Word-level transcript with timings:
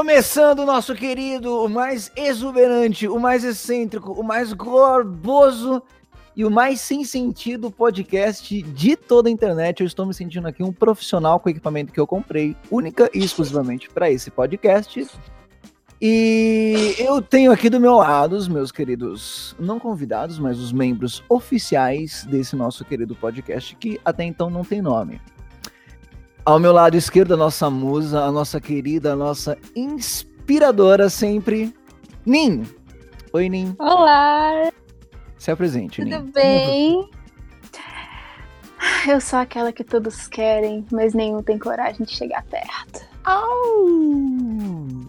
começando 0.00 0.60
o 0.60 0.64
nosso 0.64 0.94
querido, 0.94 1.62
o 1.62 1.68
mais 1.68 2.10
exuberante, 2.16 3.06
o 3.06 3.18
mais 3.18 3.44
excêntrico, 3.44 4.12
o 4.12 4.24
mais 4.24 4.54
gorboso 4.54 5.82
e 6.34 6.42
o 6.42 6.50
mais 6.50 6.80
sem 6.80 7.04
sentido 7.04 7.70
podcast 7.70 8.62
de 8.62 8.96
toda 8.96 9.28
a 9.28 9.30
internet. 9.30 9.80
Eu 9.80 9.86
estou 9.86 10.06
me 10.06 10.14
sentindo 10.14 10.48
aqui 10.48 10.62
um 10.62 10.72
profissional 10.72 11.38
com 11.38 11.50
o 11.50 11.52
equipamento 11.52 11.92
que 11.92 12.00
eu 12.00 12.06
comprei, 12.06 12.56
única 12.70 13.10
e 13.12 13.18
exclusivamente 13.22 13.90
para 13.90 14.10
esse 14.10 14.30
podcast. 14.30 15.06
E 16.00 16.94
eu 16.98 17.20
tenho 17.20 17.52
aqui 17.52 17.68
do 17.68 17.78
meu 17.78 17.96
lado 17.96 18.32
os 18.36 18.48
meus 18.48 18.72
queridos, 18.72 19.54
não 19.60 19.78
convidados, 19.78 20.38
mas 20.38 20.58
os 20.58 20.72
membros 20.72 21.22
oficiais 21.28 22.24
desse 22.24 22.56
nosso 22.56 22.86
querido 22.86 23.14
podcast, 23.14 23.76
que 23.76 24.00
até 24.02 24.24
então 24.24 24.48
não 24.48 24.64
tem 24.64 24.80
nome. 24.80 25.20
Ao 26.44 26.58
meu 26.58 26.72
lado 26.72 26.96
esquerdo, 26.96 27.34
a 27.34 27.36
nossa 27.36 27.68
musa, 27.70 28.22
a 28.22 28.32
nossa 28.32 28.60
querida, 28.60 29.12
a 29.12 29.16
nossa 29.16 29.56
inspiradora 29.76 31.08
sempre, 31.10 31.72
Nin. 32.24 32.64
Oi, 33.32 33.48
Nin. 33.48 33.74
Olá! 33.78 34.70
Se 35.38 35.50
apresente, 35.50 36.02
Tudo 36.02 36.24
Nin. 36.24 36.30
bem? 36.32 37.10
Eu 39.06 39.20
sou 39.20 39.38
aquela 39.38 39.72
que 39.72 39.84
todos 39.84 40.26
querem, 40.26 40.84
mas 40.90 41.14
nenhum 41.14 41.42
tem 41.42 41.58
coragem 41.58 42.04
de 42.04 42.12
chegar 42.12 42.44
perto. 42.44 43.06
Au! 43.24 43.86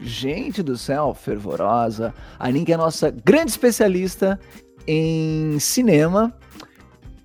Gente 0.02 0.62
do 0.62 0.78
céu, 0.78 1.14
fervorosa. 1.14 2.14
A 2.38 2.50
Nin 2.52 2.66
que 2.66 2.72
é 2.74 2.76
a 2.76 2.78
nossa 2.78 3.10
grande 3.10 3.52
especialista 3.52 4.40
em 4.86 5.58
cinema, 5.60 6.34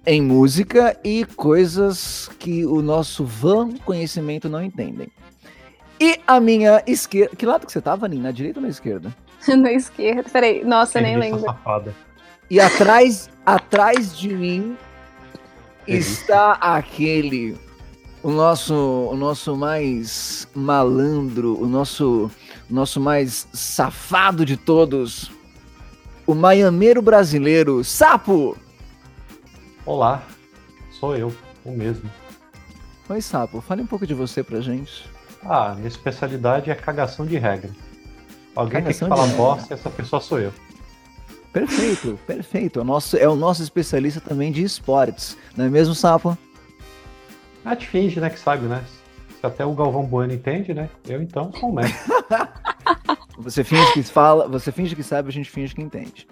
em 0.06 0.22
música 0.22 0.96
e 1.02 1.24
coisas 1.24 2.30
que 2.38 2.64
o 2.64 2.80
nosso 2.80 3.24
vã 3.24 3.70
conhecimento 3.84 4.48
não 4.48 4.62
entendem. 4.62 5.08
E 6.00 6.20
a 6.26 6.38
minha 6.38 6.82
esquerda. 6.86 7.34
Que 7.34 7.44
lado 7.44 7.66
que 7.66 7.72
você 7.72 7.80
tava, 7.80 8.06
Nin? 8.06 8.20
Na 8.20 8.30
direita 8.30 8.60
ou 8.60 8.62
na 8.62 8.68
esquerda? 8.68 9.14
Na 9.48 9.72
esquerda. 9.72 10.24
Peraí, 10.30 10.64
nossa, 10.64 11.00
nem 11.00 11.16
lembro. 11.16 11.40
safada. 11.40 11.94
E 12.50 12.60
atrás, 12.60 13.28
atrás 13.44 14.16
de 14.16 14.28
mim 14.28 14.76
Delícia. 15.86 16.20
está 16.22 16.52
aquele, 16.52 17.56
o 18.22 18.30
nosso, 18.30 18.74
o 18.74 19.16
nosso 19.16 19.56
mais 19.56 20.46
malandro, 20.54 21.60
o 21.60 21.66
nosso, 21.66 22.30
o 22.70 22.74
nosso 22.74 23.00
mais 23.00 23.48
safado 23.52 24.44
de 24.44 24.56
todos, 24.56 25.30
o 26.26 26.34
maiameiro 26.34 27.02
brasileiro, 27.02 27.82
Sapo. 27.82 28.56
Olá, 29.86 30.20
sou 30.90 31.16
eu, 31.16 31.32
o 31.64 31.70
mesmo. 31.70 32.10
Oi, 33.08 33.20
Sapo, 33.20 33.60
fale 33.60 33.82
um 33.82 33.86
pouco 33.86 34.04
de 34.04 34.14
você 34.14 34.42
pra 34.42 34.60
gente. 34.60 35.08
Ah, 35.44 35.74
minha 35.76 35.86
especialidade 35.86 36.72
é 36.72 36.74
cagação 36.74 37.24
de 37.24 37.38
regra. 37.38 37.70
Alguém 38.56 38.82
Cagação 38.82 39.08
tem 39.08 39.16
que 39.16 39.22
falar 39.22 39.36
bosta 39.36 39.72
e 39.72 39.74
essa 39.74 39.88
pessoa 39.88 40.20
sou 40.20 40.40
eu. 40.40 40.52
Perfeito, 41.52 42.18
perfeito. 42.26 42.80
É 42.80 42.82
o 42.82 42.84
nosso, 42.84 43.16
é 43.16 43.28
o 43.28 43.36
nosso 43.36 43.62
especialista 43.62 44.20
também 44.20 44.50
de 44.50 44.64
esportes, 44.64 45.38
não 45.56 45.66
é 45.66 45.68
mesmo, 45.68 45.94
Sapo? 45.94 46.36
A 47.64 47.74
gente 47.74 47.86
finge, 47.86 48.18
né, 48.18 48.28
que 48.28 48.40
sabe, 48.40 48.66
né? 48.66 48.82
Se 49.38 49.46
até 49.46 49.64
o 49.64 49.72
Galvão 49.72 50.04
Bueno 50.04 50.32
entende, 50.32 50.74
né? 50.74 50.90
Eu 51.08 51.22
então 51.22 51.52
sou 51.52 51.70
um 51.70 51.74
mestre. 51.74 52.12
Você 53.38 53.62
finge 53.62 53.92
que 53.92 54.02
fala, 54.02 54.48
você 54.48 54.72
finge 54.72 54.96
que 54.96 55.02
sabe, 55.02 55.28
a 55.28 55.32
gente 55.32 55.50
finge 55.50 55.75
que 55.75 55.82
entende. 55.82 56.26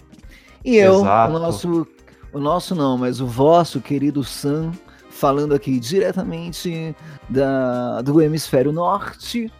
E 0.64 0.76
eu, 0.76 1.00
Exato. 1.00 1.34
o 1.34 1.38
nosso, 1.38 1.86
o 2.34 2.40
nosso 2.40 2.74
não, 2.74 2.98
mas 2.98 3.20
o 3.20 3.26
vosso 3.26 3.80
querido 3.80 4.24
Sam, 4.24 4.72
falando 5.08 5.54
aqui 5.54 5.78
diretamente 5.78 6.94
da, 7.28 8.02
do 8.02 8.20
hemisfério 8.20 8.72
norte, 8.72 9.50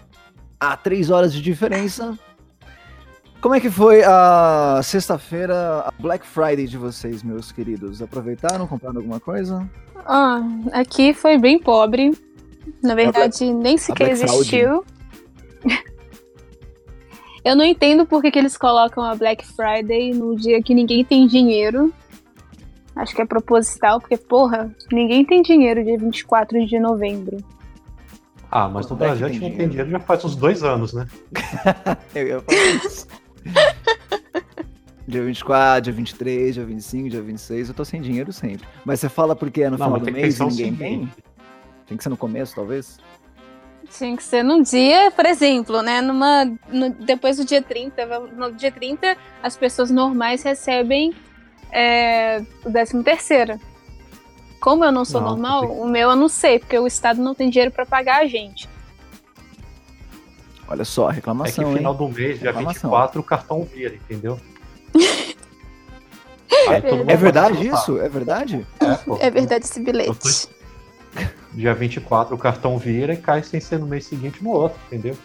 a 0.58 0.76
três 0.76 1.08
horas 1.08 1.32
de 1.32 1.40
diferença. 1.40 2.18
Como 3.40 3.54
é 3.54 3.60
que 3.60 3.70
foi 3.70 4.02
a 4.02 4.80
sexta-feira, 4.82 5.84
a 5.86 5.92
Black 6.00 6.26
Friday 6.26 6.66
de 6.66 6.76
vocês, 6.76 7.22
meus 7.22 7.52
queridos? 7.52 8.02
Aproveitaram, 8.02 8.66
compraram 8.66 8.96
alguma 8.96 9.20
coisa? 9.20 9.70
Ah, 10.04 10.40
aqui 10.72 11.14
foi 11.14 11.38
bem 11.38 11.58
pobre. 11.58 12.10
Na 12.82 12.94
verdade, 12.94 13.52
nem 13.52 13.78
sequer 13.78 14.16
Black 14.16 14.24
existiu. 14.24 14.84
Eu 17.44 17.54
não 17.54 17.64
entendo 17.64 18.06
por 18.06 18.22
que, 18.22 18.30
que 18.30 18.38
eles 18.38 18.56
colocam 18.56 19.04
a 19.04 19.14
Black 19.14 19.46
Friday 19.46 20.14
no 20.14 20.34
dia 20.34 20.62
que 20.62 20.74
ninguém 20.74 21.04
tem 21.04 21.26
dinheiro. 21.26 21.92
Acho 22.96 23.14
que 23.14 23.22
é 23.22 23.26
proposital, 23.26 24.00
porque, 24.00 24.16
porra, 24.16 24.74
ninguém 24.92 25.24
tem 25.24 25.42
dinheiro 25.42 25.82
dia 25.84 25.98
24 25.98 26.64
de 26.66 26.78
novembro. 26.78 27.36
Ah, 28.50 28.68
mas 28.68 28.88
no 28.88 28.94
é 28.96 28.98
Brasil 29.00 29.26
a 29.26 29.28
gente 29.30 29.42
não 29.42 29.50
tem 29.56 29.68
dinheiro? 29.68 29.90
já 29.90 29.98
faz 30.00 30.24
uns 30.24 30.36
dois 30.36 30.62
anos, 30.62 30.92
né? 30.92 31.06
Eu 32.14 32.26
ia 32.28 32.40
falar 32.40 32.84
isso. 32.84 33.06
dia 35.08 35.22
24, 35.24 35.82
dia 35.82 35.92
23, 35.92 36.54
dia 36.54 36.64
25, 36.64 37.08
dia 37.10 37.20
26, 37.22 37.68
eu 37.68 37.74
tô 37.74 37.84
sem 37.84 38.00
dinheiro 38.00 38.32
sempre. 38.32 38.66
Mas 38.84 39.00
você 39.00 39.08
fala 39.08 39.34
porque 39.36 39.62
é 39.62 39.70
no 39.70 39.76
Não, 39.76 39.86
final 39.86 40.00
do 40.00 40.12
mês 40.12 40.38
e 40.38 40.44
ninguém 40.44 40.74
tem? 40.74 41.08
Tem 41.86 41.96
que 41.96 42.02
ser 42.02 42.08
no 42.10 42.16
começo, 42.16 42.54
talvez? 42.54 42.98
Tinha 43.90 44.16
que 44.16 44.22
ser 44.22 44.42
num 44.42 44.62
dia, 44.62 45.10
por 45.10 45.26
exemplo, 45.26 45.82
né? 45.82 46.00
Numa, 46.00 46.44
no- 46.68 46.90
depois 46.90 47.36
do 47.36 47.44
dia 47.44 47.60
30. 47.60 48.06
No 48.34 48.50
dia 48.52 48.72
30, 48.72 49.16
as 49.42 49.56
pessoas 49.56 49.90
normais 49.90 50.42
recebem 50.42 51.12
é, 51.74 52.42
o 52.64 52.70
13 52.72 53.02
terceiro. 53.02 53.58
Como 54.60 54.82
eu 54.84 54.90
não 54.92 55.04
sou 55.04 55.20
Não, 55.20 55.30
normal, 55.30 55.60
tem- 55.60 55.70
o 55.70 55.86
meu 55.86 56.08
eu 56.10 56.16
não 56.16 56.28
sei, 56.28 56.58
porque 56.58 56.78
o 56.78 56.86
Estado 56.86 57.20
não 57.20 57.34
tem 57.34 57.50
dinheiro 57.50 57.70
pra 57.70 57.84
pagar 57.84 58.22
a 58.22 58.26
gente. 58.26 58.66
Olha 60.66 60.84
só, 60.84 61.08
É 61.08 61.10
que 61.10 61.16
reclamação, 61.16 61.70
no 61.70 61.76
final 61.76 61.92
hein? 61.92 61.98
do 61.98 62.08
mês, 62.08 62.38
dia 62.40 62.48
Reclamação. 62.50 62.90
24, 62.90 63.20
o 63.20 63.24
cartão 63.24 63.62
vira, 63.64 63.94
entendeu? 63.94 64.40
Aí 66.68 66.82
É 67.08 67.16
verdade 67.16 67.66
isso? 67.68 67.98
É 68.00 68.08
verdade? 68.08 68.66
É, 68.80 68.94
pô. 69.04 69.18
É 69.20 69.30
verdade 69.30 69.64
esse 69.66 69.80
bilhete. 69.80 70.48
Dia 71.52 71.74
24 71.74 72.34
o 72.34 72.38
cartão 72.38 72.78
vira 72.78 73.12
e 73.12 73.16
cai 73.16 73.42
sem 73.42 73.60
ser 73.60 73.78
no 73.78 73.86
mês 73.86 74.06
seguinte 74.06 74.42
no 74.42 74.50
outro, 74.50 74.78
entendeu? 74.86 75.16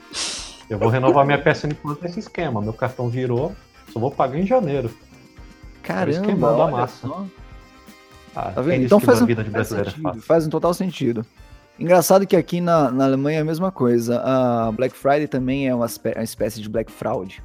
Eu 0.69 0.77
vou 0.77 0.89
renovar 0.89 1.25
minha 1.25 1.41
PSN 1.41 1.73
Plus 1.81 1.99
nesse 2.01 2.19
esquema. 2.19 2.61
Meu 2.61 2.73
cartão 2.73 3.09
virou, 3.09 3.55
só 3.91 3.99
vou 3.99 4.11
pagar 4.11 4.37
em 4.37 4.45
janeiro. 4.45 4.91
Caramba, 5.83 6.47
da 6.51 6.57
olha 6.57 6.71
massa. 6.71 7.07
só. 7.07 7.25
Ah, 8.35 8.51
Tá 8.51 8.61
vendo? 8.61 8.83
Então 8.85 8.99
que 8.99 9.05
faz 9.05 9.21
um, 9.21 9.25
vida 9.25 9.43
de 9.43 9.49
faz, 9.49 9.71
é 9.71 9.83
sentido, 9.83 10.01
fácil. 10.01 10.21
faz 10.21 10.47
um 10.47 10.49
total 10.49 10.73
sentido. 10.73 11.25
Engraçado 11.79 12.27
que 12.27 12.35
aqui 12.35 12.59
na, 12.61 12.91
na 12.91 13.05
Alemanha 13.05 13.39
é 13.39 13.41
a 13.41 13.45
mesma 13.45 13.71
coisa. 13.71 14.21
A 14.23 14.71
Black 14.71 14.95
Friday 14.95 15.27
também 15.27 15.67
é 15.67 15.73
uma, 15.73 15.87
uma 15.87 16.23
espécie 16.23 16.61
de 16.61 16.69
Black 16.69 16.91
Fraud. 16.91 17.41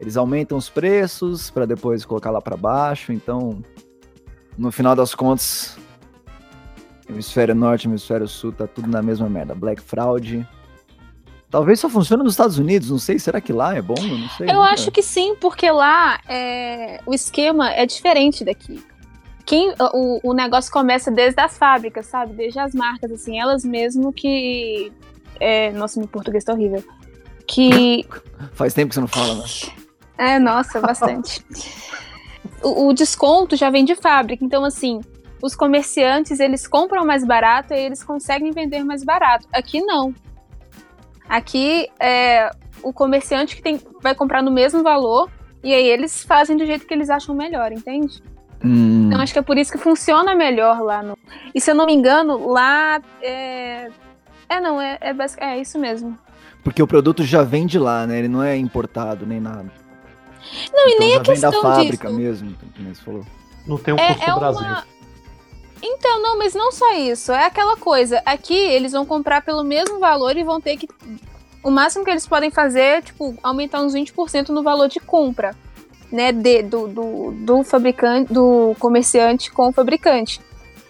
Eles 0.00 0.16
aumentam 0.16 0.56
os 0.56 0.68
preços 0.68 1.50
para 1.50 1.66
depois 1.66 2.04
colocar 2.04 2.30
lá 2.30 2.40
para 2.40 2.56
baixo. 2.56 3.12
Então, 3.12 3.62
no 4.56 4.72
final 4.72 4.96
das 4.96 5.14
contas, 5.14 5.76
hemisfério 7.08 7.54
norte, 7.54 7.86
hemisfério 7.88 8.26
sul, 8.26 8.52
tá 8.52 8.66
tudo 8.66 8.88
na 8.88 9.02
mesma 9.02 9.28
merda. 9.28 9.54
Black 9.54 9.82
Fraud. 9.82 10.46
Talvez 11.50 11.80
só 11.80 11.88
funcione 11.88 12.22
nos 12.22 12.34
Estados 12.34 12.58
Unidos, 12.58 12.90
não 12.90 12.98
sei. 12.98 13.18
Será 13.18 13.40
que 13.40 13.52
lá 13.52 13.74
é 13.74 13.80
bom? 13.80 13.94
Eu 13.98 14.18
não 14.18 14.28
sei. 14.30 14.50
Eu 14.50 14.54
nunca- 14.54 14.70
acho 14.70 14.90
que 14.90 15.02
sim, 15.02 15.34
porque 15.40 15.70
lá 15.70 16.20
é, 16.28 17.00
o 17.06 17.14
esquema 17.14 17.70
é 17.70 17.86
diferente 17.86 18.44
daqui. 18.44 18.82
Quem, 19.46 19.72
o, 19.94 20.20
o 20.22 20.34
negócio 20.34 20.70
começa 20.70 21.10
desde 21.10 21.40
as 21.40 21.56
fábricas, 21.56 22.04
sabe? 22.04 22.34
Desde 22.34 22.58
as 22.58 22.74
marcas, 22.74 23.10
assim, 23.10 23.40
elas 23.40 23.64
mesmo 23.64 24.12
que. 24.12 24.92
É, 25.40 25.70
nossa, 25.72 25.98
meu 25.98 26.08
português 26.08 26.44
tá 26.44 26.52
horrível. 26.52 26.84
Que 27.46 28.06
Faz 28.52 28.74
tempo 28.74 28.90
que 28.90 28.94
você 28.94 29.00
não 29.00 29.08
fala, 29.08 29.36
né? 29.36 29.44
É, 30.18 30.38
nossa, 30.38 30.80
bastante. 30.80 31.42
o, 32.62 32.88
o 32.88 32.92
desconto 32.92 33.56
já 33.56 33.70
vem 33.70 33.86
de 33.86 33.94
fábrica, 33.94 34.44
então 34.44 34.64
assim, 34.66 35.00
os 35.42 35.54
comerciantes 35.56 36.40
eles 36.40 36.66
compram 36.66 37.06
mais 37.06 37.24
barato 37.24 37.72
e 37.72 37.78
eles 37.78 38.04
conseguem 38.04 38.50
vender 38.50 38.84
mais 38.84 39.02
barato. 39.02 39.46
Aqui 39.50 39.80
não. 39.80 40.14
Aqui 41.28 41.88
é 42.00 42.50
o 42.82 42.92
comerciante 42.92 43.54
que 43.56 43.62
tem, 43.62 43.80
vai 44.02 44.14
comprar 44.14 44.42
no 44.42 44.50
mesmo 44.50 44.82
valor 44.82 45.30
e 45.62 45.74
aí 45.74 45.86
eles 45.86 46.22
fazem 46.24 46.56
do 46.56 46.64
jeito 46.64 46.86
que 46.86 46.94
eles 46.94 47.10
acham 47.10 47.34
melhor, 47.34 47.72
entende? 47.72 48.22
Hum, 48.64 49.06
Então 49.08 49.20
acho 49.20 49.32
que 49.32 49.38
é 49.38 49.42
por 49.42 49.56
isso 49.58 49.70
que 49.70 49.78
funciona 49.78 50.34
melhor 50.34 50.80
lá 50.80 51.02
no. 51.02 51.16
E 51.54 51.60
se 51.60 51.70
eu 51.70 51.74
não 51.74 51.86
me 51.86 51.92
engano, 51.92 52.48
lá 52.48 53.00
é. 53.22 53.90
É, 54.48 54.60
não, 54.60 54.80
é, 54.80 54.96
é, 55.00 55.12
basic- 55.12 55.42
é 55.42 55.58
isso 55.60 55.78
mesmo. 55.78 56.18
porque 56.64 56.82
o 56.82 56.86
produto 56.86 57.22
já 57.22 57.42
vem 57.42 57.66
de 57.66 57.78
lá, 57.78 58.06
né? 58.06 58.18
Ele 58.18 58.28
não 58.28 58.42
é 58.42 58.56
importado 58.56 59.24
nem 59.26 59.40
nada. 59.40 59.70
Não, 60.72 60.88
e 60.88 60.92
Então 60.94 60.98
nem 61.00 61.10
já 61.14 61.20
a 61.20 61.22
vem 61.22 61.40
da 61.40 61.50
questão 61.50 61.62
fábrica 61.62 62.08
disso. 62.08 62.20
mesmo, 62.20 62.54
como 62.76 62.94
você 62.94 63.02
falou. 63.02 63.26
Não 63.66 63.76
tem 63.76 63.94
o 63.94 63.98
É- 63.98 64.14
custo 64.14 64.30
é 64.30 64.32
uma- 64.34 64.38
Brasil. 64.40 64.76
Então, 65.82 66.20
não, 66.20 66.38
mas 66.38 66.54
não 66.54 66.72
só 66.72 66.94
isso. 66.94 67.32
É 67.32 67.44
aquela 67.44 67.76
coisa. 67.76 68.22
Aqui 68.24 68.54
eles 68.54 68.92
vão 68.92 69.06
comprar 69.06 69.42
pelo 69.42 69.62
mesmo 69.62 69.98
valor 69.98 70.36
e 70.36 70.44
vão 70.44 70.60
ter 70.60 70.76
que. 70.76 70.88
O 71.62 71.70
máximo 71.70 72.04
que 72.04 72.10
eles 72.10 72.26
podem 72.26 72.50
fazer 72.50 72.80
é, 72.80 73.02
tipo, 73.02 73.36
aumentar 73.42 73.82
uns 73.82 73.94
20% 73.94 74.48
no 74.48 74.62
valor 74.62 74.88
de 74.88 75.00
compra, 75.00 75.54
né? 76.10 76.32
De, 76.32 76.62
do, 76.62 76.88
do, 76.88 77.32
do 77.32 77.62
fabricante, 77.62 78.32
do 78.32 78.74
comerciante 78.78 79.50
com 79.50 79.68
o 79.68 79.72
fabricante. 79.72 80.40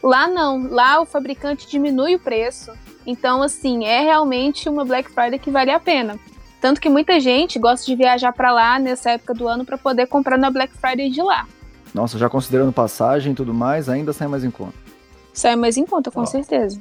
Lá 0.03 0.27
não. 0.27 0.69
Lá 0.69 1.01
o 1.01 1.07
fabricante 1.07 1.69
diminui 1.69 2.15
o 2.15 2.21
preço. 2.21 2.73
Então, 3.07 3.43
assim, 3.43 3.85
é 3.85 4.03
realmente 4.03 4.69
uma 4.69 4.85
Black 4.85 5.11
Friday 5.11 5.39
que 5.39 5.51
vale 5.51 5.71
a 5.71 5.81
pena. 5.81 6.19
Tanto 6.61 6.81
que 6.81 6.89
muita 6.89 7.21
gente 7.21 7.59
gosta 7.59 7.87
de 7.87 7.95
viajar 7.95 8.33
pra 8.33 8.53
lá 8.53 8.79
nessa 8.79 9.13
época 9.13 9.33
do 9.33 9.47
ano 9.47 9.65
pra 9.65 9.79
poder 9.79 10.07
comprar 10.07 10.37
na 10.37 10.51
Black 10.51 10.77
Friday 10.77 11.09
de 11.09 11.23
lá. 11.23 11.47
Nossa, 11.99 12.17
já 12.17 12.29
considerando 12.31 12.73
passagem 12.73 13.33
e 13.33 13.35
tudo 13.35 13.53
mais, 13.53 13.89
ainda 13.89 14.13
sai 14.13 14.29
mais 14.29 14.45
em 14.45 14.53
conta. 14.53 14.75
Sai 15.33 15.57
mais 15.57 15.77
em 15.77 15.85
conta, 15.85 16.13
com 16.13 16.21
Ó. 16.21 16.27
certeza. 16.27 16.81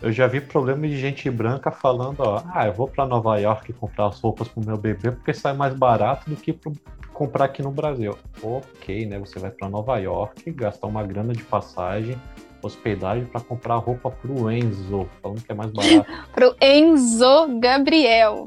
Eu 0.00 0.10
já 0.10 0.26
vi 0.26 0.40
problema 0.40 0.88
de 0.88 0.96
gente 0.98 1.28
branca 1.30 1.70
falando, 1.70 2.20
ó, 2.20 2.40
ah, 2.54 2.66
eu 2.66 2.72
vou 2.72 2.88
pra 2.88 3.04
Nova 3.04 3.36
York 3.38 3.74
comprar 3.74 4.06
as 4.06 4.18
roupas 4.20 4.48
pro 4.48 4.64
meu 4.64 4.78
bebê 4.78 5.10
porque 5.10 5.34
sai 5.34 5.52
mais 5.52 5.74
barato 5.74 6.30
do 6.30 6.36
que 6.36 6.52
pro- 6.52 6.72
comprar 7.12 7.44
aqui 7.44 7.60
no 7.62 7.70
Brasil. 7.70 8.16
Ok, 8.42 9.04
né? 9.06 9.18
Você 9.18 9.38
vai 9.38 9.50
pra 9.50 9.68
Nova 9.68 9.98
York, 9.98 10.50
gastar 10.52 10.86
uma 10.86 11.02
grana 11.02 11.34
de 11.34 11.42
passagem, 11.42 12.16
hospedagem 12.62 13.26
pra 13.26 13.40
comprar 13.42 13.74
roupa 13.76 14.10
pro 14.10 14.50
Enzo, 14.50 15.06
falando 15.20 15.42
que 15.42 15.52
é 15.52 15.54
mais 15.54 15.70
barato. 15.72 16.10
Pro 16.32 16.56
Enzo 16.60 17.58
Gabriel. 17.60 18.46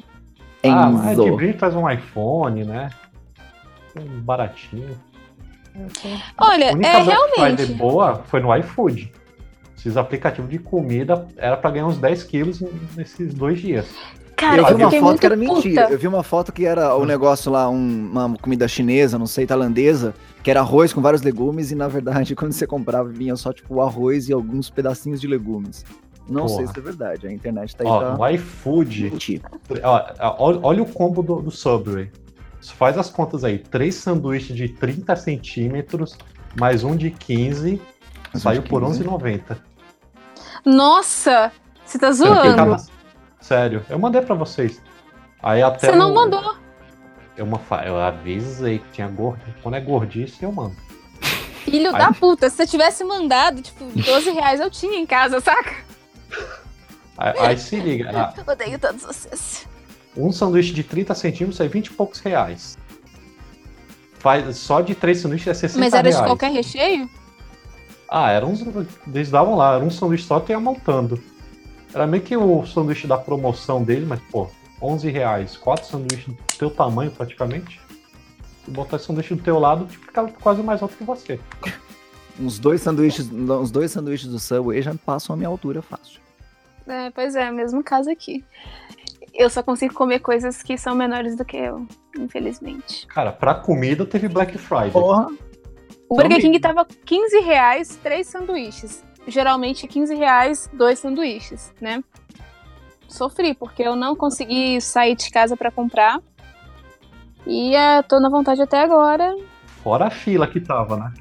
ah, 0.63 0.89
mas 0.89 1.15
de 1.17 1.21
Enzo. 1.23 1.35
brinde 1.35 1.57
traz 1.57 1.75
um 1.75 1.87
iPhone, 1.87 2.63
né? 2.63 2.89
Um 3.99 4.21
baratinho. 4.21 4.97
Olha, 6.37 6.69
A 6.69 6.73
única 6.73 6.87
é 6.89 7.03
Black 7.03 7.19
Friday 7.33 7.55
realmente. 7.65 7.73
boa 7.73 8.21
foi 8.27 8.39
no 8.41 8.55
iFood. 8.57 9.11
Esses 9.77 9.97
aplicativos 9.97 10.49
de 10.49 10.59
comida 10.59 11.27
era 11.37 11.57
pra 11.57 11.71
ganhar 11.71 11.87
uns 11.87 11.97
10 11.97 12.23
quilos 12.23 12.61
nesses 12.95 13.33
dois 13.33 13.59
dias. 13.59 13.87
Cara, 14.35 14.61
eu 14.61 14.67
eu, 14.67 14.75
vi 14.77 14.83
uma 14.83 14.91
foto 14.91 15.19
que 15.19 15.25
era 15.25 15.37
puta. 15.37 15.53
mentira. 15.53 15.87
Eu 15.89 15.97
vi 15.99 16.07
uma 16.07 16.23
foto 16.23 16.51
que 16.51 16.65
era 16.65 16.95
o 16.95 17.05
negócio 17.05 17.51
lá, 17.51 17.69
um- 17.69 18.09
uma 18.11 18.35
comida 18.41 18.67
chinesa, 18.67 19.17
não 19.19 19.27
sei, 19.27 19.45
tailandesa, 19.45 20.13
que 20.43 20.49
era 20.49 20.61
arroz 20.61 20.91
com 20.93 21.01
vários 21.01 21.21
legumes 21.21 21.71
e 21.71 21.75
na 21.75 21.87
verdade 21.87 22.33
quando 22.35 22.51
você 22.51 22.65
comprava 22.65 23.07
vinha 23.09 23.35
só 23.35 23.53
tipo 23.53 23.75
o 23.75 23.81
arroz 23.81 24.29
e 24.29 24.33
alguns 24.33 24.69
pedacinhos 24.69 25.21
de 25.21 25.27
legumes. 25.27 25.85
Não 26.29 26.47
sei 26.47 26.59
Porra. 26.65 26.73
se 26.73 26.79
é 26.79 26.83
verdade, 26.83 27.27
a 27.27 27.31
internet 27.31 27.75
tá 27.75 27.83
aí 27.83 27.89
Ó, 27.89 27.99
pra 27.99 28.17
no 28.17 28.29
iFood, 28.35 29.13
ó, 29.83 30.59
olha 30.63 30.81
o 30.81 30.85
combo 30.85 31.21
do, 31.21 31.41
do 31.41 31.51
Subway. 31.51 32.09
Faz 32.61 32.97
as 32.97 33.09
contas 33.09 33.43
aí, 33.43 33.57
três 33.57 33.95
sanduíches 33.95 34.55
de 34.55 34.69
30 34.69 35.15
centímetros, 35.15 36.17
mais 36.59 36.83
um 36.83 36.95
de 36.95 37.09
15, 37.11 37.81
Mais 38.33 38.35
um 38.35 38.39
saiu 38.39 38.61
de 38.61 38.69
por 38.69 38.83
15. 38.85 39.03
11,90. 39.03 39.57
Nossa, 40.65 41.51
você 41.85 41.97
tá 41.97 42.07
Eu 42.07 42.13
zoando. 42.13 42.75
Sério, 43.39 43.83
eu 43.89 43.97
mandei 43.97 44.21
pra 44.21 44.35
vocês. 44.35 44.81
Aí 45.41 45.61
até 45.63 45.89
Você 45.89 45.95
não 45.95 46.11
o- 46.11 46.15
mandou. 46.15 46.55
Eu, 47.35 47.45
uma, 47.45 47.57
fa- 47.57 47.83
eu 47.85 47.99
avisei 47.99 48.77
que 48.79 48.91
tinha 48.91 49.07
gordo. 49.07 49.41
Quando 49.63 49.75
é 49.75 49.79
gordice, 49.79 50.43
eu 50.43 50.51
mando. 50.51 50.75
Filho 51.65 51.95
Aí- 51.95 51.97
da 52.01 52.11
puta, 52.13 52.49
se 52.49 52.57
você 52.57 52.67
tivesse 52.67 53.03
mandado, 53.03 53.61
tipo, 53.61 53.85
12 53.85 54.29
reais 54.31 54.59
eu 54.59 54.69
tinha 54.69 54.99
em 54.99 55.05
casa, 55.05 55.39
saca? 55.39 55.73
Aí, 57.17 57.33
aí 57.39 57.57
se 57.57 57.79
liga, 57.79 58.11
ah, 58.13 58.51
Odeio 58.51 58.77
todos 58.79 59.03
vocês. 59.03 59.67
Um 60.15 60.31
sanduíche 60.31 60.73
de 60.73 60.83
30 60.83 61.15
centímetros 61.15 61.59
é 61.59 61.67
20 61.67 61.87
e 61.87 61.91
poucos 61.91 62.19
reais. 62.19 62.77
Faz, 64.19 64.57
só 64.57 64.81
de 64.81 64.93
três 64.93 65.19
sanduíches 65.19 65.47
é 65.47 65.53
60 65.53 65.79
Mas 65.79 65.93
era 65.93 66.09
de 66.09 66.15
reais. 66.15 66.29
qualquer 66.29 66.51
recheio? 66.51 67.09
Ah, 68.09 68.29
era 68.29 68.45
uns. 68.45 68.63
Eles 69.07 69.31
davam 69.31 69.55
lá, 69.55 69.75
era 69.75 69.83
um 69.83 69.89
sanduíche 69.89 70.25
só 70.25 70.39
que 70.39 70.51
ia 70.51 70.59
montando. 70.59 71.21
Era 71.93 72.05
meio 72.05 72.21
que 72.23 72.35
o 72.37 72.65
sanduíche 72.65 73.07
da 73.07 73.17
promoção 73.17 73.83
dele, 73.83 74.05
mas, 74.05 74.19
pô, 74.31 74.49
11 74.81 75.09
reais. 75.09 75.57
Quatro 75.57 75.85
sanduíches 75.85 76.27
do 76.27 76.37
teu 76.57 76.69
tamanho, 76.69 77.11
praticamente. 77.11 77.79
Se 78.65 78.71
botar 78.71 78.97
esse 78.97 79.05
sanduíche 79.05 79.33
do 79.33 79.41
teu 79.41 79.57
lado, 79.59 79.85
tipo, 79.85 80.05
fica 80.05 80.27
quase 80.41 80.61
mais 80.61 80.81
alto 80.81 80.95
que 80.95 81.03
você. 81.03 81.39
Uns 82.39 82.59
dois 82.59 82.81
sanduíches, 82.81 83.29
uns 83.29 83.69
dois 83.69 83.91
sanduíches 83.91 84.27
do 84.27 84.39
Subway 84.39 84.81
já 84.81 84.95
passam 85.05 85.33
a 85.33 85.37
minha 85.37 85.49
altura 85.49 85.81
fácil. 85.81 86.19
É, 86.87 87.11
pois 87.11 87.35
é, 87.35 87.51
mesmo 87.51 87.83
caso 87.83 88.09
aqui. 88.09 88.43
Eu 89.33 89.49
só 89.49 89.63
consigo 89.63 89.93
comer 89.93 90.19
coisas 90.19 90.61
que 90.61 90.77
são 90.77 90.93
menores 90.93 91.35
do 91.35 91.45
que 91.45 91.57
eu, 91.57 91.85
infelizmente. 92.17 93.07
Cara, 93.07 93.31
pra 93.31 93.55
comida 93.55 94.05
teve 94.05 94.27
Black 94.27 94.57
Friday. 94.57 94.91
Porra. 94.91 95.27
O 96.09 96.15
Burger. 96.17 96.41
King 96.41 96.59
tava 96.59 96.85
15 97.05 97.39
reais, 97.39 97.95
três 98.03 98.27
sanduíches. 98.27 99.03
Geralmente 99.27 99.87
15 99.87 100.13
reais, 100.15 100.69
dois 100.73 100.99
sanduíches, 100.99 101.73
né? 101.79 102.03
Sofri, 103.07 103.53
porque 103.53 103.83
eu 103.83 103.95
não 103.95 104.15
consegui 104.15 104.81
sair 104.81 105.15
de 105.15 105.29
casa 105.29 105.55
pra 105.55 105.71
comprar. 105.71 106.19
E 107.45 107.75
ah, 107.75 108.03
tô 108.03 108.19
na 108.19 108.29
vontade 108.29 108.61
até 108.61 108.81
agora. 108.81 109.35
Fora 109.83 110.07
a 110.07 110.09
fila 110.09 110.47
que 110.47 110.59
tava, 110.59 110.97
né? 110.97 111.13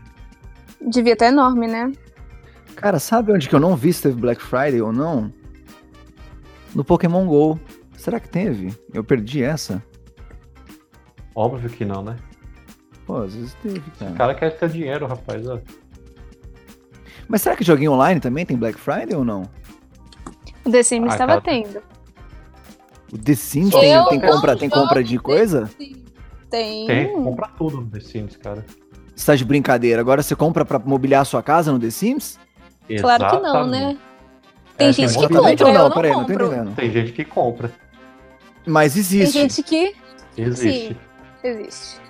Devia 0.81 1.13
estar 1.13 1.27
enorme, 1.27 1.67
né? 1.67 1.93
Cara, 2.75 2.99
sabe 2.99 3.33
onde 3.33 3.49
que 3.49 3.55
eu 3.55 3.61
não 3.61 3.77
vi 3.77 3.93
se 3.93 4.03
teve 4.03 4.21
Black 4.21 4.43
Friday 4.43 4.81
ou 4.81 4.93
não? 4.93 5.33
No 6.75 6.85
Pokémon 6.85 7.27
GO. 7.27 7.61
Será 8.01 8.19
que 8.19 8.31
teve? 8.31 8.75
Eu 8.95 9.05
perdi 9.05 9.43
essa? 9.43 9.83
Óbvio 11.35 11.69
que 11.69 11.85
não, 11.85 12.03
né? 12.03 12.17
Pô, 13.05 13.19
às 13.19 13.35
vezes 13.35 13.53
teve, 13.63 13.79
O 13.79 13.99
cara. 13.99 14.13
cara 14.15 14.35
quer 14.35 14.57
ter 14.57 14.71
dinheiro, 14.71 15.07
rapaz. 15.07 15.47
ó. 15.47 15.59
Mas 17.29 17.43
será 17.43 17.55
que 17.57 17.63
joguinho 17.63 17.93
online 17.93 18.19
também 18.19 18.47
tem 18.47 18.57
Black 18.57 18.79
Friday 18.81 19.15
ou 19.15 19.23
não? 19.23 19.43
O 20.65 20.71
The 20.71 20.83
Sims 20.83 21.11
Ah, 21.11 21.13
estava 21.13 21.41
cara. 21.41 21.43
tendo. 21.43 21.83
O 23.13 23.19
The 23.19 23.35
Sims 23.35 23.75
Eu 23.75 23.81
tem, 23.81 24.19
tem 24.21 24.31
compra, 24.31 24.57
tem 24.57 24.71
compra 24.71 25.05
de 25.05 25.19
coisa? 25.19 25.71
Tem. 26.49 26.87
Tem, 26.87 27.13
compra 27.23 27.49
tudo 27.49 27.83
no 27.83 27.87
The 27.87 28.01
Sims, 28.01 28.37
cara. 28.39 28.65
Você 29.15 29.27
tá 29.27 29.37
de 29.37 29.45
brincadeira. 29.45 30.01
Agora 30.01 30.23
você 30.23 30.35
compra 30.35 30.65
pra 30.65 30.79
mobiliar 30.79 31.21
a 31.21 31.25
sua 31.27 31.43
casa 31.43 31.71
no 31.71 31.79
The 31.79 31.91
Sims? 31.91 32.39
Claro 32.99 33.29
que 33.29 33.43
não, 33.43 33.67
né? 33.67 33.99
Tem 34.77 34.89
É, 34.89 34.93
gente 34.93 35.13
tem 35.19 35.29
que 35.29 35.35
compra, 35.35 35.67
não? 35.73 35.83
eu 35.83 35.89
não 35.89 35.91
Peraí, 35.95 36.11
não 36.13 36.21
tô 36.25 36.27
compro. 36.29 36.47
entendendo. 36.47 36.75
Tem 36.75 36.91
gente 36.91 37.13
que 37.13 37.25
compra. 37.25 37.71
Mas 38.67 38.93
Tem 38.95 39.01
existe. 39.01 39.33
gente 39.33 39.63
que 39.63 39.95
Existe. 40.37 40.97
existe. 41.43 42.01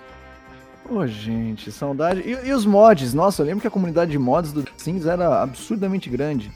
Ô, 0.89 1.07
gente, 1.07 1.71
saudade. 1.71 2.21
E, 2.21 2.49
e 2.49 2.53
os 2.53 2.67
mods? 2.67 3.15
Nossa, 3.15 3.43
eu 3.43 3.47
lembro 3.47 3.61
que 3.61 3.67
a 3.67 3.71
comunidade 3.71 4.11
de 4.11 4.19
mods 4.19 4.53
do 4.53 4.63
The 4.63 4.73
Sims 4.77 5.07
era 5.07 5.43
absurdamente 5.43 6.11
grande. 6.11 6.51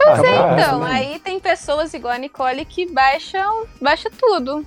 Ah, 0.00 0.04
cara, 0.04 0.16
com 0.16 0.24
essa, 0.26 0.60
Então, 0.62 0.80
né? 0.80 0.90
aí 0.92 1.18
tem 1.18 1.38
pessoas 1.38 1.92
igual 1.94 2.14
a 2.14 2.18
Nicole 2.18 2.64
que 2.64 2.90
baixam, 2.90 3.66
baixa 3.80 4.10
tudo. 4.10 4.64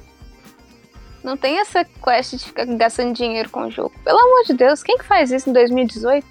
Não 1.23 1.35
tem 1.35 1.59
essa 1.59 1.83
quest 1.83 2.33
de 2.35 2.45
ficar 2.45 2.65
gastando 2.65 3.13
dinheiro 3.13 3.49
com 3.49 3.61
o 3.67 3.71
jogo. 3.71 3.91
Pelo 4.03 4.19
amor 4.19 4.43
de 4.45 4.53
Deus, 4.53 4.83
quem 4.83 4.97
que 4.97 5.03
faz 5.03 5.31
isso 5.31 5.49
em 5.49 5.53
2018? 5.53 6.25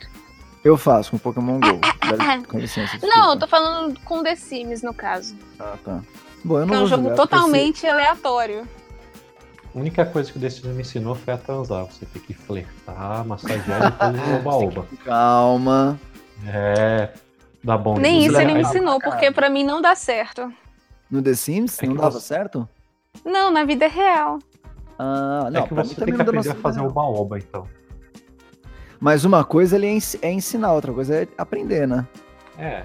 Eu 0.65 0.77
faço 0.77 1.11
com 1.11 1.19
Pokémon 1.19 1.61
GO. 1.61 1.81
Com 2.49 2.59
licença. 2.59 2.97
Não, 3.03 3.09
eu 3.09 3.37
desculpa. 3.37 3.39
tô 3.41 3.47
falando 3.49 4.01
com 4.05 4.23
The 4.23 4.35
Sims, 4.37 4.83
no 4.83 4.95
caso. 4.95 5.37
Ah, 5.61 5.77
tá. 5.85 6.01
Bom, 6.47 6.61
eu 6.61 6.65
Que 6.67 6.73
não 6.73 6.81
é 6.81 6.85
um 6.85 6.87
jogo 6.87 7.15
totalmente 7.17 7.85
aleatório. 7.89 8.69
A 9.75 9.79
única 9.79 10.07
coisa 10.07 10.31
que 10.31 10.39
o 10.39 10.41
The 10.41 10.49
Sims 10.49 10.75
me 10.75 10.81
ensinou 10.83 11.17
foi 11.17 11.35
a 11.35 11.37
transar. 11.37 11.85
Você 11.87 12.07
tem 12.07 12.23
que 12.23 12.33
flertar, 12.33 13.27
massagear 13.27 13.83
e 13.83 14.13
depois 14.13 14.31
oba-oba. 14.47 14.87
Calma. 15.05 15.99
É. 16.47 17.11
Dá 17.65 17.77
bom. 17.77 17.99
Nem 17.99 18.25
isso 18.25 18.41
ele 18.41 18.55
me 18.55 18.61
ensinou, 18.61 19.01
porque 19.01 19.33
pra 19.33 19.51
mim 19.51 19.65
não 19.65 19.83
dá 19.83 19.97
certo. 19.97 20.53
No 21.11 21.21
The 21.21 21.35
Sims 21.35 21.83
É 21.83 21.87
não 21.87 21.97
dava 21.97 22.13
você- 22.13 22.21
certo? 22.29 22.69
Não, 23.25 23.51
na 23.51 23.65
vida 23.65 23.89
real. 23.89 24.39
Ah, 24.99 25.49
não, 25.51 25.65
é 25.65 25.67
que 25.67 25.75
você 25.75 25.95
tem 25.97 26.15
que 26.15 26.23
aprender 26.23 26.51
a 26.51 26.55
fazer 26.55 26.81
oba-oba, 26.81 27.39
então. 27.39 27.67
Mas 29.01 29.25
uma 29.25 29.45
coisa 29.45 29.75
ele 29.77 29.87
é, 29.89 29.99
é 30.23 30.33
ensinar, 30.33 30.73
outra 30.73 30.93
coisa 30.93 31.23
é 31.23 31.29
aprender, 31.37 31.89
né? 31.89 32.07
É. 32.57 32.85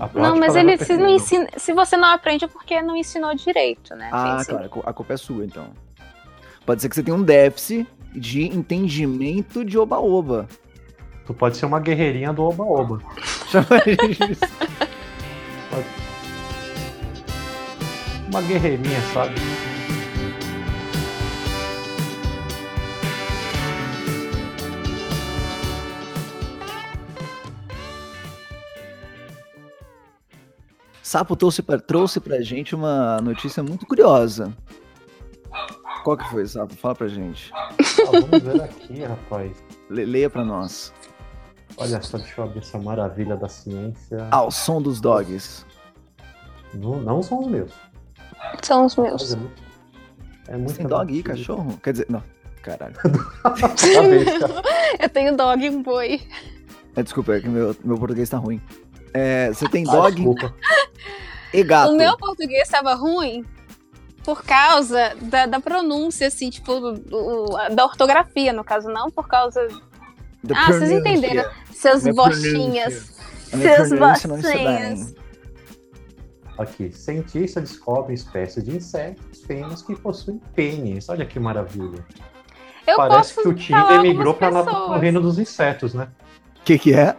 A 0.00 0.08
Não, 0.18 0.36
mas 0.36 0.54
ele 0.56 0.72
a 0.72 0.78
se, 0.78 0.96
não 0.96 1.08
ensina, 1.08 1.46
se 1.56 1.72
você 1.72 1.96
não 1.96 2.08
aprende 2.08 2.44
é 2.44 2.48
porque 2.48 2.80
não 2.80 2.96
ensinou 2.96 3.34
direito, 3.34 3.94
né? 3.94 4.08
Ah, 4.12 4.36
Pense. 4.36 4.48
claro, 4.50 4.64
a 4.64 4.68
cu- 4.68 4.82
a 4.86 4.92
culpa 4.92 5.12
é 5.14 5.16
sua, 5.16 5.44
então. 5.44 5.66
Pode 6.64 6.80
ser 6.80 6.88
que 6.88 6.94
você 6.94 7.02
tenha 7.02 7.16
um 7.16 7.22
déficit 7.22 7.86
de 8.14 8.42
entendimento 8.44 9.64
de 9.64 9.76
oba-oba. 9.78 10.48
Tu 11.26 11.34
pode 11.34 11.56
ser 11.56 11.66
uma 11.66 11.78
guerreirinha 11.80 12.32
do 12.32 12.42
oba-oba. 12.42 13.00
Chama 13.48 13.66
isso. 13.86 14.40
Uma 18.28 18.40
guerreirinha, 18.42 19.00
sabe? 19.12 19.34
Sapo 31.12 31.36
trouxe 31.36 31.60
pra, 31.60 31.78
trouxe 31.78 32.18
pra 32.20 32.40
gente 32.40 32.74
uma 32.74 33.20
notícia 33.20 33.62
muito 33.62 33.84
curiosa. 33.84 34.50
Qual 36.04 36.16
que 36.16 36.24
foi, 36.30 36.46
Sapo? 36.46 36.74
Fala 36.74 36.94
pra 36.94 37.06
gente. 37.06 37.52
Ah, 37.54 37.68
vamos 38.12 38.42
ver 38.42 38.62
aqui, 38.62 39.04
rapaz. 39.04 39.52
Le- 39.90 40.06
leia 40.06 40.30
pra 40.30 40.42
nós. 40.42 40.90
Olha 41.76 42.00
só, 42.00 42.16
deixa 42.16 42.40
eu 42.40 42.44
abrir 42.44 42.60
essa 42.60 42.78
maravilha 42.78 43.36
da 43.36 43.46
ciência. 43.46 44.26
Ao 44.30 44.50
som 44.50 44.80
dos 44.80 45.02
dogs. 45.02 45.66
Não, 46.72 46.98
não 47.02 47.22
são 47.22 47.40
os 47.40 47.46
meus. 47.46 47.72
São 48.62 48.86
os 48.86 48.96
meus. 48.96 49.34
é 49.34 49.36
muito. 49.36 49.62
É 50.48 50.56
muito 50.56 50.70
Você 50.70 50.76
tem 50.78 50.86
dog 50.86 51.12
aí, 51.12 51.18
absurdo. 51.20 51.36
cachorro? 51.38 51.80
Quer 51.82 51.92
dizer, 51.92 52.06
não. 52.08 52.22
Caralho. 52.62 52.94
Eu 54.98 55.08
tenho 55.10 55.36
dog 55.36 55.62
e 55.62 55.68
um 55.68 55.82
boi. 55.82 56.22
É, 56.96 57.02
desculpa, 57.02 57.34
é 57.34 57.40
que 57.42 57.48
meu, 57.50 57.76
meu 57.84 57.98
português 57.98 58.30
tá 58.30 58.38
ruim. 58.38 58.62
É, 59.14 59.52
você 59.52 59.68
tem 59.68 59.84
Ah, 59.88 59.92
dog 59.92 60.14
desculpa. 60.14 60.54
E 61.52 61.62
gato. 61.62 61.92
O 61.92 61.96
meu 61.96 62.16
português 62.16 62.62
estava 62.62 62.94
ruim. 62.94 63.44
por 64.24 64.44
causa 64.44 65.16
da, 65.20 65.46
da 65.46 65.58
pronúncia, 65.58 66.28
assim, 66.28 66.48
tipo, 66.48 66.78
do- 66.78 66.92
do- 66.92 67.56
da 67.74 67.84
ortografia, 67.84 68.52
no 68.52 68.62
caso, 68.62 68.88
não 68.88 69.10
por 69.10 69.26
causa. 69.26 69.66
The 70.46 70.54
Ah, 70.54 70.66
vocês 70.72 70.92
entenderam. 70.92 71.50
Seus 71.72 72.04
Minha 72.04 72.14
bochinhas. 72.14 73.16
Minha 73.52 73.74
Seus 73.76 73.98
bochinhas. 73.98 75.14
Aqui, 76.56 76.92
cientista 76.92 77.60
descobre 77.60 78.14
espécie 78.14 78.62
de 78.62 78.76
insetos 78.76 79.42
fêmeas 79.44 79.82
que 79.82 79.96
possuem 79.96 80.40
pênis. 80.54 81.08
Olha 81.08 81.24
que 81.26 81.40
maravilha. 81.40 82.06
Eu 82.86 82.96
Parece 82.96 83.34
posso 83.34 83.42
que 83.42 83.48
o 83.48 83.54
Tinder 83.54 84.02
migrou 84.02 84.34
para 84.34 84.62
o 84.62 84.98
reino 84.98 85.20
dos 85.20 85.38
insetos, 85.38 85.94
né? 85.94 86.08
O 86.60 86.62
que, 86.64 86.78
que 86.78 86.94
é? 86.94 87.16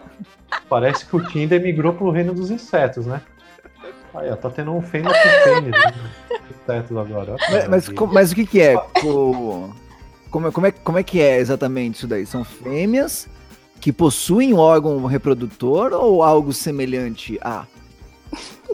Parece 0.70 1.06
que 1.06 1.16
o 1.16 1.28
Tinder 1.28 1.62
migrou 1.62 1.94
para 1.94 2.06
o 2.06 2.12
reino 2.12 2.34
dos 2.34 2.50
insetos, 2.52 3.06
né? 3.06 3.22
Aí, 4.16 4.30
ó, 4.30 4.36
tá 4.36 4.50
tendo 4.50 4.72
um 4.74 4.82
fêmea 4.82 5.12
com 5.12 5.44
pênis. 5.50 5.72
Né? 5.72 6.40
Insetos 6.52 6.98
agora. 6.98 7.34
ó 7.34 7.38
que 7.38 7.52
Mas, 7.52 7.68
mas, 7.68 7.90
mas 8.12 8.32
o 8.32 8.36
que, 8.36 8.46
que 8.46 8.62
é? 8.62 8.76
Co- 8.76 9.74
Como, 10.30 10.48
é- 10.48 10.52
como, 10.52 10.68
é, 10.68 10.72
como 10.72 10.98
é 10.98 11.04
que 11.04 11.20
é 11.22 11.38
exatamente 11.40 11.96
isso 11.96 12.08
daí? 12.08 12.26
São 12.26 12.44
fêmeas 12.44 13.28
que 13.82 13.92
possuem 13.92 14.54
um 14.54 14.58
órgão 14.58 15.04
reprodutor 15.06 15.94
ou 15.94 16.24
algo 16.24 16.54
semelhante 16.54 17.38
a? 17.42 17.66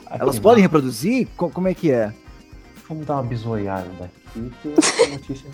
Aqui, 0.06 0.22
Elas 0.22 0.36
né? 0.36 0.42
podem 0.42 0.62
reproduzir? 0.62 1.28
Co- 1.36 1.50
Como 1.50 1.68
é 1.68 1.74
que 1.74 1.92
é? 1.92 2.14
Vamos 2.88 3.06
dar 3.06 3.16
uma 3.16 3.24
bisoiada 3.24 3.90
daqui, 4.00 4.52
que 4.62 4.74
essa 4.78 5.08
notícia. 5.08 5.50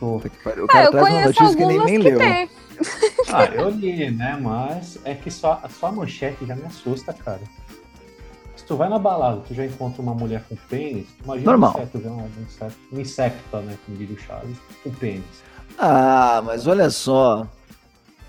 Tô-. 0.00 0.16
O 0.16 0.22
Ah, 0.24 0.68
cara 0.68 0.86
eu 0.86 0.90
traz 0.90 0.92
uma 0.92 1.00
conheço 1.22 1.26
notícia 1.28 1.56
que 1.56 1.64
nem, 1.66 1.78
nem 1.84 1.98
que 2.00 2.08
leu. 2.10 2.18
tem. 2.18 2.50
Ah, 3.32 3.44
eu 3.46 3.70
li, 3.70 4.10
né? 4.10 4.36
Mas 4.40 4.98
é 5.04 5.14
que 5.14 5.30
só, 5.30 5.62
só 5.78 5.86
a 5.86 5.92
manchete 5.92 6.44
já 6.44 6.56
me 6.56 6.64
assusta, 6.64 7.12
cara. 7.12 7.40
Se 8.62 8.68
tu 8.68 8.76
vai 8.76 8.88
na 8.88 8.96
balada, 8.96 9.40
tu 9.48 9.52
já 9.54 9.66
encontra 9.66 10.00
uma 10.00 10.14
mulher 10.14 10.44
com 10.48 10.54
pênis, 10.54 11.08
imagina 11.24 11.50
Normal. 11.50 11.76
um 11.76 11.82
inseto, 11.82 11.98
um, 11.98 12.22
um 12.22 12.42
inseto, 12.46 12.74
um 12.92 13.00
insecta, 13.00 13.60
né? 13.60 13.76
Como 13.84 13.98
diria 13.98 14.14
o 14.14 14.20
Chaves, 14.20 14.56
com 14.84 14.90
pênis. 14.92 15.24
Ah, 15.76 16.40
mas 16.44 16.68
olha 16.68 16.88
só. 16.88 17.44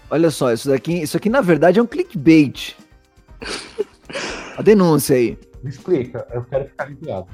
Olha 0.10 0.32
só, 0.32 0.52
isso 0.52 0.70
daqui, 0.70 1.04
isso 1.04 1.16
aqui 1.18 1.30
na 1.30 1.40
verdade 1.40 1.78
é 1.78 1.84
um 1.84 1.86
clickbait. 1.86 2.76
A 4.58 4.64
denúncia 4.64 5.16
aí. 5.16 5.38
Me 5.62 5.70
explica, 5.70 6.28
eu 6.34 6.44
quero 6.46 6.66
ficar 6.66 6.86
aliviado. 6.86 7.28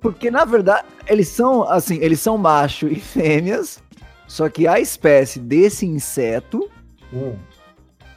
Porque 0.00 0.30
na 0.30 0.44
verdade 0.44 0.86
eles 1.08 1.26
são 1.26 1.68
assim, 1.68 1.96
eles 1.96 2.20
são 2.20 2.38
macho 2.38 2.86
e 2.86 3.00
fêmeas, 3.00 3.82
só 4.28 4.48
que 4.48 4.68
a 4.68 4.78
espécie 4.78 5.40
desse 5.40 5.84
inseto, 5.86 6.70
Hum, 7.12 7.34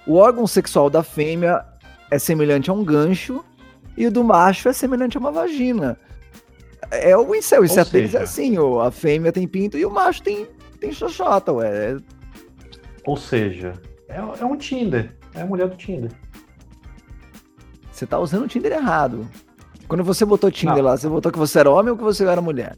o 0.06 0.14
órgão 0.16 0.46
sexual 0.46 0.92
da 0.92 1.02
fêmea 1.02 1.66
é 2.12 2.20
semelhante 2.20 2.70
a 2.70 2.74
um 2.74 2.84
gancho 2.84 3.44
e 4.00 4.08
o 4.08 4.12
do 4.12 4.24
macho 4.24 4.70
é 4.70 4.74
semelhante 4.74 5.18
a 5.18 5.20
uma 5.20 5.32
vagina. 5.32 6.00
É 6.90 7.16
o 7.16 7.36
inseto, 7.36 7.62
o 7.62 7.66
inseto 7.66 7.92
deles 7.92 8.16
é 8.16 8.22
assim, 8.24 8.58
ó, 8.58 8.82
a 8.82 8.90
fêmea 8.90 9.32
tem 9.32 9.46
pinto 9.46 9.78
e 9.78 9.86
o 9.86 9.92
macho 9.92 10.24
tem 10.24 10.48
tem 10.80 10.94
xoxota, 10.94 11.52
ué. 11.52 11.98
ou 13.06 13.18
seja, 13.18 13.74
é, 14.08 14.18
é 14.18 14.46
um 14.46 14.56
Tinder. 14.56 15.14
É 15.36 15.42
a 15.42 15.46
mulher 15.46 15.68
do 15.68 15.76
Tinder. 15.76 16.10
Você 17.92 18.08
tá 18.08 18.18
usando 18.18 18.46
o 18.46 18.48
Tinder 18.48 18.72
errado. 18.72 19.28
Quando 19.90 20.04
você 20.06 20.24
botou 20.24 20.50
Tinder 20.50 20.78
Não. 20.78 20.84
lá, 20.86 20.98
você 20.98 21.10
botou 21.10 21.32
que 21.32 21.38
você 21.38 21.60
era 21.60 21.70
homem 21.70 21.92
ou 21.92 21.98
que 21.98 22.04
você 22.04 22.24
era 22.24 22.42
mulher? 22.42 22.78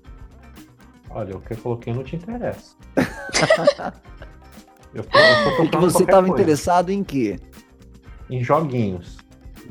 Olha, 1.11 1.37
o 1.37 1.41
que 1.41 1.53
eu 1.53 1.57
coloquei 1.57 1.93
não 1.93 2.03
te 2.03 2.15
interessa. 2.15 2.75
eu, 4.95 5.03
eu 5.03 5.03
E 5.03 5.69
que 5.69 5.77
você 5.77 5.99
qualquer 5.99 6.11
tava 6.11 6.27
coisa. 6.27 6.41
interessado 6.41 6.89
em 6.89 7.03
quê? 7.03 7.37
Em 8.29 8.43
joguinhos. 8.43 9.17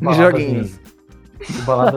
Em 0.01 0.15
joguinhos. 0.15 0.79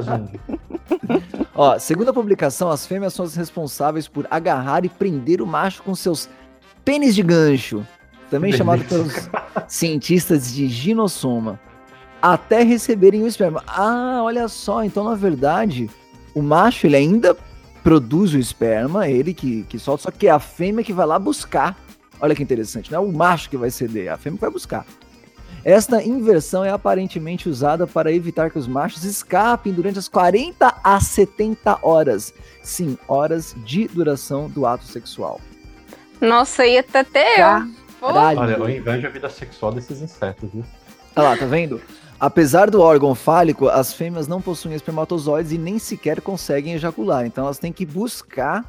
Indie. 0.08 0.40
Ó, 1.56 1.78
segundo 1.78 2.10
a 2.10 2.14
publicação, 2.14 2.70
as 2.70 2.86
fêmeas 2.86 3.14
são 3.14 3.26
as 3.26 3.36
responsáveis 3.36 4.08
por 4.08 4.28
agarrar 4.30 4.86
e 4.86 4.90
prender 4.90 5.42
o 5.42 5.48
macho 5.48 5.84
com 5.84 5.94
seus 5.94 6.30
pênis 6.84 7.14
de 7.16 7.22
gancho, 7.22 7.86
também 8.30 8.52
Que 8.52 8.58
chamado 8.58 8.84
pelos 8.86 9.30
cientistas 9.68 10.54
de 10.54 10.68
ginossoma, 10.68 11.60
até 12.22 12.64
receberem 12.64 13.24
o 13.24 13.28
esperma. 13.28 13.64
Ah, 13.68 14.22
olha 14.24 14.48
só, 14.48 14.84
então 14.84 15.04
na 15.04 15.16
verdade, 15.16 15.90
o 16.34 16.42
macho 16.42 16.88
ele 16.88 16.96
ainda 16.96 17.36
produz 17.84 18.34
o 18.34 18.40
esperma, 18.40 19.10
ele 19.10 19.34
que, 19.34 19.64
que 19.64 19.78
solta, 19.78 20.04
só 20.04 20.12
que 20.12 20.28
é 20.28 20.32
a 20.32 20.40
fêmea 20.40 20.84
que 20.84 20.94
vai 20.94 21.06
lá 21.06 21.20
buscar. 21.20 21.78
Olha 22.20 22.34
que 22.34 22.42
interessante, 22.42 22.92
não 22.92 23.00
é 23.00 23.02
o 23.02 23.12
macho 23.12 23.50
que 23.50 23.58
vai 23.58 23.70
ceder, 23.70 24.08
é 24.08 24.10
a 24.10 24.18
fêmea 24.18 24.38
que 24.38 24.42
vai 24.42 24.52
buscar. 24.52 24.86
Esta 25.66 26.04
inversão 26.04 26.66
é 26.66 26.70
aparentemente 26.70 27.48
usada 27.48 27.88
para 27.88 28.12
evitar 28.12 28.52
que 28.52 28.60
os 28.60 28.68
machos 28.68 29.06
escapem 29.06 29.72
durante 29.72 29.98
as 29.98 30.10
40 30.10 30.76
a 30.84 31.00
70 31.00 31.80
horas. 31.82 32.34
Sim, 32.62 32.98
horas 33.08 33.56
de 33.64 33.88
duração 33.88 34.50
do 34.50 34.66
ato 34.66 34.84
sexual. 34.84 35.40
Nossa, 36.20 36.66
ia 36.66 36.82
até 36.82 37.36
Caralho. 38.02 38.40
Olha, 38.42 38.54
eu 38.54 38.70
invejo 38.70 39.08
a 39.08 39.10
vida 39.10 39.30
sexual 39.30 39.72
desses 39.72 40.02
insetos, 40.02 40.50
viu? 40.52 40.66
Olha 41.16 41.30
lá, 41.30 41.38
tá 41.38 41.46
vendo? 41.46 41.82
Apesar 42.20 42.70
do 42.70 42.82
órgão 42.82 43.16
fálico, 43.16 43.68
as 43.68 43.94
fêmeas 43.94 44.28
não 44.28 44.42
possuem 44.42 44.76
espermatozoides 44.76 45.52
e 45.52 45.58
nem 45.58 45.80
sequer 45.80 46.22
conseguem 46.22 46.74
ejacular. 46.74 47.26
Então 47.26 47.46
elas 47.46 47.60
têm 47.60 47.72
que 47.72 47.86
buscar. 47.86 48.66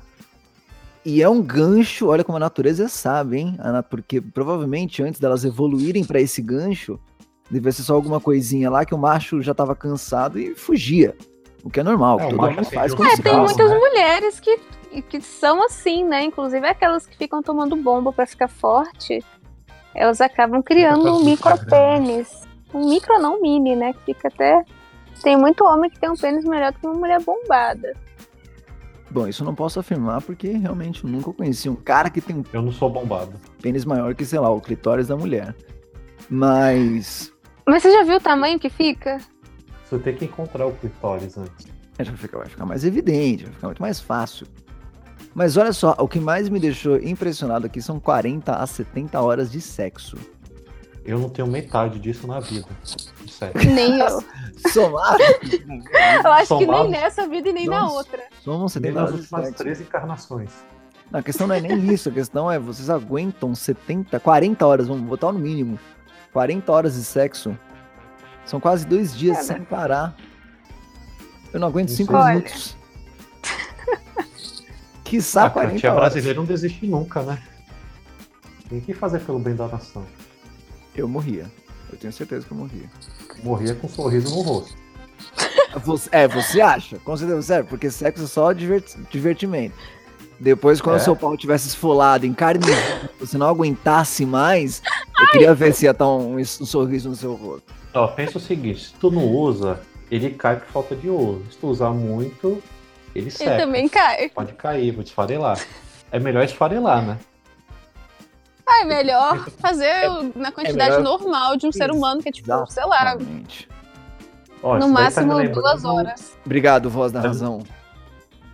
E 1.04 1.22
é 1.22 1.28
um 1.28 1.42
gancho, 1.42 2.08
olha 2.08 2.24
como 2.24 2.36
a 2.36 2.40
natureza 2.40 2.88
sabe, 2.88 3.38
hein? 3.38 3.58
Porque 3.90 4.20
provavelmente 4.20 5.02
antes 5.02 5.20
delas 5.20 5.44
evoluírem 5.44 6.04
pra 6.04 6.20
esse 6.20 6.40
gancho, 6.40 6.98
devia 7.50 7.72
ser 7.72 7.82
só 7.82 7.94
alguma 7.94 8.20
coisinha 8.20 8.70
lá 8.70 8.84
que 8.84 8.94
o 8.94 8.98
macho 8.98 9.42
já 9.42 9.52
tava 9.54 9.74
cansado 9.76 10.38
e 10.38 10.54
fugia. 10.54 11.14
O 11.62 11.70
que 11.70 11.80
é 11.80 11.82
normal, 11.82 12.20
É, 12.20 12.28
todo 12.28 12.42
homem 12.42 12.58
acende 12.58 12.74
faz 12.74 12.94
quando 12.94 13.08
É, 13.10 13.16
se 13.16 13.22
tem 13.22 13.38
muitas 13.38 13.70
né? 13.70 13.78
mulheres 13.78 14.40
que, 14.40 14.58
que 15.08 15.20
são 15.20 15.62
assim, 15.64 16.04
né? 16.04 16.24
Inclusive 16.24 16.66
aquelas 16.66 17.06
que 17.06 17.16
ficam 17.16 17.42
tomando 17.42 17.76
bomba 17.76 18.12
pra 18.12 18.26
ficar 18.26 18.48
forte, 18.48 19.22
elas 19.94 20.20
acabam 20.20 20.62
criando 20.62 21.16
um 21.16 21.24
micro 21.24 21.54
pênis. 21.66 22.28
Um 22.72 22.88
micro 22.88 23.18
não 23.18 23.40
mini, 23.40 23.76
né? 23.76 23.92
Que 23.92 24.14
fica 24.14 24.28
até. 24.28 24.64
Tem 25.22 25.36
muito 25.36 25.64
homem 25.64 25.88
que 25.90 25.98
tem 25.98 26.10
um 26.10 26.16
pênis 26.16 26.44
melhor 26.44 26.72
do 26.72 26.78
que 26.80 26.86
uma 26.86 26.96
mulher 26.96 27.20
bombada. 27.22 27.94
Bom, 29.14 29.28
isso 29.28 29.42
eu 29.42 29.46
não 29.46 29.54
posso 29.54 29.78
afirmar 29.78 30.20
porque 30.22 30.48
realmente 30.48 31.04
eu 31.04 31.08
nunca 31.08 31.32
conheci 31.32 31.68
um 31.68 31.76
cara 31.76 32.10
que 32.10 32.20
tem 32.20 32.34
um 32.34 32.42
Eu 32.52 32.60
não 32.62 32.72
sou 32.72 32.90
bombado. 32.90 33.32
pênis 33.62 33.84
maior 33.84 34.12
que, 34.12 34.26
sei 34.26 34.40
lá, 34.40 34.50
o 34.50 34.60
clitóris 34.60 35.06
da 35.06 35.16
mulher. 35.16 35.54
Mas. 36.28 37.32
Mas 37.64 37.82
você 37.82 37.92
já 37.92 38.02
viu 38.02 38.16
o 38.16 38.20
tamanho 38.20 38.58
que 38.58 38.68
fica? 38.68 39.18
Você 39.88 39.98
tem 40.00 40.16
que 40.16 40.24
encontrar 40.24 40.66
o 40.66 40.72
clitóris 40.72 41.38
antes. 41.38 41.66
É, 41.96 42.02
já 42.04 42.12
fica- 42.14 42.38
vai 42.38 42.48
ficar 42.48 42.66
mais 42.66 42.84
evidente, 42.84 43.44
vai 43.44 43.52
ficar 43.52 43.68
muito 43.68 43.80
mais 43.82 44.00
fácil. 44.00 44.48
Mas 45.32 45.56
olha 45.56 45.72
só, 45.72 45.94
o 45.98 46.08
que 46.08 46.18
mais 46.18 46.48
me 46.48 46.58
deixou 46.58 46.96
impressionado 46.96 47.66
aqui 47.66 47.80
são 47.80 48.00
40 48.00 48.56
a 48.56 48.66
70 48.66 49.20
horas 49.20 49.48
de 49.50 49.60
sexo. 49.60 50.16
Eu 51.04 51.18
não 51.18 51.28
tenho 51.28 51.46
metade 51.46 51.98
disso 51.98 52.26
na 52.26 52.40
vida. 52.40 52.66
Sério. 53.28 53.74
Nem 53.74 54.00
eu. 54.00 54.24
Somar, 54.72 55.16
Eu 56.24 56.32
acho 56.32 56.56
que 56.58 56.66
nem 56.66 56.88
nessa 56.90 57.28
vida 57.28 57.50
e 57.50 57.52
nem 57.52 57.66
na 57.66 57.90
outra. 57.90 58.22
somam 58.42 58.60
Nem 58.60 58.68
70 58.68 59.00
nas 59.00 59.10
últimas 59.12 59.50
três 59.52 59.80
encarnações. 59.80 60.50
Não, 61.10 61.20
a 61.20 61.22
questão 61.22 61.46
não 61.46 61.54
é 61.54 61.60
nem 61.60 61.92
isso, 61.92 62.08
a 62.08 62.12
questão 62.12 62.50
é 62.50 62.58
vocês 62.58 62.88
aguentam 62.88 63.54
70, 63.54 64.18
40 64.18 64.66
horas, 64.66 64.88
vamos 64.88 65.06
botar 65.06 65.30
no 65.32 65.38
mínimo. 65.38 65.78
40 66.32 66.72
horas 66.72 66.94
de 66.94 67.04
sexo. 67.04 67.56
São 68.46 68.58
quase 68.58 68.86
dois 68.86 69.14
dias 69.16 69.38
É, 69.38 69.42
sem 69.42 69.64
parar. 69.64 70.16
Eu 71.52 71.60
não 71.60 71.68
aguento 71.68 71.90
Não 71.90 71.96
5 71.96 72.12
sei. 72.12 72.20
Olha. 72.20 72.34
minutos. 72.36 72.76
Quiçá 75.04 75.44
a 75.46 75.50
40 75.50 75.76
tia 75.78 75.90
horas. 75.92 76.00
brasileira 76.14 76.38
não 76.38 76.46
desiste 76.46 76.86
nunca, 76.86 77.22
né? 77.22 77.40
Tem 78.68 78.80
que 78.80 78.94
fazer 78.94 79.20
pelo 79.20 79.38
bem 79.38 79.54
da 79.54 79.68
nação. 79.68 80.04
Eu 80.94 81.08
morria. 81.08 81.50
Eu 81.92 81.98
tenho 81.98 82.12
certeza 82.12 82.46
que 82.46 82.52
eu 82.52 82.56
morria. 82.56 82.88
Morria 83.42 83.74
com 83.74 83.86
um 83.86 83.90
sorriso 83.90 84.34
no 84.34 84.42
rosto. 84.42 84.74
Você- 85.84 86.08
é, 86.12 86.28
você 86.28 86.60
acha? 86.60 86.98
Com 86.98 87.16
certeza, 87.16 87.42
sério, 87.42 87.66
porque 87.66 87.90
sexo 87.90 88.24
é 88.24 88.26
só 88.26 88.52
divert- 88.52 88.96
divertimento. 89.10 89.74
Depois, 90.38 90.80
quando 90.80 90.96
É. 90.96 91.00
o 91.00 91.04
seu 91.04 91.16
pau 91.16 91.36
tivesse 91.36 91.68
esfolado 91.68 92.26
em 92.26 92.32
carne, 92.34 92.60
você 93.18 93.38
não 93.38 93.48
aguentasse 93.48 94.24
mais, 94.26 94.82
eu 95.18 95.26
queria 95.28 95.54
ver 95.54 95.72
se 95.74 95.84
ia 95.84 95.90
estar 95.92 96.08
um, 96.08 96.36
um 96.38 96.44
sorriso 96.44 97.08
no 97.08 97.16
seu 97.16 97.34
rosto. 97.34 97.72
Ó, 97.92 98.06
pensa 98.08 98.38
o 98.38 98.40
seguinte, 98.40 98.86
se 98.86 98.94
tu 98.94 99.10
não 99.10 99.24
usa, 99.26 99.80
ele 100.10 100.30
cai 100.30 100.56
por 100.56 100.66
falta 100.68 100.96
de 100.96 101.08
uso. 101.08 101.42
Se 101.50 101.56
tu 101.58 101.68
usar 101.68 101.90
muito, 101.90 102.62
ele 103.14 103.26
Ele 103.26 103.30
seca. 103.30 103.56
também 103.58 103.88
cai. 103.88 104.28
Pode 104.30 104.52
cair, 104.54 104.90
vou 104.92 105.04
te 105.04 105.08
esfarelar. 105.08 105.58
É 106.10 106.18
melhor 106.18 106.44
esfarelar, 106.44 107.04
né? 107.04 107.18
Ah, 108.66 108.80
é 108.82 108.84
melhor 108.84 109.46
fazer 109.60 110.08
na 110.34 110.50
quantidade 110.50 110.96
melhor- 110.96 111.02
normal 111.02 111.56
de 111.56 111.66
um 111.66 111.72
ser 111.72 111.90
humano, 111.90 112.22
que 112.22 112.28
é 112.28 112.32
tipo, 112.32 112.66
sei 112.70 112.84
lá, 112.86 113.14
Exatamente. 113.14 113.68
Ó, 114.62 114.74
no 114.74 114.80
tá 114.80 114.86
máximo 114.88 115.34
lembrando- 115.34 115.60
duas 115.60 115.84
horas. 115.84 116.36
Obrigado, 116.46 116.88
voz 116.88 117.12
da 117.12 117.20
É. 117.20 117.26
razão. 117.26 117.62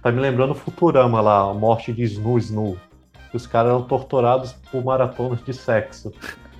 Tá 0.02 0.10
me 0.10 0.20
lembrando 0.20 0.54
Futurama 0.54 1.20
lá, 1.20 1.50
a 1.50 1.54
morte 1.54 1.92
de 1.92 2.02
Snu 2.02 2.38
Snu. 2.38 2.76
Os 3.32 3.46
caras 3.46 3.70
eram 3.70 3.82
torturados 3.84 4.52
por 4.72 4.84
maratonas 4.84 5.42
de 5.44 5.52
sexo. 5.54 6.12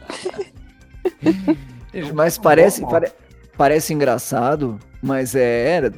Mas 2.15 2.37
Tá 2.37 2.43
parece, 2.43 2.83
pare- 2.87 3.13
parece 3.57 3.93
engraçado, 3.93 4.79
mas 5.03 5.35
é. 5.35 5.73
Era... 5.77 5.93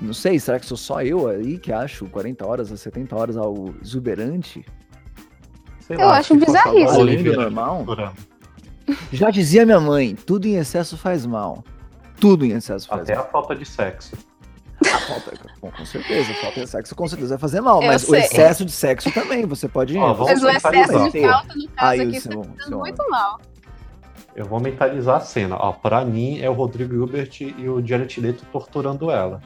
Não 0.00 0.12
sei, 0.12 0.40
será 0.40 0.58
que 0.58 0.66
sou 0.66 0.76
só 0.76 1.00
eu 1.02 1.28
aí 1.28 1.58
que 1.58 1.72
acho 1.72 2.06
40 2.08 2.44
horas 2.44 2.72
a 2.72 2.76
70 2.76 3.14
horas 3.14 3.36
algo 3.36 3.72
exuberante? 3.80 4.64
Sei 5.96 6.04
Eu 6.04 6.08
acho 6.10 6.28
se 6.34 6.34
fosse 6.40 6.46
bizarríssimo. 6.46 6.88
agora, 6.88 7.00
Além 7.02 7.16
do 7.16 7.20
Oliveira 7.30 7.42
normal? 7.50 7.86
Já 9.12 9.30
dizia 9.30 9.64
minha 9.64 9.80
mãe, 9.80 10.14
tudo 10.14 10.46
em 10.46 10.56
excesso 10.56 10.96
faz 10.96 11.24
mal. 11.26 11.64
Tudo 12.20 12.44
em 12.44 12.52
excesso 12.52 12.86
faz 12.88 13.02
Até 13.02 13.14
mal. 13.14 13.24
a 13.24 13.26
falta 13.28 13.54
de 13.54 13.64
sexo. 13.64 14.16
A 14.84 14.98
falta, 14.98 15.32
com, 15.60 15.70
com 15.70 15.84
certeza, 15.86 16.32
a 16.32 16.34
falta 16.34 16.60
de 16.60 16.66
sexo 16.66 16.94
com 16.96 17.06
certeza 17.06 17.30
vai 17.30 17.38
fazer 17.38 17.60
mal, 17.60 17.80
Eu 17.80 17.86
mas 17.88 18.02
o 18.02 18.06
sei. 18.10 18.20
excesso 18.20 18.64
de 18.64 18.72
sexo 18.72 19.12
também, 19.12 19.46
você 19.46 19.68
pode... 19.68 19.94
Vamos 19.94 20.18
Mas 20.18 20.42
o 20.42 20.48
excesso 20.48 21.10
de 21.10 21.20
falta, 21.22 21.54
no 21.54 21.68
caso 21.68 21.90
Aí, 21.90 22.00
aqui, 22.00 22.08
o 22.08 22.16
está 22.16 22.30
fazendo 22.30 22.78
muito 22.78 23.08
mal. 23.10 23.40
Eu 24.34 24.46
vou 24.46 24.58
mentalizar 24.58 25.16
a 25.16 25.20
cena. 25.20 25.56
Ó, 25.56 25.72
pra 25.72 26.04
mim 26.04 26.40
é 26.40 26.48
o 26.50 26.52
Rodrigo 26.54 26.94
Hilbert 26.94 27.30
e 27.42 27.68
o 27.68 27.86
Jared 27.86 28.18
Leto 28.20 28.44
torturando 28.50 29.10
ela. 29.10 29.40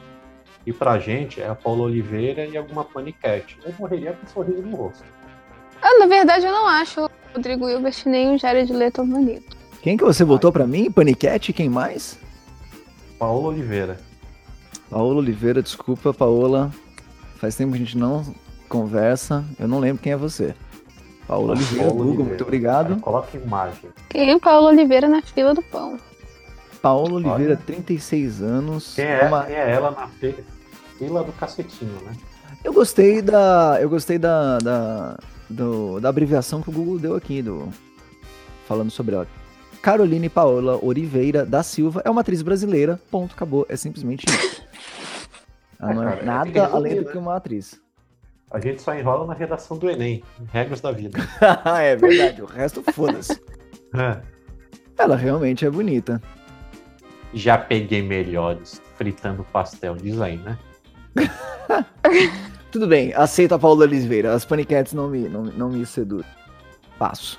E 0.65 0.73
pra 0.73 0.97
gente 0.97 1.41
é 1.41 1.47
a 1.47 1.55
Paula 1.55 1.83
Oliveira 1.83 2.45
e 2.45 2.57
alguma 2.57 2.83
paniquete. 2.83 3.59
Eu 3.65 3.73
morreria 3.77 4.13
com 4.13 4.25
um 4.25 4.29
sorriso 4.29 4.61
no 4.63 4.75
rosto. 4.77 5.03
Ah, 5.81 5.99
na 5.99 6.05
verdade, 6.07 6.45
eu 6.45 6.51
não 6.51 6.67
acho 6.67 7.05
o 7.05 7.09
Rodrigo 7.33 7.69
Hilbert 7.69 7.95
nem 8.05 8.35
o 8.35 8.37
Jared 8.37 8.71
Leto 8.73 9.03
bonito. 9.05 9.55
Quem 9.81 9.95
que 9.97 10.03
você 10.03 10.23
votou 10.23 10.51
pra 10.51 10.67
mim? 10.67 10.91
Paniquete? 10.91 11.53
Quem 11.53 11.69
mais? 11.69 12.17
Paola 13.19 13.47
Oliveira. 13.49 13.99
Paola 14.89 15.15
Oliveira, 15.19 15.61
desculpa, 15.61 16.13
Paola. 16.13 16.71
Faz 17.37 17.55
tempo 17.55 17.71
que 17.73 17.77
a 17.77 17.79
gente 17.85 17.97
não 17.97 18.25
conversa. 18.67 19.45
Eu 19.59 19.67
não 19.67 19.79
lembro 19.79 20.01
quem 20.01 20.13
é 20.13 20.17
você. 20.17 20.55
Paola 21.27 21.47
Paola 21.47 21.51
Oliveira, 21.53 21.83
Google, 21.89 22.01
Oliveira. 22.05 22.29
muito 22.29 22.43
obrigado. 22.43 22.97
Coloca 23.01 23.37
imagem. 23.37 23.89
Quem 24.09 24.31
é 24.31 24.35
o 24.35 24.39
Paulo 24.39 24.67
Oliveira 24.67 25.07
na 25.07 25.21
fila 25.21 25.53
do 25.53 25.61
pão? 25.61 25.97
Paola 26.81 27.13
Oliveira, 27.13 27.53
Olha. 27.53 27.57
36 27.65 28.41
anos. 28.41 28.95
Quem 28.95 29.05
é, 29.05 29.23
Uma- 29.23 29.43
quem 29.43 29.55
é 29.55 29.71
ela 29.71 29.91
na 29.91 30.07
fila 30.97 31.23
do 31.23 31.31
cacetinho, 31.33 31.93
né? 32.05 32.13
Eu 32.63 32.73
gostei 32.73 33.21
da. 33.21 33.77
Eu 33.79 33.89
gostei 33.89 34.17
da. 34.17 34.57
Da, 34.59 35.17
do- 35.49 35.99
da 35.99 36.09
abreviação 36.09 36.61
que 36.61 36.69
o 36.69 36.73
Google 36.73 36.99
deu 36.99 37.15
aqui, 37.15 37.41
do. 37.41 37.69
Falando 38.67 38.91
sobre 38.91 39.15
ela. 39.15 39.27
Caroline 39.81 40.27
Paola 40.27 40.77
Oliveira 40.83 41.45
da 41.45 41.63
Silva 41.63 42.01
é 42.03 42.09
uma 42.09 42.21
atriz 42.21 42.41
brasileira. 42.41 42.99
Ponto, 43.09 43.33
acabou. 43.33 43.65
É 43.69 43.75
simplesmente 43.77 44.25
isso. 44.27 44.61
Ela 45.79 45.91
É, 45.91 45.95
não 45.95 46.03
é 46.09 46.13
é 46.13 46.17
que 46.17 46.25
nada 46.25 46.45
resumir, 46.49 46.73
além 46.75 46.95
do 47.03 47.05
que 47.11 47.17
uma 47.17 47.35
atriz. 47.35 47.79
A 48.49 48.59
gente 48.59 48.81
só 48.81 48.95
enrola 48.95 49.27
na 49.27 49.33
redação 49.33 49.77
do 49.77 49.89
Enem. 49.89 50.23
Regras 50.51 50.81
da 50.81 50.91
vida. 50.91 51.19
é 51.79 51.95
verdade, 51.95 52.41
o 52.41 52.45
resto 52.45 52.81
foda-se. 52.91 53.39
É. 53.93 54.19
Ela 54.97 55.15
realmente 55.15 55.65
é 55.65 55.69
bonita. 55.69 56.21
Já 57.33 57.57
peguei 57.57 58.01
melhores 58.01 58.81
fritando 58.97 59.43
pastel, 59.53 59.95
diz 59.95 60.19
aí, 60.19 60.37
né? 60.37 60.57
Tudo 62.71 62.87
bem, 62.87 63.13
aceito 63.13 63.53
a 63.55 63.59
Paula 63.59 63.83
Oliveira. 63.85 64.33
As 64.33 64.43
paniquetes 64.45 64.93
não 64.93 65.07
me, 65.09 65.27
não, 65.29 65.43
não 65.43 65.69
me 65.69 65.85
seduzem. 65.85 66.29
Passo. 66.99 67.37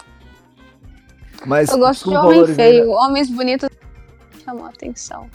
Mas 1.47 1.69
Eu 1.71 1.79
gosto 1.79 2.09
de 2.09 2.17
homem 2.17 2.41
Oliveira- 2.43 2.55
feio. 2.55 2.91
Homens 2.91 3.31
bonitos 3.31 3.69
chamam 4.45 4.67
a 4.67 4.69
atenção. 4.71 5.29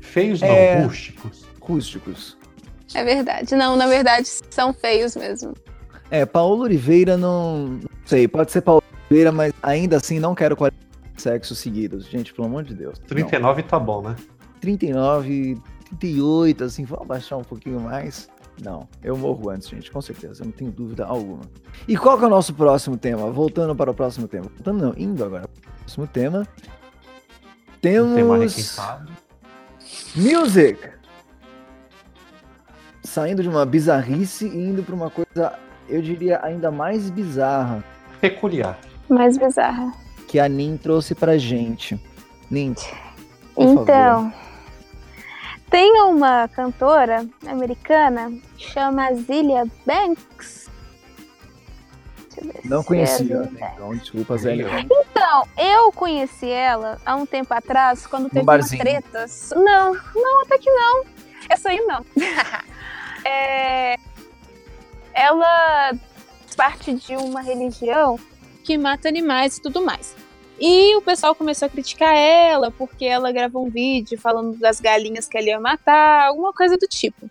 Feios 0.00 0.40
não, 0.40 0.48
É. 0.48 0.82
rústicos. 0.82 1.44
Rústicos. 1.60 2.36
É 2.94 3.04
verdade. 3.04 3.54
Não, 3.54 3.76
na 3.76 3.86
verdade, 3.86 4.28
são 4.50 4.72
feios 4.72 5.14
mesmo. 5.16 5.54
É, 6.10 6.26
Paola 6.26 6.64
Oliveira 6.64 7.16
não. 7.16 7.68
Não 7.68 7.80
sei, 8.04 8.26
pode 8.28 8.50
ser 8.52 8.60
Paola 8.62 8.82
Oliveira, 9.08 9.32
mas 9.32 9.52
ainda 9.62 9.96
assim 9.96 10.18
não 10.18 10.34
quero 10.34 10.56
40 10.56 10.76
sexos 11.16 11.58
seguidos. 11.58 12.06
Gente, 12.06 12.34
pelo 12.34 12.46
amor 12.48 12.64
de 12.64 12.74
Deus. 12.74 12.98
Não. 12.98 13.06
39 13.06 13.62
tá 13.62 13.78
bom, 13.78 14.02
né? 14.02 14.16
39, 14.60 15.58
38, 16.00 16.64
assim, 16.64 16.84
vamos 16.84 17.04
abaixar 17.04 17.38
um 17.38 17.44
pouquinho 17.44 17.80
mais. 17.80 18.28
Não, 18.60 18.88
eu 19.02 19.16
morro 19.16 19.50
antes, 19.50 19.68
gente, 19.68 19.90
com 19.90 20.00
certeza, 20.00 20.42
eu 20.42 20.46
não 20.46 20.52
tenho 20.52 20.70
dúvida 20.70 21.04
alguma. 21.04 21.42
E 21.88 21.96
qual 21.96 22.18
que 22.18 22.24
é 22.24 22.26
o 22.26 22.30
nosso 22.30 22.52
próximo 22.54 22.96
tema? 22.96 23.30
Voltando 23.30 23.74
para 23.74 23.90
o 23.90 23.94
próximo 23.94 24.28
tema. 24.28 24.44
Voltando 24.44 24.84
não, 24.84 24.94
indo 24.96 25.24
agora 25.24 25.48
para 25.48 25.58
o 25.58 25.78
próximo 25.78 26.06
tema. 26.06 26.40
Um 26.40 27.80
tema 27.80 28.14
Temos 28.14 28.54
requintado. 28.54 29.12
Music! 30.14 30.78
Saindo 33.02 33.42
de 33.42 33.48
uma 33.48 33.66
bizarrice 33.66 34.46
e 34.46 34.56
indo 34.56 34.82
para 34.82 34.94
uma 34.94 35.10
coisa, 35.10 35.58
eu 35.88 36.00
diria, 36.00 36.40
ainda 36.44 36.70
mais 36.70 37.10
bizarra 37.10 37.82
Peculiar. 38.20 38.78
Mais 39.08 39.36
bizarra. 39.36 39.92
que 40.28 40.38
a 40.38 40.48
Nin 40.48 40.76
trouxe 40.76 41.14
pra 41.14 41.36
gente. 41.36 42.00
Nin, 42.48 42.74
por 43.54 43.64
favor. 43.86 44.32
Tem 45.72 45.90
uma 46.02 46.46
cantora 46.48 47.26
americana 47.46 48.30
que 48.58 48.70
chama 48.70 49.10
Zilia 49.14 49.64
Banks. 49.86 50.70
Não 52.62 52.84
conhecia, 52.84 53.36
é 53.36 53.38
né? 53.38 53.72
Então 53.74 53.96
desculpa, 53.96 54.36
Zé 54.36 54.54
Leão. 54.54 54.70
Então, 54.78 55.48
eu 55.56 55.90
conheci 55.92 56.50
ela 56.50 57.00
há 57.06 57.16
um 57.16 57.24
tempo 57.24 57.54
atrás, 57.54 58.06
quando 58.06 58.24
teve 58.28 58.40
uma 58.40 58.44
barzinho. 58.44 58.82
treta. 58.82 59.24
Não, 59.56 59.94
não, 60.14 60.42
até 60.42 60.58
que 60.58 60.70
não. 60.70 61.04
Essa 61.48 61.70
aí 61.70 61.80
não. 61.80 62.04
É, 63.24 63.96
Ela 65.14 65.92
parte 66.56 66.92
de 66.92 67.16
uma 67.16 67.40
religião 67.40 68.18
que 68.64 68.76
mata 68.76 69.08
animais 69.08 69.56
e 69.56 69.62
tudo 69.62 69.80
mais. 69.80 70.14
E 70.64 70.94
o 70.94 71.02
pessoal 71.02 71.34
começou 71.34 71.66
a 71.66 71.68
criticar 71.68 72.14
ela 72.14 72.70
porque 72.70 73.04
ela 73.04 73.32
gravou 73.32 73.66
um 73.66 73.68
vídeo 73.68 74.16
falando 74.16 74.56
das 74.56 74.80
galinhas 74.80 75.26
que 75.26 75.36
ela 75.36 75.48
ia 75.48 75.58
matar, 75.58 76.28
alguma 76.28 76.52
coisa 76.52 76.76
do 76.76 76.86
tipo. 76.86 77.28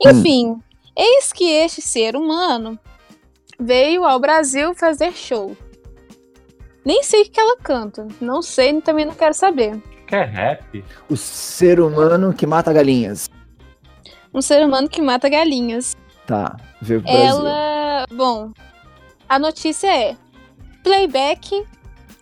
Enfim, 0.00 0.62
eis 0.96 1.32
que 1.32 1.50
este 1.50 1.82
ser 1.82 2.14
humano 2.14 2.78
veio 3.58 4.04
ao 4.04 4.20
Brasil 4.20 4.72
fazer 4.72 5.12
show. 5.14 5.56
Nem 6.84 7.02
sei 7.02 7.22
o 7.22 7.28
que 7.28 7.40
ela 7.40 7.56
canta. 7.56 8.06
Não 8.20 8.40
sei, 8.40 8.80
também 8.80 9.04
não 9.04 9.14
quero 9.16 9.34
saber. 9.34 9.82
Quer 10.06 10.28
rap? 10.28 10.84
O 11.10 11.16
ser 11.16 11.80
humano 11.80 12.32
que 12.32 12.46
mata 12.46 12.72
galinhas. 12.72 13.28
Um 14.32 14.40
ser 14.40 14.64
humano 14.64 14.88
que 14.88 15.02
mata 15.02 15.28
galinhas. 15.28 15.96
Tá, 16.24 16.56
veio 16.80 17.02
pro 17.02 17.10
Brasil. 17.10 17.30
Ela. 17.30 18.06
Bom, 18.12 18.52
a 19.28 19.40
notícia 19.40 19.88
é: 19.88 20.16
playback, 20.84 21.66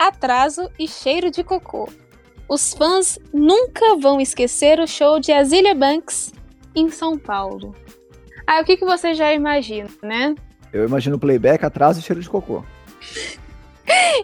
atraso 0.09 0.69
e 0.79 0.87
cheiro 0.89 1.31
de 1.31 1.43
cocô. 1.45 1.89
Os 2.49 2.75
fãs 2.75 3.19
nunca 3.33 3.97
vão 3.97 4.21
esquecer 4.21 4.79
o 4.81 4.87
show 4.87 5.19
de 5.19 5.33
Azilia 5.33 5.75
Banks 5.75 6.33
em 6.75 6.91
São 6.91 7.17
Paulo. 7.19 7.75
Aí 8.47 8.61
o 8.63 8.65
que, 8.65 8.77
que 8.77 8.85
você 8.85 9.15
já 9.15 9.33
imagina, 9.33 9.89
né? 10.03 10.35
Eu 10.73 10.85
imagino 10.87 11.19
playback, 11.19 11.65
atraso 11.65 12.01
e 12.01 12.03
cheiro 12.03 12.21
de 12.21 12.29
cocô. 12.29 12.63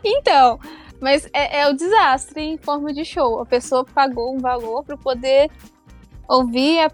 Então, 0.04 0.58
mas 1.00 1.28
é, 1.32 1.60
é 1.60 1.68
o 1.68 1.72
desastre 1.74 2.40
em 2.42 2.56
forma 2.58 2.92
de 2.92 3.04
show. 3.04 3.40
A 3.40 3.46
pessoa 3.46 3.84
pagou 3.84 4.34
um 4.34 4.38
valor 4.38 4.84
para 4.84 4.96
poder 4.96 5.50
ouvir 6.28 6.80
a- 6.80 6.90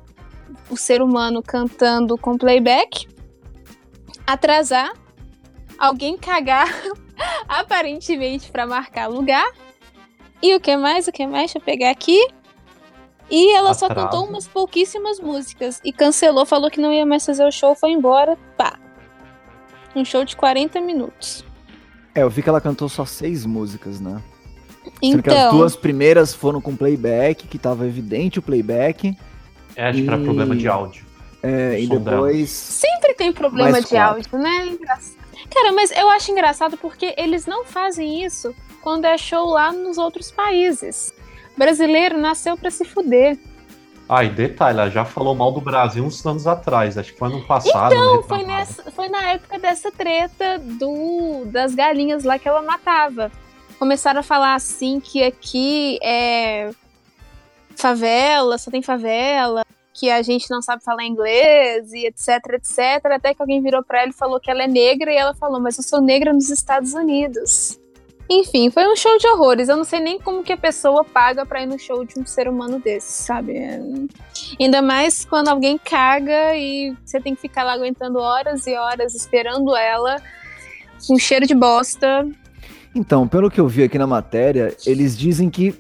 o 0.71 0.77
ser 0.77 1.03
humano 1.03 1.43
cantando 1.43 2.17
com 2.17 2.37
playback, 2.39 3.07
atrasar, 4.27 4.93
alguém 5.79 6.17
cagar, 6.17 6.69
aparentemente 7.49 8.51
para 8.51 8.67
marcar 8.67 9.07
lugar. 9.09 9.51
E 10.43 10.55
o 10.55 10.61
que 10.61 10.77
mais? 10.77 11.07
O 11.09 11.13
que 11.13 11.27
mais? 11.27 11.45
Deixa 11.53 11.59
eu 11.59 11.63
pegar 11.63 11.91
aqui. 11.91 12.29
E 13.31 13.55
ela 13.55 13.73
só 13.73 13.87
Atraso. 13.87 14.07
cantou 14.09 14.27
umas 14.29 14.47
pouquíssimas 14.47 15.19
músicas 15.19 15.81
e 15.85 15.93
cancelou, 15.93 16.45
falou 16.45 16.71
que 16.71 16.81
não 16.81 16.93
ia 16.93 17.07
mais 17.07 17.25
fazer 17.25 17.45
o 17.47 17.51
show, 17.51 17.75
foi 17.75 17.91
embora. 17.91 18.37
Pá. 18.57 18.79
Um 19.97 20.05
show 20.05 20.25
de 20.25 20.37
40 20.37 20.81
minutos. 20.81 21.45
É, 22.15 22.23
eu 22.23 22.29
vi 22.31 22.43
que 22.43 22.49
ela 22.49 22.61
cantou 22.61 22.89
só 22.89 23.05
seis 23.07 23.47
músicas, 23.47 24.01
né? 24.01 24.21
Sendo 25.03 25.23
que 25.23 25.31
as 25.31 25.37
Então, 25.37 25.57
duas 25.57 25.75
primeiras 25.75 26.35
foram 26.35 26.61
com 26.61 26.77
playback, 26.77 27.47
que 27.49 27.59
tava 27.59 27.87
evidente 27.87 28.39
o 28.39 28.43
playback. 28.43 29.17
É, 29.75 29.87
acho 29.89 30.03
que 30.03 30.07
era 30.09 30.19
E- 30.19 30.25
problema 30.25 30.55
de 30.55 30.69
áudio. 30.69 31.05
É, 31.43 31.81
e 31.81 31.87
dela. 31.89 32.01
depois. 32.01 32.51
sempre 32.51 33.15
tem 33.15 33.33
problema 33.33 33.71
Mais 33.71 33.85
de 33.85 33.91
quatro. 33.91 34.17
áudio, 34.17 34.39
né? 34.39 34.67
Engraçado. 34.67 35.24
Cara, 35.51 35.73
mas 35.73 35.91
eu 35.91 36.09
acho 36.11 36.31
engraçado 36.31 36.77
porque 36.77 37.15
eles 37.17 37.47
não 37.47 37.65
fazem 37.65 38.25
isso 38.25 38.55
quando 38.83 39.05
é 39.05 39.17
show 39.17 39.47
lá 39.47 39.73
nos 39.73 39.99
outros 39.99 40.31
países. 40.31 41.13
Brasileiro 41.57 42.19
nasceu 42.19 42.57
pra 42.57 42.71
se 42.71 42.85
fuder. 42.85 43.39
Ah, 44.09 44.23
e 44.23 44.29
detalhe, 44.29 44.79
ela 44.79 44.91
já 44.91 45.05
falou 45.05 45.35
mal 45.35 45.51
do 45.51 45.61
Brasil 45.61 46.05
uns 46.05 46.25
anos 46.27 46.47
atrás. 46.47 46.99
Acho 46.99 47.13
que 47.13 47.19
foi 47.19 47.29
ano 47.29 47.43
passado. 47.47 47.95
Então, 47.95 48.17
né, 48.17 48.23
foi, 48.29 48.45
nessa, 48.45 48.91
foi 48.91 49.09
na 49.09 49.33
época 49.33 49.59
dessa 49.59 49.91
treta 49.91 50.59
do 50.59 51.45
das 51.47 51.75
galinhas 51.75 52.23
lá 52.25 52.39
que 52.39 52.47
ela 52.47 52.61
matava. 52.61 53.33
Começaram 53.79 54.21
a 54.21 54.23
falar 54.23 54.55
assim 54.55 55.01
que 55.01 55.23
aqui 55.23 55.99
é 56.03 56.71
favela, 57.77 58.59
só 58.59 58.71
tem 58.71 58.83
favela, 58.83 59.65
que 59.95 60.11
a 60.11 60.21
gente 60.23 60.51
não 60.51 60.61
sabe 60.61 60.83
falar 60.83 61.05
inglês 61.05 61.93
e 61.93 62.07
etc, 62.07 62.29
etc. 62.55 62.79
Até 63.05 63.33
que 63.33 63.41
alguém 63.41 63.63
virou 63.63 63.83
pra 63.83 64.03
ela 64.03 64.11
e 64.11 64.13
falou 64.13 64.41
que 64.41 64.51
ela 64.51 64.65
é 64.65 64.67
negra 64.67 65.13
e 65.13 65.17
ela 65.17 65.35
falou, 65.35 65.61
mas 65.61 65.79
eu 65.79 65.85
sou 65.85 66.01
negra 66.01 66.33
nos 66.33 66.51
Estados 66.51 66.93
Unidos. 66.95 67.81
Enfim, 68.29 68.71
foi 68.71 68.91
um 68.91 68.97
show 68.97 69.17
de 69.19 69.29
horrores. 69.29 69.69
Eu 69.69 69.77
não 69.77 69.85
sei 69.85 70.01
nem 70.01 70.19
como 70.19 70.43
que 70.43 70.53
a 70.53 70.57
pessoa 70.57 71.05
paga 71.05 71.47
pra 71.47 71.63
ir 71.63 71.67
no 71.67 71.79
show 71.79 72.05
de 72.05 72.19
um 72.19 72.27
ser 72.27 72.49
humano 72.49 72.81
desse, 72.81 73.23
sabe? 73.23 73.57
É... 73.57 73.81
Ainda 74.59 74.83
mais 74.83 75.25
quando 75.25 75.49
alguém 75.49 75.79
caga 75.79 76.57
e 76.57 76.97
você 77.05 77.21
tem 77.21 77.35
que 77.35 77.43
ficar 77.43 77.63
lá 77.63 77.75
aguentando 77.75 78.19
horas 78.19 78.67
e 78.67 78.75
horas 78.75 79.15
esperando 79.15 79.77
ela 79.77 80.17
com 81.07 81.19
cheiro 81.19 81.47
de 81.47 81.55
bosta. 81.55 82.27
Então, 82.95 83.29
pelo 83.29 83.51
que 83.51 83.61
eu 83.61 83.69
vi 83.69 83.85
aqui 83.85 83.99
na 83.99 84.07
matéria, 84.07 84.75
eles 84.87 85.17
dizem 85.17 85.51
que 85.51 85.75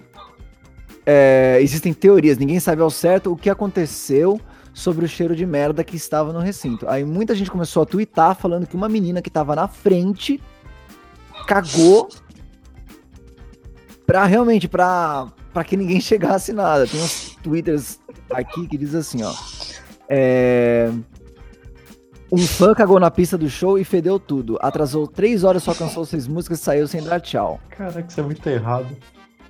é, 1.07 1.59
existem 1.61 1.93
teorias, 1.93 2.38
ninguém 2.38 2.59
sabe 2.59 2.81
ao 2.83 2.90
certo 2.90 3.33
o 3.33 3.37
que 3.37 3.51
aconteceu 3.51 4.40
sobre 4.73 5.05
o 5.05 5.09
cheiro 5.09 5.37
de 5.37 5.47
merda 5.47 5.85
que 5.85 5.97
estava 5.97 6.33
no 6.33 6.40
recinto. 6.40 6.88
Aí 6.88 7.05
muita 7.05 7.35
gente 7.35 7.51
começou 7.51 7.83
a 7.83 7.87
twittar 7.87 8.35
falando 8.35 8.67
que 8.67 8.75
uma 8.75 8.88
menina 8.88 9.23
que 9.23 9.29
estava 9.29 9.55
na 9.55 9.69
frente 9.69 10.43
cagou 11.47 12.09
pra 14.07 14.25
realmente, 14.25 14.67
pra, 14.67 15.29
pra 15.53 15.64
que 15.64 15.77
ninguém 15.77 16.01
chegasse 16.03 16.53
nada. 16.53 16.87
Tem 16.87 17.01
uns 17.01 17.37
twitters 17.43 18.01
aqui 18.31 18.67
que 18.67 18.77
diz 18.77 18.95
assim, 18.95 19.23
ó. 19.23 19.33
É... 20.09 20.90
Um 22.33 22.38
fã 22.38 22.75
cagou 22.75 22.99
na 22.99 23.12
pista 23.12 23.38
do 23.38 23.49
show 23.49 23.79
e 23.79 23.85
fedeu 23.85 24.19
tudo. 24.19 24.59
Atrasou 24.61 25.07
três 25.07 25.45
horas, 25.45 25.62
só 25.62 25.73
cansou 25.73 26.05
seis 26.05 26.27
músicas 26.27 26.59
e 26.59 26.62
saiu 26.62 26.88
sem 26.88 27.01
dar 27.01 27.21
tchau. 27.21 27.61
Caraca, 27.71 28.05
isso 28.09 28.19
é 28.19 28.23
muito 28.25 28.45
errado. 28.49 28.88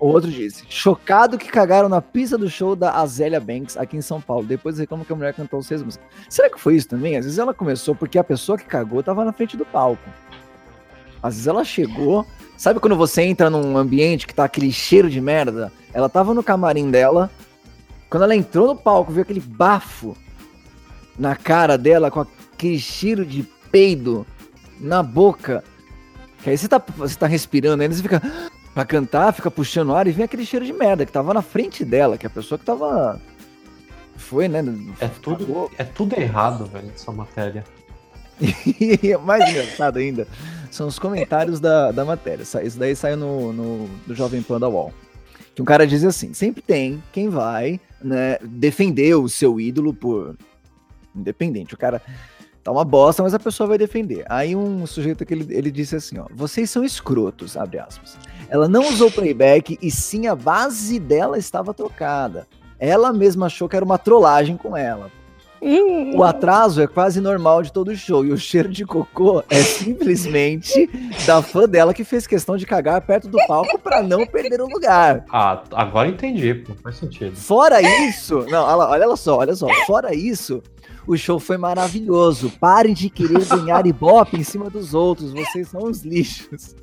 Outro 0.06 0.30
disse: 0.30 0.64
chocado 0.68 1.38
que 1.38 1.50
cagaram 1.50 1.88
na 1.88 2.02
pista 2.02 2.36
do 2.36 2.50
show 2.50 2.76
da 2.76 2.92
Azélia 2.92 3.40
Banks 3.40 3.74
aqui 3.74 3.96
em 3.96 4.02
São 4.02 4.20
Paulo. 4.20 4.44
Depois 4.44 4.78
reclamam 4.78 5.02
que 5.02 5.10
a 5.10 5.16
mulher 5.16 5.32
cantou 5.32 5.62
seis 5.62 5.82
músicas. 5.82 6.06
Será 6.28 6.50
que 6.50 6.60
foi 6.60 6.76
isso 6.76 6.88
também? 6.88 7.16
Às 7.16 7.24
vezes 7.24 7.38
ela 7.38 7.54
começou 7.54 7.94
porque 7.94 8.18
a 8.18 8.24
pessoa 8.24 8.58
que 8.58 8.66
cagou 8.66 9.02
tava 9.02 9.24
na 9.24 9.32
frente 9.32 9.56
do 9.56 9.64
palco. 9.64 10.02
Às 11.22 11.36
vezes 11.36 11.46
ela 11.46 11.64
chegou. 11.64 12.26
Sabe 12.54 12.80
quando 12.80 12.96
você 12.96 13.22
entra 13.22 13.48
num 13.48 13.78
ambiente 13.78 14.26
que 14.26 14.34
tá 14.34 14.44
aquele 14.44 14.70
cheiro 14.70 15.08
de 15.08 15.22
merda? 15.22 15.72
Ela 15.94 16.10
tava 16.10 16.34
no 16.34 16.42
camarim 16.42 16.90
dela. 16.90 17.30
Quando 18.10 18.24
ela 18.24 18.36
entrou 18.36 18.66
no 18.66 18.76
palco, 18.76 19.10
viu 19.10 19.22
aquele 19.22 19.40
bafo 19.40 20.14
na 21.18 21.34
cara 21.34 21.78
dela 21.78 22.10
com 22.10 22.20
aquele 22.20 22.78
cheiro 22.78 23.24
de 23.24 23.42
peido 23.72 24.26
na 24.78 25.02
boca. 25.02 25.64
Que 26.42 26.50
aí 26.50 26.58
você 26.58 26.68
tá, 26.68 26.82
você 26.94 27.16
tá 27.16 27.26
respirando, 27.26 27.82
aí 27.82 27.88
você 27.88 28.02
fica 28.02 28.20
pra 28.74 28.84
cantar, 28.84 29.32
fica 29.32 29.50
puxando 29.50 29.94
ar 29.94 30.06
e 30.06 30.12
vem 30.12 30.24
aquele 30.24 30.44
cheiro 30.44 30.66
de 30.66 30.72
merda 30.72 31.06
que 31.06 31.12
tava 31.12 31.32
na 31.32 31.42
frente 31.42 31.84
dela, 31.84 32.18
que 32.18 32.26
é 32.26 32.28
a 32.28 32.30
pessoa 32.30 32.58
que 32.58 32.64
tava. 32.64 33.20
Foi, 34.16 34.48
né? 34.48 34.62
É 35.00 35.08
tudo, 35.08 35.70
é 35.78 35.84
tudo 35.84 36.18
errado, 36.18 36.66
velho, 36.66 36.90
essa 36.94 37.12
matéria. 37.12 37.64
e 38.40 39.16
mais 39.24 39.48
engraçado 39.48 39.98
ainda 39.98 40.26
são 40.70 40.88
os 40.88 40.98
comentários 40.98 41.60
da, 41.60 41.92
da 41.92 42.04
matéria. 42.04 42.42
Isso 42.42 42.78
daí 42.78 42.96
saiu 42.96 43.16
no, 43.16 43.52
no, 43.52 43.90
no 44.06 44.14
Jovem 44.14 44.42
Pan 44.42 44.58
da 44.58 44.68
UOL. 44.68 44.92
Que 45.54 45.62
um 45.62 45.64
cara 45.64 45.86
diz 45.86 46.04
assim: 46.04 46.34
sempre 46.34 46.60
tem 46.60 47.02
quem 47.12 47.28
vai 47.28 47.80
né, 48.02 48.38
defender 48.42 49.14
o 49.14 49.28
seu 49.28 49.60
ídolo 49.60 49.94
por. 49.94 50.36
Independente. 51.14 51.74
O 51.74 51.78
cara 51.78 52.02
tá 52.64 52.72
uma 52.72 52.84
bosta, 52.84 53.22
mas 53.22 53.34
a 53.34 53.38
pessoa 53.38 53.68
vai 53.68 53.78
defender. 53.78 54.24
Aí 54.28 54.56
um 54.56 54.84
sujeito 54.84 55.24
que 55.24 55.32
ele, 55.32 55.54
ele 55.54 55.70
disse 55.70 55.94
assim: 55.94 56.18
ó, 56.18 56.26
vocês 56.32 56.68
são 56.70 56.84
escrotos, 56.84 57.56
abre 57.56 57.78
aspas. 57.78 58.18
Ela 58.48 58.68
não 58.68 58.88
usou 58.88 59.10
playback 59.10 59.78
e 59.80 59.90
sim 59.90 60.26
a 60.26 60.34
base 60.34 60.98
dela 60.98 61.38
estava 61.38 61.74
trocada. 61.74 62.46
Ela 62.78 63.12
mesma 63.12 63.46
achou 63.46 63.68
que 63.68 63.76
era 63.76 63.84
uma 63.84 63.98
trollagem 63.98 64.56
com 64.56 64.76
ela. 64.76 65.10
O 66.14 66.22
atraso 66.22 66.82
é 66.82 66.86
quase 66.86 67.22
normal 67.22 67.62
de 67.62 67.72
todo 67.72 67.96
show 67.96 68.22
e 68.22 68.30
o 68.30 68.36
cheiro 68.36 68.68
de 68.68 68.84
cocô 68.84 69.42
é 69.48 69.62
simplesmente 69.62 70.90
da 71.26 71.40
fã 71.40 71.66
dela 71.66 71.94
que 71.94 72.04
fez 72.04 72.26
questão 72.26 72.58
de 72.58 72.66
cagar 72.66 73.00
perto 73.00 73.28
do 73.28 73.38
palco 73.46 73.78
para 73.78 74.02
não 74.02 74.26
perder 74.26 74.60
o 74.60 74.66
lugar. 74.66 75.24
Ah, 75.32 75.62
agora 75.72 76.08
entendi, 76.08 76.52
pô, 76.54 76.74
faz 76.82 76.96
sentido. 76.96 77.34
Fora 77.34 77.80
isso, 77.80 78.44
não, 78.50 78.62
olha, 78.62 79.06
olha 79.06 79.16
só, 79.16 79.38
olha 79.38 79.56
só, 79.56 79.66
fora 79.86 80.14
isso, 80.14 80.62
o 81.06 81.16
show 81.16 81.40
foi 81.40 81.56
maravilhoso. 81.56 82.52
Parem 82.60 82.92
de 82.92 83.08
querer 83.08 83.42
ganhar 83.46 83.86
ibope 83.86 84.36
em 84.36 84.44
cima 84.44 84.68
dos 84.68 84.92
outros, 84.92 85.32
vocês 85.32 85.68
são 85.68 85.84
uns 85.84 86.02
lixos. 86.02 86.76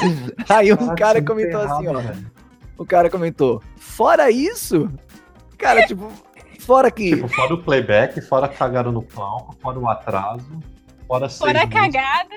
Aí 0.48 0.72
um 0.72 0.94
cara 0.94 1.22
comentou 1.22 1.60
assim, 1.60 1.88
ó. 1.88 2.02
O 2.76 2.86
cara 2.86 3.10
comentou: 3.10 3.62
"Fora 3.76 4.30
isso, 4.30 4.90
cara, 5.58 5.86
tipo, 5.86 6.10
Fora 6.68 6.90
que. 6.90 7.14
Tipo, 7.14 7.28
fora 7.28 7.54
o 7.54 7.62
playback, 7.62 8.20
fora 8.20 8.46
cagaram 8.46 8.92
no 8.92 9.02
palco, 9.02 9.56
fora 9.58 9.78
o 9.78 9.88
atraso, 9.88 10.62
fora 11.06 11.26
Fora 11.30 11.62
a 11.62 11.66
cagada. 11.66 12.34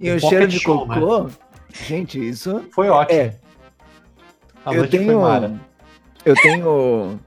E 0.00 0.10
o, 0.10 0.18
cheiro 0.18 0.48
de 0.48 0.58
show, 0.58 0.86
cocô. 0.86 1.24
Né? 1.24 1.30
Gente, 1.70 2.18
isso. 2.18 2.64
Foi 2.72 2.88
ótimo. 2.88 3.20
É. 3.20 3.36
A 4.64 4.72
eu 4.72 4.88
tenho. 4.88 5.60
Eu 6.24 6.34
tenho. 6.34 7.20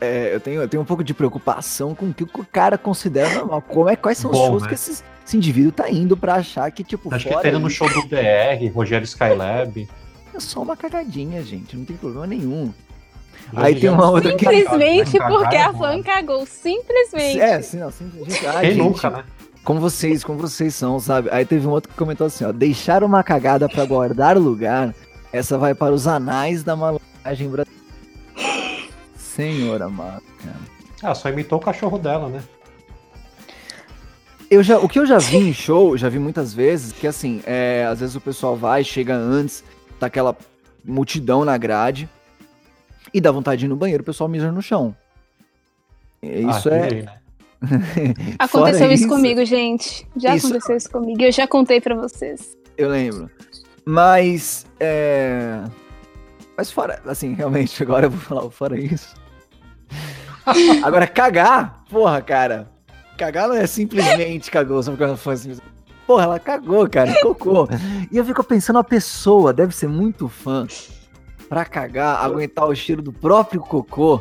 É, 0.00 0.34
eu, 0.34 0.40
tenho, 0.40 0.62
eu 0.62 0.68
tenho 0.68 0.82
um 0.82 0.86
pouco 0.86 1.04
de 1.04 1.14
preocupação 1.14 1.94
com 1.94 2.06
o 2.06 2.12
que 2.12 2.24
o 2.24 2.44
cara 2.44 2.76
considera 2.76 3.32
normal. 3.32 3.62
Como 3.62 3.88
é, 3.88 3.94
quais 3.94 4.18
são 4.18 4.32
Bom, 4.32 4.42
os 4.42 4.46
shows 4.48 4.62
né? 4.62 4.68
que 4.68 4.74
esse, 4.74 5.04
esse, 5.24 5.36
indivíduo 5.36 5.72
tá 5.72 5.90
indo 5.90 6.16
pra 6.16 6.34
achar 6.34 6.70
que, 6.70 6.84
tipo. 6.84 7.12
Acho 7.14 7.28
que 7.28 7.34
tá 7.34 7.48
indo 7.48 7.60
no 7.60 7.70
show 7.70 7.88
do 7.88 8.02
DR, 8.08 8.66
Rogério 8.72 9.04
Skylab. 9.04 9.88
É 10.34 10.40
só 10.40 10.62
uma 10.62 10.76
cagadinha, 10.76 11.42
gente. 11.42 11.76
Não 11.76 11.84
tem 11.84 11.96
problema 11.96 12.26
nenhum. 12.26 12.72
Aí 13.54 13.78
tem 13.78 13.90
uma 13.90 14.10
outra 14.10 14.34
que. 14.34 14.44
Simplesmente 14.44 15.18
porque 15.18 15.56
a 15.56 15.72
fã 15.72 16.02
cagou. 16.02 16.46
Simplesmente. 16.46 17.40
É, 17.40 17.60
sim, 17.62 17.78
não, 17.78 17.90
simplesmente. 17.90 18.46
Ai, 18.46 18.60
Quem 18.60 18.70
gente, 18.74 18.82
nunca, 18.82 19.10
né? 19.10 19.24
Como 19.62 19.80
vocês, 19.80 20.22
como 20.22 20.38
vocês 20.38 20.74
são, 20.74 21.00
sabe? 21.00 21.28
Aí 21.30 21.44
teve 21.44 21.66
um 21.66 21.70
outro 21.70 21.90
que 21.90 21.96
comentou 21.96 22.26
assim, 22.26 22.44
ó. 22.44 22.52
Deixar 22.52 23.02
uma 23.02 23.22
cagada 23.22 23.68
para 23.68 23.84
guardar 23.84 24.36
o 24.36 24.40
lugar. 24.40 24.94
Essa 25.32 25.56
vai 25.56 25.74
para 25.74 25.92
os 25.92 26.06
anais 26.06 26.62
da 26.62 26.76
malandragem 26.76 27.48
brasileira. 27.48 27.84
Senhora 29.16 29.86
amada, 29.86 30.22
Ah, 31.02 31.14
só 31.14 31.28
imitou 31.28 31.58
o 31.58 31.62
cachorro 31.62 31.98
dela, 31.98 32.28
né? 32.28 32.40
Eu 34.50 34.62
já, 34.62 34.78
o 34.78 34.88
que 34.88 34.98
eu 34.98 35.06
já 35.06 35.18
vi 35.18 35.38
em 35.38 35.52
show, 35.52 35.96
já 35.96 36.08
vi 36.08 36.18
muitas 36.18 36.52
vezes, 36.52 36.92
que 36.92 37.06
assim, 37.06 37.42
é, 37.46 37.86
às 37.88 38.00
vezes 38.00 38.14
o 38.14 38.20
pessoal 38.20 38.56
vai, 38.56 38.84
chega 38.84 39.14
antes, 39.14 39.64
tá 39.98 40.06
aquela 40.06 40.36
multidão 40.84 41.44
na 41.44 41.56
grade, 41.56 42.08
e 43.12 43.20
dá 43.20 43.30
vontade 43.30 43.60
de 43.60 43.66
ir 43.66 43.68
no 43.68 43.76
banheiro, 43.76 44.02
o 44.02 44.06
pessoal 44.06 44.28
mija 44.28 44.52
no 44.52 44.60
chão. 44.60 44.94
Isso 46.22 46.68
ah, 46.68 46.76
é. 46.76 47.02
né? 47.02 47.24
aconteceu 48.38 48.90
isso, 48.90 49.04
isso, 49.04 49.08
comigo, 49.08 49.44
gente. 49.44 50.06
Já 50.16 50.34
isso... 50.34 50.46
aconteceu 50.46 50.76
isso 50.76 50.90
comigo. 50.90 51.22
Eu 51.22 51.32
já 51.32 51.46
contei 51.46 51.80
para 51.80 51.94
vocês. 51.94 52.56
Eu 52.76 52.88
lembro. 52.88 53.30
Mas. 53.84 54.66
É... 54.80 55.62
Mas 56.56 56.70
fora. 56.70 57.00
Assim, 57.06 57.34
realmente, 57.34 57.80
agora 57.82 58.06
eu 58.06 58.10
vou 58.10 58.20
falar 58.20 58.50
fora 58.50 58.78
isso. 58.78 59.14
agora, 60.82 61.06
cagar, 61.06 61.84
porra, 61.88 62.20
cara. 62.20 62.73
Cagar 63.24 63.48
não 63.48 63.56
é 63.56 63.66
simplesmente 63.66 64.50
cagou, 64.50 64.82
só 64.82 64.90
porque 64.90 65.04
ela 65.04 65.16
foi 65.16 65.34
assim. 65.34 65.56
Porra, 66.06 66.24
ela 66.24 66.38
cagou, 66.38 66.88
cara, 66.88 67.14
cocô. 67.22 67.66
E 68.12 68.16
eu 68.16 68.24
fico 68.24 68.44
pensando, 68.44 68.78
a 68.78 68.84
pessoa 68.84 69.50
deve 69.52 69.74
ser 69.74 69.88
muito 69.88 70.28
fã 70.28 70.66
pra 71.48 71.64
cagar, 71.64 72.22
aguentar 72.22 72.66
o 72.66 72.74
cheiro 72.74 73.00
do 73.00 73.12
próprio 73.12 73.62
cocô 73.62 74.20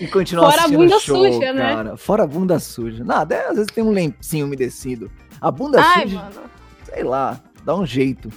e 0.00 0.06
continuar 0.06 0.50
Fora 0.50 0.62
assistindo 0.62 0.80
a 0.80 0.84
bunda 0.84 1.00
show, 1.00 1.16
suja, 1.24 1.52
né? 1.52 1.62
cara. 1.74 1.90
né? 1.90 1.96
Fora 1.98 2.22
a 2.22 2.26
bunda 2.26 2.58
suja. 2.58 3.04
Nada, 3.04 3.34
é, 3.34 3.48
às 3.48 3.56
vezes 3.56 3.70
tem 3.70 3.84
um 3.84 3.90
lencinho 3.90 4.46
umedecido. 4.46 5.10
A 5.38 5.50
bunda 5.50 5.78
Ai, 5.82 6.04
suja, 6.04 6.16
mano. 6.16 6.50
sei 6.84 7.02
lá, 7.02 7.38
dá 7.64 7.76
um 7.76 7.84
jeito. 7.84 8.30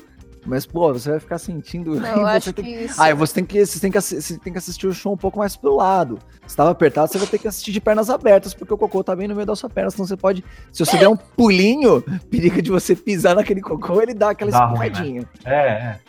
Mas, 0.50 0.66
pô, 0.66 0.92
você 0.92 1.12
vai 1.12 1.20
ficar 1.20 1.38
sentindo. 1.38 2.00
Não, 2.00 2.10
eu 2.22 2.28
acho 2.28 2.52
tem... 2.52 2.66
que 2.66 2.72
isso. 2.72 3.00
Ah, 3.00 3.14
você 3.14 3.36
tem 3.36 3.46
que, 3.46 3.66
você, 3.66 3.80
tem 3.80 3.92
que, 3.92 4.02
você 4.02 4.38
tem 4.40 4.52
que 4.52 4.58
assistir 4.58 4.88
o 4.88 4.94
show 4.94 5.14
um 5.14 5.18
pouco 5.18 5.38
mais 5.38 5.56
pro 5.56 5.76
lado. 5.76 6.18
Se 6.48 6.58
tava 6.58 6.72
apertado, 6.72 7.12
você 7.12 7.20
vai 7.20 7.28
ter 7.28 7.38
que 7.38 7.48
assistir 7.48 7.72
de 7.72 7.80
pernas 7.80 8.10
abertas, 8.10 8.54
porque 8.56 8.74
o 8.74 8.78
cocô 8.78 9.04
tá 9.04 9.16
bem 9.16 9.28
no 9.28 9.36
meio 9.36 9.46
da 9.46 9.56
sua 9.56 9.70
perna. 9.70 9.92
Senão 9.92 10.08
você 10.08 10.18
pode. 10.18 10.44
Se 10.72 10.84
você 10.84 10.98
der 10.98 11.08
um 11.08 11.16
pulinho, 11.16 12.04
periga 12.32 12.62
de 12.62 12.72
você 12.72 12.96
pisar 12.96 13.36
naquele 13.36 13.62
cocô, 13.62 14.02
ele 14.02 14.16
dá 14.16 14.32
aquela 14.32 14.50
escorregadinha. 14.50 15.22
Né? 15.22 15.28
É, 15.46 15.68
é. 15.68 16.00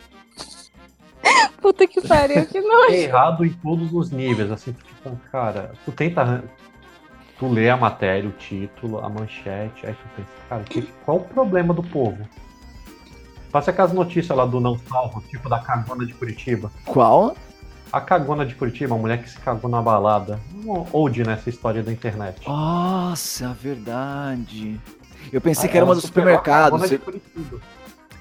Puta 1.61 1.85
que 1.85 2.01
pariu, 2.01 2.45
que 2.47 2.59
nojo. 2.59 2.91
É 2.91 3.01
errado 3.01 3.45
em 3.45 3.53
todos 3.53 3.93
os 3.93 4.09
níveis, 4.09 4.51
assim, 4.51 4.73
tipo, 4.73 5.15
cara, 5.31 5.71
tu 5.85 5.91
tenta. 5.91 6.43
Tu 7.37 7.47
lê 7.47 7.69
a 7.69 7.77
matéria, 7.77 8.29
o 8.29 8.33
título, 8.33 8.99
a 8.99 9.09
manchete, 9.09 9.87
aí 9.87 9.93
tu 9.93 10.09
pensa, 10.15 10.29
cara, 10.47 10.63
que, 10.63 10.83
qual 11.03 11.17
o 11.17 11.23
problema 11.23 11.73
do 11.73 11.81
povo? 11.81 12.17
Passa 13.51 13.71
aquelas 13.71 13.91
notícias 13.91 14.35
lá 14.37 14.45
do 14.45 14.59
não 14.59 14.79
salvo, 14.79 15.21
tipo 15.29 15.49
da 15.49 15.59
cagona 15.59 16.05
de 16.05 16.13
Curitiba. 16.13 16.71
Qual? 16.85 17.35
A 17.91 17.99
cagona 17.99 18.45
de 18.45 18.55
Curitiba, 18.55 18.95
a 18.95 18.97
mulher 18.97 19.21
que 19.21 19.29
se 19.29 19.37
cagou 19.39 19.69
na 19.69 19.81
balada. 19.81 20.39
Um 20.65 20.85
old 20.93 21.23
nessa 21.23 21.49
história 21.49 21.83
da 21.83 21.91
internet. 21.91 22.47
Nossa, 22.47 23.53
verdade. 23.53 24.79
Eu 25.31 25.41
pensei 25.41 25.65
aí 25.65 25.71
que 25.71 25.77
era 25.77 25.85
uma 25.85 25.95
do 25.95 26.01
supermercado. 26.01 26.77
Você... 26.77 26.99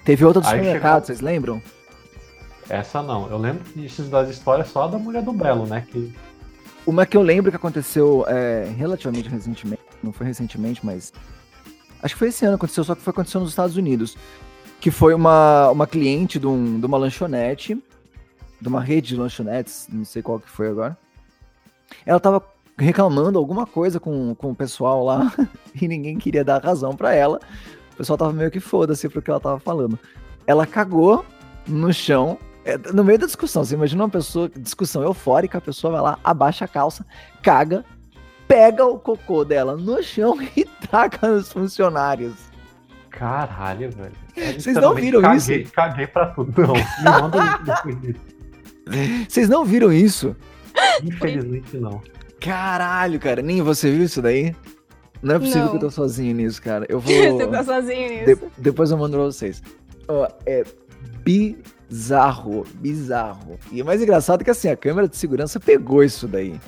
Teve 0.05 0.25
outra 0.25 0.43
do 0.43 0.49
aí 0.49 0.59
supermercado, 0.59 1.07
chegou... 1.07 1.07
vocês 1.07 1.21
lembram? 1.21 1.63
Essa 2.69 3.01
não. 3.01 3.29
Eu 3.29 3.39
lembro 3.39 3.63
das 4.11 4.29
histórias 4.29 4.69
só 4.69 4.89
da 4.89 4.99
mulher 4.99 5.23
do 5.23 5.33
Belo, 5.33 5.67
né? 5.67 5.87
Que... 5.89 6.13
Uma 6.85 7.07
que 7.07 7.17
eu 7.17 7.23
lembro 7.23 7.53
que 7.53 7.57
aconteceu 7.57 8.25
é, 8.27 8.73
relativamente 8.77 9.29
recentemente, 9.29 9.83
não 10.03 10.13
foi 10.13 10.27
recentemente, 10.27 10.85
mas. 10.85 11.13
Acho 12.03 12.15
que 12.15 12.19
foi 12.19 12.29
esse 12.29 12.45
ano 12.45 12.57
que 12.57 12.65
aconteceu, 12.65 12.83
só 12.83 12.95
que 12.95 13.03
foi 13.03 13.11
acontecendo 13.13 13.43
nos 13.43 13.51
Estados 13.51 13.77
Unidos. 13.77 14.17
Que 14.81 14.91
foi 14.91 15.13
uma, 15.13 15.71
uma 15.71 15.87
cliente 15.87 16.39
de, 16.39 16.47
um, 16.47 16.81
de 16.81 16.87
uma 16.87 16.97
lanchonete, 16.97 17.79
de 18.61 18.69
uma 18.69 18.81
rede 18.81 19.09
de 19.09 19.17
lanchonetes, 19.17 19.87
não 19.91 20.05
sei 20.05 20.23
qual 20.23 20.41
que 20.41 20.49
foi 20.49 20.69
agora. 20.69 20.97
Ela 22.07 22.19
tava 22.19 22.43
reclamando 22.79 23.39
alguma 23.39 23.67
coisa 23.67 24.01
com, 24.01 24.35
com 24.35 24.51
o 24.51 24.55
pessoal 24.55 25.05
lá 25.05 25.33
e 25.81 25.87
ninguém 25.87 26.17
queria 26.17 26.43
dar 26.43 26.65
razão 26.65 26.97
para 26.97 27.15
ela. 27.15 27.39
O 27.93 27.97
pessoal 27.97 28.17
tava 28.17 28.33
meio 28.33 28.51
que 28.51 28.61
foda-se 28.61 29.09
pro 29.09 29.21
que 29.21 29.31
ela 29.31 29.41
tava 29.41 29.61
falando. 29.61 29.99
Ela 30.47 30.67
cagou 30.67 31.25
no 31.69 31.93
chão, 31.93 32.39
é, 32.65 32.79
no 32.79 33.05
meio 33.05 33.19
da 33.19 33.27
discussão. 33.27 33.63
Você 33.63 33.75
imagina 33.75 34.05
uma 34.05 34.11
pessoa, 34.11 34.49
discussão 34.49 35.03
eufórica, 35.03 35.59
a 35.59 35.61
pessoa 35.61 35.93
vai 35.93 36.01
lá, 36.01 36.19
abaixa 36.25 36.65
a 36.65 36.69
calça, 36.69 37.05
caga, 37.43 37.85
pega 38.49 38.87
o 38.87 38.99
cocô 38.99 39.45
dela 39.45 39.77
no 39.77 40.03
chão 40.03 40.39
e 40.57 40.65
taca 40.91 41.29
nos 41.29 41.53
funcionários. 41.53 42.50
Caralho, 43.11 43.91
velho. 43.91 44.55
Vocês 44.59 44.77
não 44.77 44.95
viram 44.95 45.21
caguei, 45.21 45.63
isso? 45.63 45.73
Caguei 45.73 46.07
pra 46.07 46.27
tudo. 46.27 46.53
Não, 46.63 46.75
me 46.75 46.83
manda 47.21 47.59
depois 47.59 48.01
disso. 48.01 48.21
Vocês 49.29 49.49
não 49.49 49.65
viram 49.65 49.93
isso? 49.93 50.35
Infelizmente 51.03 51.77
não. 51.77 52.01
Caralho, 52.41 53.19
cara, 53.21 53.43
nem 53.43 53.61
você 53.63 53.91
viu 53.91 54.05
isso 54.05 54.23
daí? 54.23 54.55
Não 55.23 55.35
é 55.35 55.39
possível 55.39 55.63
Não. 55.65 55.69
que 55.71 55.77
eu 55.77 55.81
tô 55.81 55.91
sozinho 55.91 56.35
nisso, 56.35 56.63
cara. 56.63 56.87
Eu 56.89 56.99
vou. 57.01 57.13
Você 57.39 57.47
tá 57.47 57.63
sozinho 57.65 58.09
nisso. 58.09 58.25
De- 58.37 58.51
depois 58.57 58.91
eu 58.91 58.97
mando 58.97 59.17
pra 59.17 59.27
vocês. 59.27 59.63
Ó, 60.09 60.27
é 60.47 60.65
bizarro, 61.23 62.65
bizarro. 62.77 63.59
E 63.71 63.83
o 63.83 63.85
mais 63.85 64.01
engraçado 64.03 64.41
é 64.41 64.45
que 64.45 64.51
assim, 64.51 64.69
a 64.69 64.77
câmera 64.77 65.07
de 65.09 65.17
segurança 65.17 65.61
pegou 65.61 66.03
isso 66.03 66.27
daí. 66.27 66.59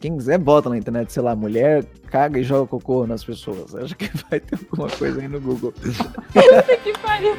Quem 0.00 0.16
quiser, 0.16 0.38
bota 0.38 0.70
na 0.70 0.78
internet, 0.78 1.12
sei 1.12 1.22
lá, 1.22 1.36
mulher 1.36 1.84
caga 2.06 2.40
e 2.40 2.42
joga 2.42 2.66
cocô 2.66 3.06
nas 3.06 3.22
pessoas. 3.22 3.74
Acho 3.74 3.94
que 3.94 4.08
vai 4.30 4.40
ter 4.40 4.58
alguma 4.70 4.88
coisa 4.88 5.20
aí 5.20 5.28
no 5.28 5.38
Google. 5.38 5.74
que 6.82 6.92
pariu. 6.98 7.36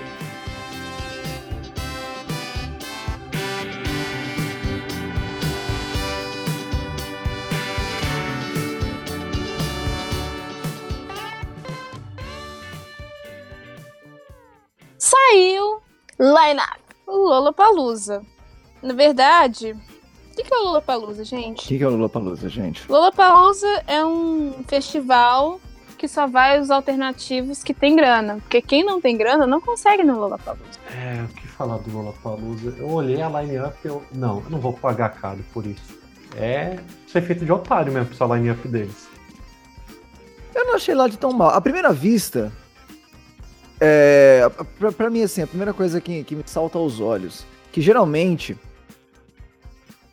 Saiu 14.99 15.81
Line-Up, 16.19 16.79
o 17.07 17.17
Lollapalooza. 17.27 18.21
Na 18.83 18.93
verdade, 18.93 19.75
o 20.31 20.35
que 20.35 20.43
que 20.43 20.53
é 20.53 20.57
o 20.57 20.63
Lollapalooza, 20.65 21.21
O 21.21 21.25
gente? 21.25 21.67
que, 21.67 21.77
que 21.77 21.83
é 21.83 21.87
o 21.87 21.91
Lollapalooza, 21.91 22.49
gente? 22.49 22.89
Lollapalooza 22.89 23.67
é 23.87 24.03
um 24.05 24.63
festival 24.67 25.59
que 25.97 26.07
só 26.07 26.25
vai 26.25 26.59
os 26.59 26.71
alternativos 26.71 27.63
que 27.63 27.73
tem 27.73 27.95
grana. 27.95 28.37
Porque 28.41 28.61
quem 28.61 28.83
não 28.83 28.99
tem 28.99 29.15
grana 29.15 29.45
não 29.45 29.61
consegue 29.61 30.03
no 30.03 30.17
Lollapalooza. 30.19 30.79
É, 30.95 31.23
o 31.23 31.27
que 31.35 31.47
falar 31.47 31.77
do 31.77 31.91
Lollapalooza? 31.95 32.73
Eu 32.77 32.89
olhei 32.89 33.21
a 33.21 33.29
line-up 33.41 33.77
e 33.83 33.87
eu... 33.87 34.03
Não, 34.11 34.39
eu 34.39 34.49
não 34.49 34.59
vou 34.59 34.73
pagar 34.73 35.09
caro 35.09 35.39
por 35.53 35.65
isso. 35.65 35.99
É 36.35 36.77
ser 37.07 37.21
feito 37.21 37.45
de 37.45 37.51
otário 37.51 37.91
mesmo, 37.93 38.09
essa 38.13 38.25
line-up 38.25 38.67
deles. 38.67 39.07
Eu 40.55 40.65
não 40.65 40.75
achei 40.75 40.95
lá 40.95 41.07
de 41.07 41.17
tão 41.17 41.31
mal. 41.31 41.49
À 41.49 41.61
primeira 41.61 41.93
vista, 41.93 42.51
é, 43.79 44.49
pra, 44.79 44.91
pra 44.91 45.09
mim, 45.09 45.23
assim, 45.23 45.41
a 45.41 45.47
primeira 45.47 45.73
coisa 45.73 45.99
que, 46.01 46.23
que 46.23 46.35
me 46.35 46.43
salta 46.45 46.77
aos 46.77 46.99
olhos, 46.99 47.45
que 47.71 47.81
geralmente, 47.81 48.57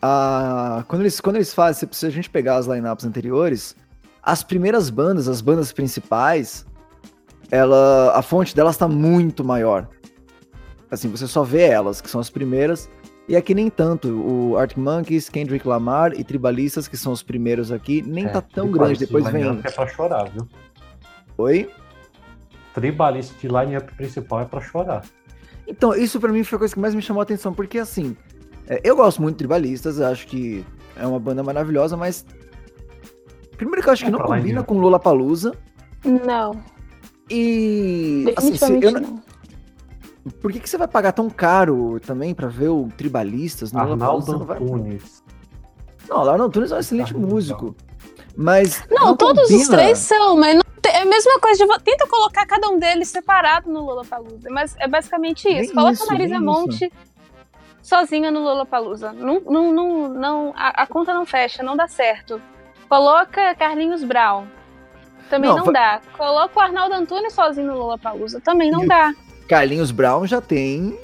a, 0.01 0.85
quando, 0.89 1.03
eles, 1.03 1.21
quando 1.21 1.37
eles 1.37 1.53
fazem, 1.55 1.89
se 1.91 2.07
a 2.07 2.11
gente 2.11 2.29
pegar 2.31 2.57
as 2.57 2.67
lineups 2.67 3.05
anteriores, 3.05 3.75
as 4.23 4.43
primeiras 4.43 4.91
bandas, 4.91 5.29
as 5.29 5.41
bandas 5.41 5.73
principais, 5.73 6.67
ela, 7.51 8.13
a 8.17 8.23
fonte 8.23 8.55
delas 8.55 8.77
tá 8.77 8.87
muito 8.89 9.45
maior. 9.45 9.89
Assim, 10.91 11.09
você 11.09 11.27
só 11.27 11.43
vê 11.43 11.63
elas, 11.63 12.01
que 12.01 12.09
são 12.11 12.21
as 12.21 12.31
primeiras, 12.31 12.89
e 13.29 13.37
aqui 13.37 13.55
nem 13.55 13.69
tanto. 13.69 14.09
O 14.09 14.57
Arctic 14.57 14.79
Monkeys, 14.79 15.29
Kendrick 15.29 15.67
Lamar 15.69 16.13
e 16.19 16.25
Tribalistas, 16.25 16.89
que 16.89 16.97
são 16.97 17.13
os 17.13 17.23
primeiros 17.23 17.71
aqui, 17.71 18.01
nem 18.03 18.25
É, 18.25 18.29
tá 18.29 18.41
tão 18.41 18.71
grande. 18.71 18.99
de 18.99 19.07
Depois 19.07 19.27
vem. 19.29 19.43
line-up 19.43 19.67
é 19.67 19.71
pra 19.71 19.87
chorar, 19.87 20.31
viu? 20.31 20.49
Oi? 21.37 21.71
Tribalista 22.75 23.35
de 23.41 23.49
line-up 23.49 23.93
principal 23.97 24.41
é 24.41 24.45
pra 24.45 24.61
chorar. 24.61 25.05
Então, 25.67 25.95
isso 25.95 26.19
pra 26.19 26.33
mim 26.33 26.43
foi 26.43 26.57
a 26.57 26.59
coisa 26.61 26.75
que 26.75 26.81
mais 26.81 26.95
me 26.95 27.03
chamou 27.03 27.21
a 27.21 27.25
atenção, 27.25 27.53
porque 27.53 27.79
assim, 27.79 28.17
eu 28.85 28.97
gosto 28.97 29.23
muito 29.23 29.35
de 29.35 29.39
Tribalistas, 29.39 30.01
acho 30.01 30.27
que 30.27 30.65
é 30.97 31.07
uma 31.07 31.19
banda 31.21 31.43
maravilhosa, 31.43 31.97
mas. 31.97 32.25
Primeiro 33.57 33.83
que 33.83 33.89
eu 33.89 33.93
acho 33.93 34.03
que 34.05 34.09
É 34.09 34.13
não 34.13 34.21
combina 34.21 34.61
né? 34.61 34.67
com 34.67 34.79
Lollapalooza 34.79 35.53
Não, 36.05 36.61
e. 37.31 38.33
Assim, 38.37 38.55
se- 38.55 38.61
definitivamente 38.61 38.85
eu 38.87 39.01
não- 39.01 39.23
não. 40.25 40.31
por 40.41 40.53
que, 40.53 40.61
que 40.61 40.69
você 40.71 40.79
vai 40.79 40.87
pagar 40.89 41.13
tão 41.13 41.29
caro 41.29 41.99
também 42.01 42.35
pra 42.35 42.49
ver 42.49 42.69
o 42.69 42.89
Tribalistas 42.97 43.73
no 43.73 43.81
Arnaldo 43.81 44.33
Não, 44.33 44.45
vai... 44.45 44.57
Antunes. 44.59 45.23
não, 46.09 46.17
o 46.19 46.21
Arnaldo 46.21 46.45
Antunes 46.45 46.71
é 46.73 46.77
um 46.77 46.79
excelente 46.79 47.13
Arnaldo. 47.15 47.35
músico. 47.35 47.77
Mas. 48.37 48.85
Não, 48.91 49.17
todos 49.17 49.45
os 49.45 49.51
combina. 49.51 49.77
três 49.77 49.99
são, 49.99 50.37
mas 50.37 50.55
não 50.55 50.63
é 50.91 51.03
a 51.03 51.05
mesma 51.05 51.39
coisa 51.41 51.67
de 51.67 51.79
tenta 51.85 52.07
colocar 52.07 52.47
cada 52.47 52.69
um 52.69 52.79
deles 52.79 53.09
separado 53.09 53.71
no 53.71 53.85
Lollapalooza, 53.85 54.49
mas 54.51 54.75
é 54.79 54.87
basicamente 54.89 55.47
isso. 55.49 55.57
Nem 55.67 55.75
Coloca 55.75 55.93
isso, 55.93 56.05
a 56.05 56.13
Marisa 56.13 56.41
Monte 56.41 56.93
sozinha 57.89 58.31
no 58.31 58.41
Lollapalooza. 58.41 59.13
Não, 59.13 59.41
não, 59.41 59.73
não, 59.73 60.09
não, 60.09 60.55
a, 60.55 60.83
a 60.83 60.87
conta 60.87 61.15
não 61.15 61.25
fecha, 61.25 61.63
não 61.63 61.75
dá 61.77 61.89
certo. 61.89 62.41
Coloca 62.89 63.55
Carlinhos 63.55 64.05
Brown. 64.05 64.47
Também 65.31 65.51
Não, 65.51 65.65
não, 65.65 65.73
dá. 65.73 66.01
Coloca 66.17 66.59
o 66.59 66.63
Arnaldo 66.63 66.95
Antunes 66.95 67.33
sozinho 67.33 67.67
no 67.67 67.79
Lollapalooza. 67.79 68.41
Também 68.41 68.71
não 68.71 68.85
E 68.85 68.89
dá. 68.89 69.15
Carlinhos 69.47 69.91
Brown 69.91 70.27
já 70.27 70.41
tem 70.41 70.99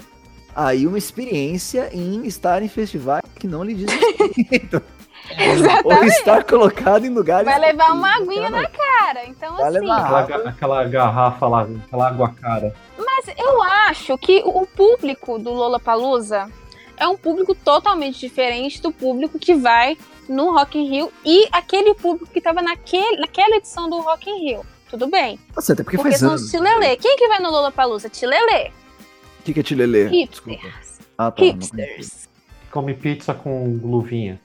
aí 0.54 0.86
uma 0.86 0.96
experiência 0.98 1.90
em 1.92 2.26
estar 2.26 2.62
em 2.62 2.68
festivais 2.68 3.22
que 3.38 3.46
não 3.46 3.62
lhe 3.64 3.74
dizem 3.74 3.98
respeito. 4.16 4.82
Ou 5.30 5.52
Exatamente. 5.52 6.06
estar 6.08 6.44
colocado 6.44 7.06
em 7.06 7.08
lugares. 7.08 7.46
Vai 7.46 7.58
levar 7.58 7.92
uma 7.92 8.14
aguinha 8.16 8.50
na 8.50 8.66
cara. 8.66 9.24
Então, 9.26 9.56
Vai 9.56 9.68
assim. 9.68 9.78
levar. 9.80 10.20
Aquela, 10.22 10.50
aquela 10.50 10.84
garrafa 10.84 11.46
lá, 11.48 11.66
aquela 11.86 12.08
água 12.08 12.34
cara. 12.40 12.74
Mas 12.98 13.34
eu 13.38 13.62
acho 13.62 14.18
que 14.18 14.42
o 14.44 14.66
público 14.66 15.38
do 15.38 15.50
Lollapalooza 15.50 16.50
é 16.96 17.06
um 17.08 17.16
público 17.16 17.54
totalmente 17.54 18.18
diferente 18.20 18.80
do 18.80 18.92
público 18.92 19.38
que 19.38 19.54
vai 19.54 19.96
no 20.28 20.52
Rock 20.52 20.78
in 20.78 20.88
Rio 20.88 21.12
e 21.24 21.46
aquele 21.52 21.94
público 21.94 22.30
que 22.32 22.38
estava 22.38 22.62
naquele, 22.62 23.18
naquela 23.18 23.56
edição 23.56 23.88
do 23.90 24.00
Rock 24.00 24.30
in 24.30 24.48
Rio. 24.50 24.66
Tudo 24.88 25.06
bem. 25.08 25.38
Nossa, 25.54 25.72
até 25.72 25.82
porque, 25.82 25.96
Porque 25.96 26.10
faz 26.10 26.20
são 26.20 26.30
anos. 26.30 26.42
os 26.44 26.50
Tilelê. 26.50 26.96
Quem 26.96 27.16
que 27.16 27.26
vai 27.28 27.40
no 27.40 27.50
Lollapalooza? 27.50 28.08
Tilelê. 28.08 28.68
O 29.40 29.42
que, 29.44 29.52
que 29.52 29.60
é 29.60 29.62
Tilelê? 29.62 30.08
Desculpa. 30.26 30.60
Hipsters. 30.62 30.98
Ah, 31.18 31.30
tá. 31.30 31.42
Hipsters. 31.42 32.28
Come 32.70 32.94
pizza 32.94 33.34
com 33.34 33.78
luvinha. 33.82 34.40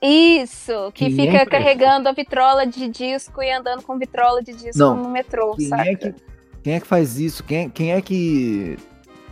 Isso, 0.00 0.90
que 0.92 1.06
Quem 1.06 1.14
fica 1.16 1.36
é 1.38 1.46
carregando 1.46 2.08
a 2.08 2.12
vitrola 2.12 2.66
de 2.66 2.88
disco 2.88 3.40
e 3.40 3.52
andando 3.52 3.82
com 3.82 3.96
vitrola 3.96 4.42
de 4.42 4.52
disco 4.52 4.76
Não. 4.78 4.96
no 4.96 5.08
metrô, 5.08 5.54
Quem 5.54 5.68
saca? 5.68 5.88
é, 5.88 5.94
que, 5.94 6.14
quem 6.64 6.74
é 6.74 6.80
que 6.80 6.86
faz 6.86 7.18
isso? 7.20 7.44
Quem, 7.44 7.70
quem 7.70 7.92
é 7.92 8.02
que. 8.02 8.76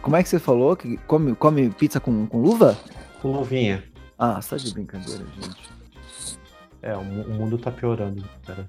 Como 0.02 0.16
é 0.16 0.22
que 0.22 0.28
você 0.28 0.38
falou? 0.38 0.76
Que 0.76 0.96
come, 1.06 1.34
come 1.34 1.70
pizza 1.70 2.00
com, 2.00 2.26
com 2.26 2.40
luva? 2.40 2.76
Com 3.20 3.32
luvinha. 3.32 3.84
Ah, 4.18 4.40
você 4.40 4.50
tá 4.50 4.56
de 4.56 4.72
brincadeira, 4.72 5.24
gente. 5.40 5.70
É, 6.82 6.96
o, 6.96 7.00
o 7.00 7.30
mundo 7.34 7.58
tá 7.58 7.70
piorando, 7.70 8.24
cara. 8.46 8.66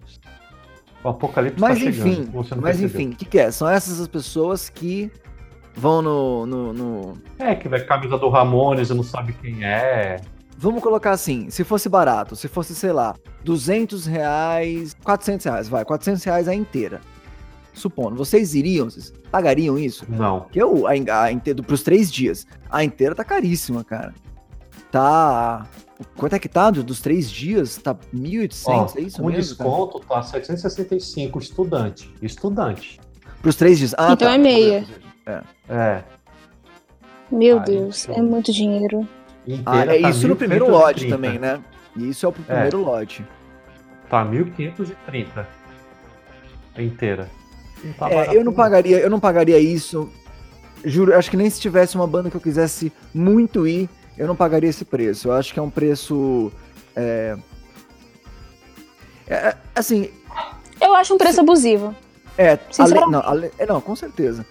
O 1.04 1.10
apocalipse 1.10 1.60
Mas 1.60 1.80
tá 1.80 1.86
chegando. 1.86 2.08
enfim, 2.10 2.24
você 2.32 2.56
não 2.56 2.62
mas 2.62 2.78
percebeu. 2.78 3.02
enfim, 3.02 3.14
o 3.14 3.16
que, 3.18 3.26
que 3.26 3.40
é? 3.40 3.50
São 3.52 3.68
essas 3.68 4.00
as 4.00 4.08
pessoas 4.08 4.70
que 4.70 5.12
vão 5.74 6.02
no, 6.02 6.46
no, 6.46 6.74
no- 6.74 7.18
É, 7.40 7.56
que 7.56 7.68
vai 7.70 7.80
camisa 7.84 8.18
do 8.18 8.30
Ramones 8.30 8.90
e 8.90 8.94
não 8.94 9.04
sabe 9.04 9.34
quem 9.34 9.64
é. 9.66 10.18
Vamos 10.58 10.84
colocar 10.84 11.12
assim, 11.12 11.50
se 11.50 11.64
fosse 11.64 11.90
barato, 11.90 12.36
se 12.36 12.48
fosse, 12.48 12.76
sei 12.76 12.92
lá, 12.92 13.16
200 13.44 14.06
reais, 14.06 14.96
400 15.04 15.46
reais, 15.46 15.68
vai, 15.70 15.84
400 15.84 16.24
reais 16.24 16.48
a 16.48 16.54
inteira. 16.54 17.02
Supondo, 17.74 18.16
vocês 18.16 18.54
iriam, 18.54 18.90
vocês 18.90 19.14
pagariam 19.32 19.78
isso? 19.80 20.06
Não. 20.10 20.42
Porque 20.42 20.62
eu, 20.62 20.86
a, 20.88 20.92
a 21.24 21.32
inteira, 21.32 21.64
pros 21.64 21.84
três 21.84 22.12
dias, 22.12 22.46
a 22.70 22.84
inteira 22.84 23.16
tá 23.16 23.24
caríssima, 23.24 23.84
cara. 23.84 24.14
Tá... 24.92 25.66
Quanto 26.18 26.36
é 26.36 26.40
que 26.40 26.50
tá 26.50 26.70
do- 26.72 26.84
dos 26.84 27.00
três 27.00 27.30
dias? 27.32 27.78
Tá 27.78 27.94
1.800, 28.14 28.64
Ó, 28.68 28.98
é 28.98 29.02
isso 29.02 29.22
com 29.22 29.28
mesmo? 29.30 29.56
cara? 29.56 29.70
desconto 29.70 30.00
tá 30.02 30.22
765 30.24 31.40
estudante. 31.40 32.14
Estudante. 32.22 33.00
Pros 33.42 33.56
três 33.56 33.78
dias. 33.80 33.94
Ah, 33.98 34.14
Então 34.14 34.28
tá. 34.28 34.34
é 34.34 34.38
meia. 34.38 34.86
É. 35.70 36.04
Meu 37.32 37.60
Aí, 37.60 37.66
Deus, 37.66 38.02
show. 38.04 38.16
é 38.16 38.22
muito 38.22 38.52
dinheiro. 38.52 39.08
Ah, 39.66 39.78
Inteira 39.78 39.98
é 39.98 40.02
tá 40.02 40.10
isso 40.10 40.28
no 40.28 40.36
primeiro 40.36 40.66
1.530. 40.66 40.72
lote 40.72 41.08
também, 41.10 41.40
né? 41.40 41.62
Isso 41.96 42.26
é 42.26 42.30
o 42.30 42.32
primeiro 42.34 42.82
lote. 42.82 43.26
Tá 44.10 44.26
1530. 44.26 45.48
Inteira. 46.78 47.30
Não 47.84 48.08
É, 48.08 48.36
eu 48.36 48.44
não 48.44 48.54
pagaria, 48.54 49.00
eu 49.00 49.10
não 49.10 49.20
pagaria 49.20 49.60
isso. 49.60 50.10
Juro, 50.84 51.16
acho 51.16 51.30
que 51.30 51.38
nem 51.38 51.50
se 51.50 51.60
tivesse 51.60 51.96
uma 51.96 52.08
banda 52.08 52.30
que 52.30 52.36
eu 52.36 52.42
quisesse 52.42 52.92
muito 53.14 53.68
ir, 53.68 53.90
eu 54.18 54.28
não 54.28 54.36
pagaria 54.36 54.70
esse 54.70 54.84
preço. 54.86 55.28
Eu 55.28 55.34
acho 55.34 55.54
que 55.54 55.60
é 55.60 55.62
um 55.62 55.70
preço. 55.70 56.52
É, 56.96 57.38
é, 59.28 59.56
assim, 59.76 60.10
Eu 60.80 60.94
acho 60.96 61.14
um 61.14 61.18
preço 61.18 61.40
abusivo. 61.42 61.96
é. 62.38 62.58
Ale, 62.80 62.94
não, 63.12 63.22
ale- 63.22 63.52
é, 63.58 63.66
não, 63.66 63.80
com 63.80 63.96
certeza. 63.96 64.46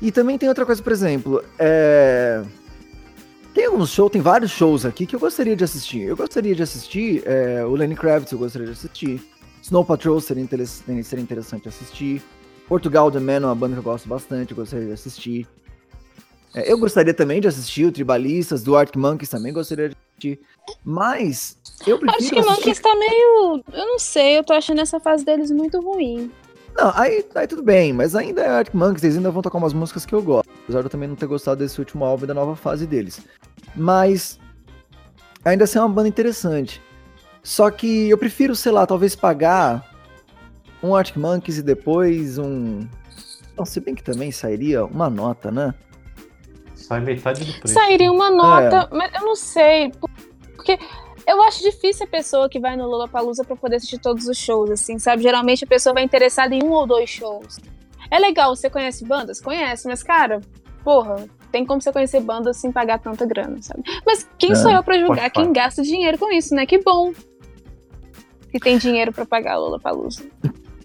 E 0.00 0.10
também 0.10 0.36
tem 0.36 0.48
outra 0.48 0.66
coisa, 0.66 0.82
por 0.82 0.90
exemplo, 0.92 1.44
é... 1.58 2.42
tem 3.54 3.66
alguns 3.66 3.90
shows, 3.90 4.10
tem 4.10 4.20
vários 4.20 4.50
shows 4.50 4.84
aqui 4.84 5.06
que 5.06 5.14
eu 5.14 5.20
gostaria 5.20 5.54
de 5.54 5.62
assistir. 5.62 6.02
Eu 6.02 6.16
gostaria 6.16 6.54
de 6.56 6.62
assistir 6.62 7.22
é, 7.24 7.64
o 7.64 7.70
Lenny 7.76 7.94
Kravitz, 7.94 8.32
eu 8.32 8.38
gostaria 8.38 8.66
de 8.66 8.72
assistir. 8.72 9.22
Snow 9.62 9.84
Patrol 9.84 10.20
seria, 10.20 10.46
seria 10.66 11.22
interessante 11.22 11.68
assistir. 11.68 12.20
Portugal 12.68 13.10
The 13.10 13.20
Man 13.20 13.34
é 13.34 13.46
uma 13.46 13.54
banda 13.54 13.74
que 13.74 13.78
eu 13.78 13.84
gosto 13.84 14.08
bastante, 14.08 14.50
eu 14.50 14.56
gostaria 14.56 14.86
de 14.86 14.92
assistir. 14.92 15.46
É, 16.54 16.70
eu 16.70 16.78
gostaria 16.78 17.14
também 17.14 17.40
de 17.40 17.48
assistir 17.48 17.84
o 17.86 17.92
Tribalistas, 17.92 18.62
do 18.62 18.76
Arctic 18.76 18.96
Monkeys 18.96 19.30
também 19.30 19.52
gostaria 19.52 19.88
de 19.88 19.96
assistir. 19.96 20.40
Mas 20.84 21.56
eu 21.86 21.98
prefiro 21.98 22.12
Arctic 22.12 22.38
assistir... 22.38 22.58
Monkeys 22.58 22.80
tá 22.80 22.94
meio... 22.96 23.62
Eu 23.72 23.86
não 23.86 23.98
sei, 23.98 24.38
eu 24.38 24.44
tô 24.44 24.52
achando 24.52 24.80
essa 24.80 25.00
fase 25.00 25.24
deles 25.24 25.50
muito 25.50 25.80
ruim. 25.80 26.30
Não, 26.74 26.90
aí, 26.94 27.24
aí 27.34 27.46
tudo 27.46 27.62
bem, 27.62 27.92
mas 27.92 28.16
ainda 28.16 28.42
é 28.42 28.48
Arctic 28.48 28.74
Monkeys, 28.74 29.04
eles 29.04 29.16
ainda 29.16 29.30
vão 29.30 29.42
tocar 29.42 29.58
umas 29.58 29.72
músicas 29.72 30.04
que 30.04 30.14
eu 30.14 30.22
gosto. 30.22 30.48
Apesar 30.64 30.80
de 30.80 30.86
eu 30.86 30.90
também 30.90 31.08
não 31.08 31.16
ter 31.16 31.26
gostado 31.26 31.58
desse 31.58 31.78
último 31.78 32.04
álbum 32.04 32.24
e 32.24 32.26
da 32.28 32.34
nova 32.34 32.56
fase 32.56 32.86
deles. 32.86 33.20
Mas 33.76 34.38
ainda 35.44 35.64
assim 35.64 35.78
é 35.78 35.82
uma 35.82 35.88
banda 35.88 36.08
interessante. 36.08 36.82
Só 37.42 37.70
que 37.70 38.08
eu 38.08 38.16
prefiro, 38.16 38.54
sei 38.54 38.70
lá, 38.70 38.86
talvez 38.86 39.16
pagar 39.16 39.90
um 40.82 40.94
Arctic 40.94 41.16
Monkeys 41.16 41.58
e 41.58 41.62
depois 41.62 42.38
um. 42.38 42.86
Não, 43.56 43.64
se 43.64 43.80
bem 43.80 43.94
que 43.94 44.02
também 44.02 44.30
sairia 44.30 44.84
uma 44.84 45.10
nota, 45.10 45.50
né? 45.50 45.74
Sai 46.74 47.00
metade 47.00 47.44
do 47.44 47.52
preço. 47.58 47.74
Sairia 47.74 48.10
uma 48.10 48.30
nota, 48.30 48.88
é. 48.90 48.96
mas 48.96 49.12
eu 49.14 49.20
não 49.22 49.36
sei. 49.36 49.92
Porque 50.54 50.78
eu 51.26 51.42
acho 51.42 51.62
difícil 51.62 52.06
a 52.06 52.08
pessoa 52.08 52.48
que 52.48 52.60
vai 52.60 52.76
no 52.76 52.86
Lollapalooza 52.86 53.44
pra 53.44 53.56
poder 53.56 53.76
assistir 53.76 53.98
todos 53.98 54.26
os 54.26 54.38
shows, 54.38 54.70
assim, 54.70 54.98
sabe? 54.98 55.22
Geralmente 55.22 55.64
a 55.64 55.66
pessoa 55.66 55.94
vai 55.94 56.04
interessada 56.04 56.54
em 56.54 56.62
um 56.62 56.70
ou 56.70 56.86
dois 56.86 57.10
shows. 57.10 57.58
É 58.10 58.18
legal, 58.18 58.54
você 58.54 58.68
conhece 58.68 59.04
bandas? 59.04 59.40
Conhece, 59.40 59.88
mas, 59.88 60.02
cara, 60.02 60.40
porra, 60.84 61.16
tem 61.50 61.64
como 61.64 61.80
você 61.80 61.92
conhecer 61.92 62.20
bandas 62.20 62.56
sem 62.56 62.72
pagar 62.72 62.98
tanta 62.98 63.24
grana, 63.26 63.56
sabe? 63.60 63.82
Mas 64.06 64.28
quem 64.38 64.52
é, 64.52 64.54
sou 64.54 64.70
eu 64.70 64.82
pra 64.82 64.98
julgar 64.98 65.30
quem 65.30 65.52
gasta 65.52 65.82
dinheiro 65.82 66.18
com 66.18 66.30
isso, 66.32 66.54
né? 66.54 66.66
Que 66.66 66.78
bom 66.78 67.12
que 68.52 68.60
tem 68.60 68.76
dinheiro 68.76 69.12
para 69.12 69.24
pagar 69.24 69.54
a 69.54 69.56
Lollapalooza. 69.56 70.24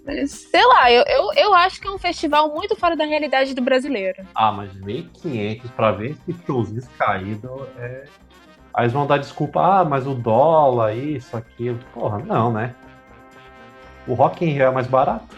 Mas, 0.06 0.32
sei 0.32 0.66
lá, 0.66 0.90
eu, 0.90 1.04
eu, 1.06 1.34
eu 1.36 1.54
acho 1.54 1.82
que 1.82 1.88
é 1.88 1.92
um 1.92 1.98
festival 1.98 2.56
muito 2.56 2.78
fora 2.78 2.96
da 2.96 3.04
realidade 3.04 3.54
do 3.54 3.62
brasileiro. 3.62 4.26
Ah, 4.34 4.54
mas 4.54 4.72
1.500 4.74 5.70
pra 5.76 5.92
ver 5.92 6.16
esse 6.26 6.40
showzinho 6.46 6.82
caído 6.98 7.68
é. 7.78 8.06
Aí 8.74 8.86
eles 8.86 8.94
vão 8.94 9.06
dar 9.06 9.18
desculpa, 9.18 9.60
ah, 9.60 9.84
mas 9.84 10.08
o 10.08 10.14
dólar, 10.14 10.96
isso, 10.96 11.36
aquilo. 11.36 11.78
Porra, 11.94 12.20
não, 12.20 12.54
né? 12.54 12.74
O 14.08 14.14
Rock 14.14 14.46
in 14.46 14.52
Rio 14.54 14.64
é 14.64 14.72
mais 14.72 14.88
barato. 14.88 15.36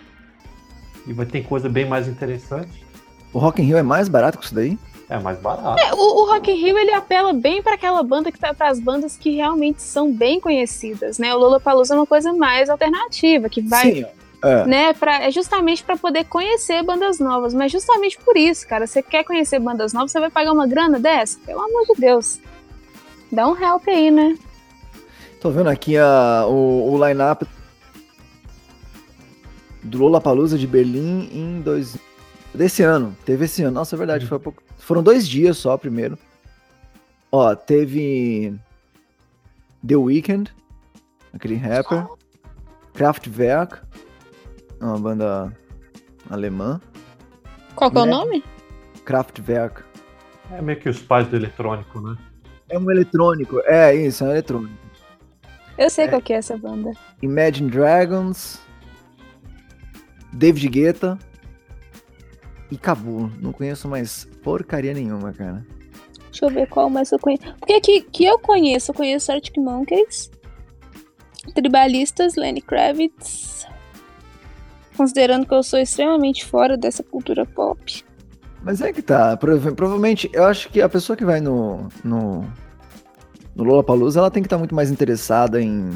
E 1.07 1.13
vai 1.13 1.25
ter 1.25 1.43
coisa 1.43 1.67
bem 1.67 1.85
mais 1.85 2.07
interessante. 2.07 2.85
O 3.33 3.39
Rock 3.39 3.61
in 3.61 3.65
Rio 3.65 3.77
é 3.77 3.83
mais 3.83 4.07
barato 4.07 4.37
que 4.37 4.45
isso 4.45 4.53
daí? 4.53 4.77
É 5.09 5.17
mais 5.17 5.39
barato. 5.39 5.79
É, 5.79 5.91
o, 5.93 5.97
o 5.97 6.25
Rock 6.27 6.51
in 6.51 6.55
Rio 6.55 6.77
ele 6.77 6.93
apela 6.93 7.33
bem 7.33 7.63
para 7.63 7.73
aquela 7.73 8.03
banda 8.03 8.31
que 8.31 8.39
tá 8.39 8.53
para 8.53 8.69
as 8.69 8.79
bandas 8.79 9.17
que 9.17 9.31
realmente 9.31 9.81
são 9.81 10.13
bem 10.13 10.39
conhecidas, 10.39 11.17
né? 11.17 11.33
O 11.33 11.39
Lollapalooza 11.39 11.95
é 11.95 11.97
uma 11.97 12.05
coisa 12.05 12.31
mais 12.31 12.69
alternativa, 12.69 13.49
que 13.49 13.61
vai 13.61 13.91
Sim. 13.91 14.05
É. 14.41 14.65
Né, 14.65 14.93
pra, 14.93 15.25
é 15.25 15.31
justamente 15.31 15.83
para 15.83 15.97
poder 15.97 16.23
conhecer 16.23 16.81
bandas 16.83 17.19
novas. 17.19 17.53
Mas 17.53 17.71
justamente 17.71 18.17
por 18.19 18.37
isso, 18.37 18.65
cara, 18.67 18.87
você 18.87 19.01
quer 19.01 19.23
conhecer 19.23 19.59
bandas 19.59 19.91
novas, 19.91 20.11
você 20.11 20.19
vai 20.19 20.29
pagar 20.29 20.53
uma 20.53 20.65
grana 20.65 20.97
dessa? 20.99 21.37
Pelo 21.45 21.61
amor 21.61 21.85
de 21.87 21.99
Deus. 21.99 22.39
Dá 23.31 23.47
um 23.47 23.61
help 23.61 23.87
aí, 23.87 24.09
né? 24.11 24.37
Tô 25.41 25.49
vendo 25.49 25.69
aqui 25.69 25.97
a, 25.97 26.45
o, 26.47 26.93
o 26.93 27.07
line-up 27.07 27.45
do 29.83 29.97
Lollapalooza 29.97 30.57
de 30.57 30.67
Berlim 30.67 31.29
em 31.33 31.61
dois, 31.61 31.97
desse 32.53 32.83
ano. 32.83 33.17
Teve 33.25 33.45
esse 33.45 33.63
ano. 33.63 33.73
Nossa, 33.73 33.95
é 33.95 33.97
verdade, 33.97 34.25
foi 34.25 34.39
pouco. 34.39 34.68
Foram 34.89 35.03
dois 35.03 35.29
dias 35.29 35.55
só 35.55 35.77
primeiro. 35.77 36.17
Ó, 37.31 37.53
teve 37.53 38.55
The 39.87 39.95
Weeknd, 39.95 40.51
aquele 41.31 41.57
rapper. 41.57 42.07
Kraftwerk, 42.95 43.81
uma 44.81 44.97
banda 44.97 45.55
alemã. 46.27 46.81
Qual 47.75 47.91
que 47.91 47.99
é 47.99 48.01
o 48.01 48.05
nome? 48.07 48.43
Kraftwerk. 49.05 49.83
É 50.51 50.59
meio 50.59 50.79
que 50.79 50.89
os 50.89 50.99
pais 50.99 51.27
do 51.27 51.35
eletrônico, 51.35 52.01
né? 52.01 52.17
É 52.67 52.79
um 52.79 52.89
eletrônico, 52.89 53.61
é 53.65 53.93
isso, 53.95 54.23
é 54.23 54.27
um 54.27 54.31
eletrônico. 54.31 54.73
Eu 55.77 55.91
sei 55.91 56.05
é. 56.05 56.07
qual 56.07 56.19
que 56.19 56.33
é 56.33 56.37
essa 56.37 56.57
banda. 56.57 56.93
Imagine 57.21 57.69
Dragons, 57.69 58.59
David 60.33 60.67
Guetta 60.67 61.19
e 62.71 62.75
acabou. 62.75 63.29
Não 63.39 63.51
conheço 63.51 63.87
mais 63.87 64.25
porcaria 64.43 64.93
nenhuma, 64.93 65.33
cara. 65.33 65.65
Deixa 66.25 66.45
eu 66.45 66.49
ver 66.49 66.67
qual 66.67 66.89
mais 66.89 67.11
eu 67.11 67.19
conheço. 67.19 67.43
Porque 67.59 67.81
que, 67.81 68.01
que 68.01 68.25
eu 68.25 68.37
conheço, 68.39 68.91
eu 68.91 68.95
conheço 68.95 69.31
Arctic 69.31 69.57
Monkeys, 69.57 70.29
Tribalistas, 71.53 72.35
Lenny 72.35 72.61
Kravitz, 72.61 73.65
considerando 74.95 75.45
que 75.45 75.53
eu 75.53 75.63
sou 75.63 75.79
extremamente 75.79 76.45
fora 76.45 76.77
dessa 76.77 77.03
cultura 77.03 77.45
pop. 77.45 78.03
Mas 78.61 78.81
é 78.81 78.91
que 78.91 79.01
tá, 79.01 79.37
provavelmente, 79.37 80.29
eu 80.33 80.43
acho 80.43 80.69
que 80.69 80.81
a 80.81 80.89
pessoa 80.89 81.15
que 81.15 81.23
vai 81.23 81.39
no, 81.39 81.87
no, 82.03 82.41
no 83.55 83.63
Lollapalooza, 83.63 84.19
ela 84.19 84.29
tem 84.29 84.43
que 84.43 84.47
estar 84.47 84.57
tá 84.57 84.59
muito 84.59 84.75
mais 84.75 84.91
interessada 84.91 85.61
em, 85.61 85.91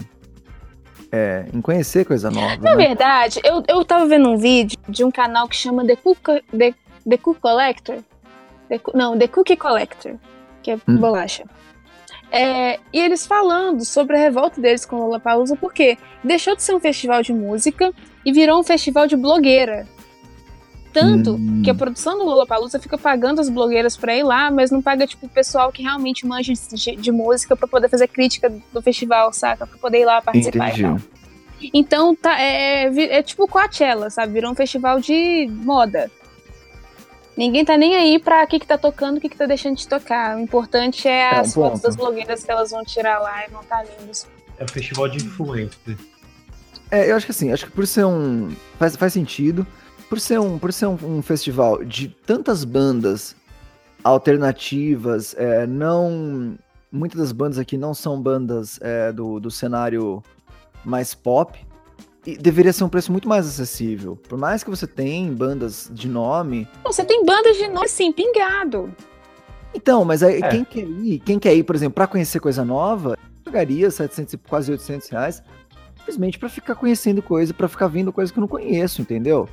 é, 1.13 1.45
em 1.53 1.61
conhecer 1.61 2.05
coisa 2.05 2.31
nova. 2.31 2.57
Na 2.57 2.75
né? 2.75 2.87
verdade, 2.87 3.39
eu, 3.43 3.63
eu 3.67 3.85
tava 3.85 4.07
vendo 4.07 4.27
um 4.27 4.35
vídeo 4.35 4.75
de 4.89 5.03
um 5.03 5.11
canal 5.11 5.47
que 5.47 5.55
chama 5.55 5.85
The 5.85 5.95
Cook, 5.95 6.27
The, 6.49 6.73
The 7.07 7.17
Cook 7.17 7.39
Collector. 7.39 7.99
The, 8.67 8.81
não, 8.95 9.15
The 9.15 9.27
Cookie 9.27 9.55
Collector, 9.55 10.15
que 10.63 10.71
é 10.71 10.75
hum. 10.87 10.97
bolacha. 10.97 11.43
É, 12.31 12.79
e 12.91 12.99
eles 12.99 13.27
falando 13.27 13.85
sobre 13.85 14.17
a 14.17 14.19
revolta 14.19 14.59
deles 14.59 14.87
com 14.87 14.95
o 14.95 14.99
Lollapalooza, 15.03 15.55
porque 15.55 15.99
deixou 16.23 16.55
de 16.55 16.63
ser 16.63 16.73
um 16.73 16.79
festival 16.79 17.21
de 17.21 17.31
música 17.31 17.93
e 18.25 18.33
virou 18.33 18.59
um 18.59 18.63
festival 18.63 19.05
de 19.05 19.15
blogueira. 19.15 19.87
Tanto 20.93 21.33
hum. 21.33 21.61
que 21.63 21.71
a 21.71 21.73
produção 21.73 22.17
do 22.17 22.23
Lollapalooza 22.23 22.79
fica 22.79 22.97
pagando 22.97 23.41
as 23.41 23.49
blogueiras 23.49 23.97
pra 23.97 24.15
ir 24.15 24.23
lá, 24.23 24.51
mas 24.51 24.69
não 24.69 24.81
paga, 24.81 25.07
tipo, 25.07 25.25
o 25.25 25.29
pessoal 25.29 25.71
que 25.71 25.81
realmente 25.81 26.25
manja 26.25 26.53
de, 26.53 26.95
de 26.95 27.11
música 27.11 27.55
para 27.55 27.67
poder 27.67 27.89
fazer 27.89 28.07
crítica 28.07 28.53
do 28.71 28.81
festival, 28.81 29.33
saca? 29.33 29.65
Pra 29.65 29.77
poder 29.77 30.01
ir 30.01 30.05
lá 30.05 30.21
participar 30.21 30.69
Entendi. 30.69 30.81
e 30.81 30.83
tal. 30.83 30.99
Então, 31.73 32.15
tá, 32.15 32.39
é, 32.39 32.85
é, 32.85 33.17
é 33.17 33.23
tipo 33.23 33.47
Coachella, 33.47 34.09
sabe? 34.09 34.33
Virou 34.33 34.51
um 34.51 34.55
festival 34.55 34.99
de 34.99 35.47
moda. 35.49 36.11
Ninguém 37.35 37.65
tá 37.65 37.75
nem 37.75 37.95
aí 37.95 38.19
pra 38.19 38.43
o 38.43 38.47
que, 38.47 38.59
que 38.59 38.67
tá 38.67 38.77
tocando, 38.77 39.17
o 39.17 39.19
que, 39.19 39.29
que 39.29 39.37
tá 39.37 39.47
deixando 39.47 39.77
de 39.77 39.87
tocar. 39.87 40.37
O 40.37 40.39
importante 40.39 41.07
é, 41.07 41.21
é 41.21 41.39
as 41.39 41.49
um 41.49 41.53
fotos 41.53 41.81
das 41.81 41.95
blogueiras 41.95 42.43
que 42.43 42.51
elas 42.51 42.69
vão 42.69 42.83
tirar 42.83 43.19
lá 43.19 43.45
e 43.45 43.49
vão 43.49 43.61
estar 43.61 43.77
tá 43.77 43.83
lindas. 43.99 44.27
É 44.59 44.63
um 44.63 44.67
festival 44.67 45.09
de 45.09 45.25
influência. 45.25 45.97
É, 46.91 47.09
eu 47.09 47.15
acho 47.15 47.25
que 47.25 47.31
assim, 47.31 47.51
acho 47.51 47.65
que 47.65 47.71
por 47.71 47.87
ser 47.87 48.05
um. 48.05 48.55
Faz, 48.77 48.95
faz 48.95 49.13
sentido. 49.13 49.65
Por 50.13 50.19
ser, 50.19 50.39
um, 50.39 50.59
por 50.59 50.71
ser 50.71 50.85
um, 50.85 50.97
um 51.01 51.21
festival 51.23 51.83
de 51.83 52.07
tantas 52.07 52.63
bandas 52.63 53.35
alternativas, 54.03 55.33
é, 55.35 55.65
não. 55.65 56.55
Muitas 56.91 57.19
das 57.19 57.31
bandas 57.31 57.57
aqui 57.57 57.79
não 57.79 57.95
são 57.95 58.21
bandas 58.21 58.79
é, 58.83 59.11
do, 59.11 59.39
do 59.39 59.49
cenário 59.49 60.21
mais 60.85 61.15
pop. 61.15 61.57
E 62.27 62.37
deveria 62.37 62.71
ser 62.71 62.83
um 62.83 62.89
preço 62.89 63.11
muito 63.11 63.27
mais 63.27 63.47
acessível. 63.47 64.15
Por 64.15 64.37
mais 64.37 64.63
que 64.63 64.69
você 64.69 64.85
tenha 64.85 65.31
bandas 65.31 65.89
de 65.91 66.07
nome. 66.07 66.67
Você 66.83 67.03
tem 67.03 67.25
bandas 67.25 67.57
de 67.57 67.67
nome, 67.69 67.89
sim, 67.89 68.11
pingado. 68.11 68.95
Então, 69.73 70.05
mas 70.05 70.21
aí, 70.21 70.43
é. 70.43 70.47
quem 70.47 70.63
quer 70.63 70.87
ir, 70.87 71.19
quem 71.25 71.39
quer 71.39 71.55
ir, 71.55 71.63
por 71.63 71.75
exemplo, 71.75 71.95
para 71.95 72.05
conhecer 72.05 72.39
coisa 72.39 72.63
nova, 72.63 73.17
pagaria 73.43 73.89
700, 73.89 74.35
quase 74.47 74.71
800 74.71 75.09
reais, 75.09 75.43
simplesmente 75.97 76.37
para 76.37 76.49
ficar 76.49 76.75
conhecendo 76.75 77.19
coisa, 77.19 77.51
para 77.51 77.67
ficar 77.67 77.87
vendo 77.87 78.13
coisa 78.13 78.31
que 78.31 78.37
eu 78.37 78.41
não 78.41 78.47
conheço, 78.47 79.01
entendeu? 79.01 79.49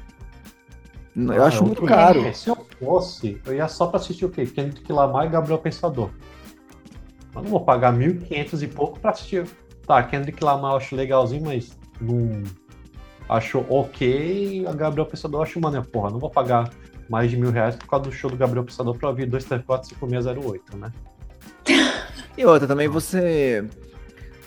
Eu 1.28 1.42
ah, 1.42 1.46
acho 1.46 1.64
muito 1.64 1.82
caro. 1.82 2.34
Se 2.34 2.48
eu 2.48 2.56
fosse, 2.78 3.40
eu 3.44 3.54
ia 3.54 3.68
só 3.68 3.86
pra 3.86 3.98
assistir 3.98 4.24
o 4.24 4.30
quê? 4.30 4.46
Kendrick 4.46 4.90
Lamar 4.92 5.26
e 5.26 5.28
Gabriel 5.28 5.58
Pensador. 5.58 6.10
Eu 7.34 7.42
não 7.42 7.50
vou 7.50 7.60
pagar 7.60 7.92
1.500 7.92 8.62
e 8.62 8.66
pouco 8.68 8.98
pra 8.98 9.10
assistir. 9.10 9.46
Tá, 9.86 10.02
Kendrick 10.02 10.42
Lamar 10.42 10.72
eu 10.72 10.76
acho 10.76 10.96
legalzinho, 10.96 11.44
mas 11.44 11.76
não 12.00 12.42
acho 13.28 13.64
ok. 13.68 14.66
A 14.66 14.72
Gabriel 14.72 15.06
Pensador 15.06 15.40
eu 15.40 15.42
acho, 15.42 15.60
mano, 15.60 15.84
porra, 15.84 16.10
não 16.10 16.18
vou 16.18 16.30
pagar 16.30 16.70
mais 17.08 17.30
de 17.30 17.36
mil 17.36 17.50
reais 17.50 17.76
por 17.76 17.88
causa 17.88 18.04
do 18.04 18.12
show 18.12 18.30
do 18.30 18.36
Gabriel 18.36 18.64
Pensador 18.64 18.96
pra 18.96 19.08
ouvir 19.08 19.28
2345608, 19.30 20.60
né? 20.76 20.92
E 22.38 22.44
outra, 22.46 22.66
também 22.66 22.88
você. 22.88 23.68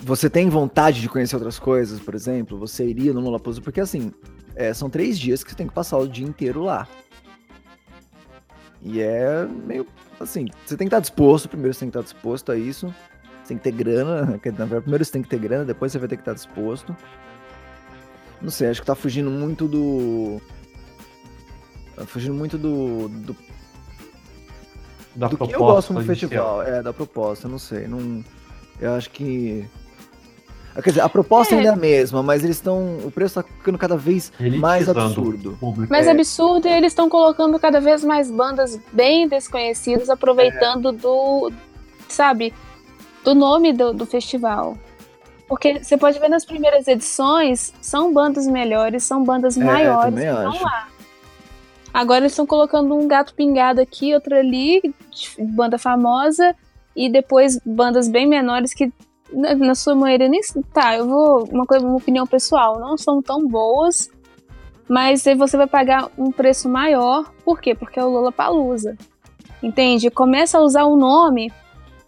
Você 0.00 0.28
tem 0.28 0.48
vontade 0.48 1.00
de 1.00 1.08
conhecer 1.08 1.36
outras 1.36 1.58
coisas, 1.58 2.00
por 2.00 2.14
exemplo? 2.14 2.58
Você 2.58 2.84
iria 2.84 3.12
no 3.12 3.20
Lollapalooza? 3.20 3.60
Porque 3.60 3.80
assim, 3.80 4.12
é, 4.56 4.72
são 4.72 4.88
três 4.90 5.18
dias 5.18 5.42
que 5.42 5.50
você 5.50 5.56
tem 5.56 5.66
que 5.66 5.74
passar 5.74 5.98
o 5.98 6.08
dia 6.08 6.26
inteiro 6.26 6.62
lá. 6.62 6.86
E 8.82 9.00
é 9.00 9.46
meio 9.46 9.86
assim, 10.20 10.46
você 10.64 10.76
tem 10.76 10.86
que 10.86 10.94
estar 10.94 11.00
disposto, 11.00 11.48
primeiro 11.48 11.74
você 11.74 11.80
tem 11.80 11.90
que 11.90 11.98
estar 11.98 12.12
disposto 12.12 12.52
a 12.52 12.56
isso. 12.56 12.94
Você 13.42 13.48
tem 13.48 13.58
que 13.58 13.64
ter 13.64 13.72
grana. 13.72 14.38
Primeiro 14.80 15.04
você 15.04 15.12
tem 15.12 15.22
que 15.22 15.28
ter 15.28 15.38
grana, 15.38 15.64
depois 15.64 15.92
você 15.92 15.98
vai 15.98 16.08
ter 16.08 16.16
que 16.16 16.22
estar 16.22 16.32
disposto. 16.32 16.96
Não 18.40 18.50
sei, 18.50 18.68
acho 18.68 18.80
que 18.80 18.86
tá 18.86 18.94
fugindo 18.94 19.30
muito 19.30 19.68
do. 19.68 20.40
Tá 21.94 22.06
fugindo 22.06 22.34
muito 22.34 22.58
do, 22.58 23.08
do, 23.08 23.36
da 25.14 25.28
do 25.28 25.36
que 25.36 25.36
proposta 25.36 25.54
eu 25.54 25.60
gosto 25.60 25.92
no 25.92 26.02
festival. 26.02 26.62
É, 26.62 26.82
da 26.82 26.92
proposta, 26.92 27.48
não 27.48 27.58
sei. 27.58 27.86
Não, 27.86 28.24
eu 28.80 28.94
acho 28.94 29.10
que. 29.10 29.66
Quer 30.82 30.90
dizer, 30.90 31.00
a 31.02 31.08
proposta 31.08 31.54
É. 31.54 31.58
ainda 31.58 31.70
é 31.70 31.72
a 31.72 31.76
mesma, 31.76 32.22
mas 32.22 32.42
eles 32.42 32.56
estão. 32.56 32.98
O 33.04 33.10
preço 33.10 33.36
tá 33.36 33.42
ficando 33.42 33.78
cada 33.78 33.96
vez 33.96 34.32
mais 34.58 34.82
Elitizando 34.88 35.00
absurdo. 35.00 35.50
o 35.52 35.56
público. 35.56 35.88
Mas 35.92 36.06
É. 36.06 36.10
absurdo, 36.10 36.66
eles 36.66 36.92
estão 36.92 37.08
colocando 37.08 37.58
cada 37.60 37.80
vez 37.80 38.02
mais 38.02 38.30
bandas 38.30 38.78
bem 38.92 39.28
desconhecidas, 39.28 40.10
aproveitando 40.10 40.90
do, 40.90 41.52
sabe, 42.08 42.52
do 43.24 43.34
nome 43.34 43.72
do, 43.72 43.92
do 43.92 44.04
festival. 44.04 44.76
Porque 45.46 45.82
você 45.84 45.96
pode 45.96 46.18
ver 46.18 46.28
nas 46.28 46.44
primeiras 46.44 46.88
edições, 46.88 47.72
são 47.80 48.12
bandas 48.12 48.46
melhores, 48.46 49.04
são 49.04 49.22
bandas 49.22 49.56
É, 49.56 49.62
maiores 49.62 50.14
que 50.14 50.20
estão 50.24 50.62
lá. 50.62 50.88
Agora 51.92 52.20
eles 52.22 52.32
estão 52.32 52.46
colocando 52.46 52.92
um 52.96 53.06
gato 53.06 53.34
pingado 53.34 53.80
aqui, 53.80 54.12
outro 54.14 54.34
ali, 54.34 54.82
banda 55.38 55.78
famosa, 55.78 56.56
e 56.96 57.08
depois 57.08 57.60
bandas 57.64 58.08
bem 58.08 58.26
menores 58.26 58.74
que, 58.74 58.92
na, 59.34 59.54
na 59.54 59.74
sua 59.74 59.94
maioria, 59.94 60.28
nem. 60.28 60.40
Tá, 60.72 60.96
eu 60.96 61.06
vou. 61.08 61.44
Uma, 61.50 61.66
coisa, 61.66 61.84
uma 61.86 61.96
opinião 61.96 62.26
pessoal, 62.26 62.78
não 62.78 62.96
são 62.96 63.20
tão 63.22 63.46
boas, 63.46 64.10
mas 64.88 65.26
aí 65.26 65.34
você 65.34 65.56
vai 65.56 65.66
pagar 65.66 66.08
um 66.16 66.30
preço 66.30 66.68
maior. 66.68 67.30
Por 67.44 67.60
quê? 67.60 67.74
Porque 67.74 67.98
é 67.98 68.04
o 68.04 68.08
Lola 68.10 68.32
Palusa. 68.32 68.96
Entende? 69.62 70.10
Começa 70.10 70.58
a 70.58 70.60
usar 70.62 70.84
o 70.84 70.96
nome 70.96 71.50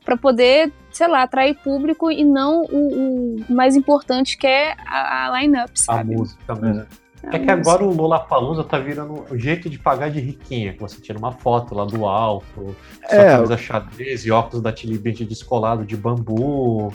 para 0.04 0.16
poder, 0.16 0.72
sei 0.92 1.08
lá, 1.08 1.22
atrair 1.22 1.56
público 1.62 2.10
e 2.10 2.22
não 2.22 2.62
o, 2.70 3.40
o 3.48 3.52
mais 3.52 3.74
importante 3.74 4.36
que 4.38 4.46
é 4.46 4.74
a, 4.86 5.26
a 5.32 5.40
line-up, 5.40 5.72
A 5.72 5.82
sabe? 5.82 6.14
música 6.14 6.54
mesmo. 6.54 6.86
A 7.26 7.36
É 7.36 7.38
que 7.40 7.50
agora 7.50 7.82
o 7.82 7.92
Lollapalooza 7.92 8.62
tá 8.62 8.78
virando 8.78 9.24
o 9.28 9.36
jeito 9.36 9.68
de 9.68 9.78
pagar 9.80 10.10
de 10.10 10.20
riquinha, 10.20 10.74
que 10.74 10.80
você 10.80 11.00
tira 11.00 11.18
uma 11.18 11.32
foto 11.32 11.74
lá 11.74 11.84
do 11.84 12.06
alto, 12.06 12.76
sua 13.08 13.18
É. 13.18 13.32
camisa 13.36 13.56
xadrez 13.56 14.24
e 14.24 14.30
óculos 14.30 14.62
da 14.62 14.70
Tilly 14.72 14.96
Beach 14.98 15.24
descolado 15.24 15.84
de 15.84 15.96
bambu, 15.96 16.92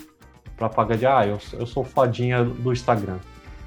pra 0.58 0.70
pagar 0.70 0.97
de, 0.97 1.06
ah, 1.06 1.26
eu, 1.26 1.39
sou- 1.39 1.60
eu 1.60 1.66
sou 1.66 1.84
fodinha 1.84 2.43
do 2.43 2.72
Instagram. 2.72 3.18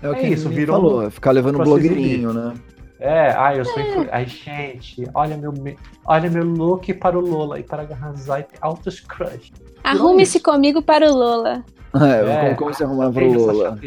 É 0.03 0.09
o 0.09 0.13
É 0.13 0.21
que 0.21 0.27
isso, 0.29 0.49
ele 0.49 0.55
virou 0.57 0.77
falou, 0.77 1.03
é 1.03 1.11
ficar 1.11 1.31
levando 1.31 1.57
pra 1.57 1.65
se 1.65 1.71
blogueirinho, 1.71 2.33
né? 2.33 2.55
É, 3.01 3.35
ah, 3.37 3.55
eu 3.55 3.65
sou 3.65 3.81
influ... 3.83 4.07
Ai, 4.13 4.25
gente, 4.27 5.05
olha 5.15 5.37
meu, 5.37 5.53
me- 5.53 5.77
olha 6.07 6.31
meu 6.31 6.45
look 6.45 6.93
para 6.95 7.19
o 7.19 7.21
Lola 7.21 7.59
e 7.59 7.63
para 7.63 7.83
arrasar 7.83 8.41
e 8.41 8.43
ter 8.45 8.57
altos 8.61 9.01
crush. 9.01 9.53
Arrume-se 9.83 10.41
comigo 10.41 10.81
para 10.83 11.11
o 11.11 11.15
Lola. 11.15 11.65
É, 11.95 12.29
É, 12.29 12.45
como, 12.47 12.57
como 12.57 12.75
você 12.75 12.83
arrumar 12.83 13.13
Tem 13.13 13.33
essa 13.35 13.53
Lola? 13.53 13.79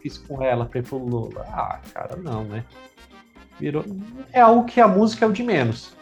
fiz 0.00 0.18
com 0.18 0.40
ela 0.40 0.70
ir 0.72 0.82
pro 0.84 0.98
Lola. 0.98 1.44
Ah, 1.48 1.80
cara, 1.92 2.16
não, 2.16 2.44
né? 2.44 2.64
Virou... 3.58 3.84
É 4.32 4.40
algo 4.40 4.64
que 4.64 4.80
a 4.80 4.86
música 4.86 5.24
é 5.24 5.28
o 5.28 5.32
de 5.32 5.42
menos. 5.42 5.92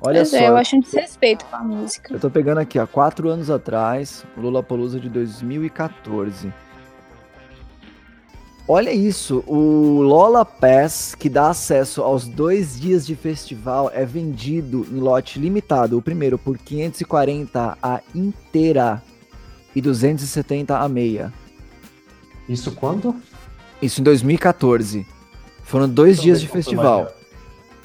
Olha 0.00 0.20
Pois 0.20 0.30
só, 0.30 0.36
é, 0.36 0.48
eu 0.48 0.56
acho 0.56 0.76
um 0.76 0.80
desrespeito 0.80 1.44
com 1.46 1.56
a 1.56 1.60
música. 1.60 2.14
eu 2.14 2.20
tô 2.20 2.30
pegando 2.30 2.58
aqui, 2.58 2.78
há 2.78 2.86
quatro 2.86 3.28
anos 3.28 3.50
atrás, 3.50 4.24
o 4.36 4.40
Lollapalooza 4.40 5.00
de 5.00 5.08
2014. 5.08 6.52
Olha 8.70 8.92
isso, 8.92 9.42
o 9.46 10.02
Lola 10.02 10.44
Pass, 10.44 11.14
que 11.14 11.30
dá 11.30 11.48
acesso 11.48 12.02
aos 12.02 12.28
dois 12.28 12.78
dias 12.78 13.06
de 13.06 13.16
festival, 13.16 13.90
é 13.94 14.04
vendido 14.04 14.86
em 14.92 15.00
lote 15.00 15.38
limitado. 15.38 15.96
O 15.96 16.02
primeiro 16.02 16.36
por 16.36 16.58
540 16.58 17.78
a 17.82 18.00
inteira 18.14 19.02
e 19.74 19.80
270 19.80 20.78
a 20.78 20.86
meia. 20.86 21.32
Isso 22.46 22.72
quando? 22.72 23.16
Isso 23.80 24.02
em 24.02 24.04
2014. 24.04 25.06
Foram 25.64 25.88
dois 25.88 26.20
dias 26.20 26.38
de 26.38 26.46
festival. 26.46 27.10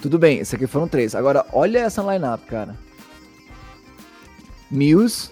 Tudo 0.03 0.19
bem, 0.19 0.39
esse 0.39 0.53
aqui 0.53 0.67
foram 0.67 0.85
três. 0.85 1.15
Agora, 1.15 1.45
olha 1.53 1.79
essa 1.79 2.01
lineup, 2.01 2.41
cara. 2.45 2.75
Muse, 4.69 5.31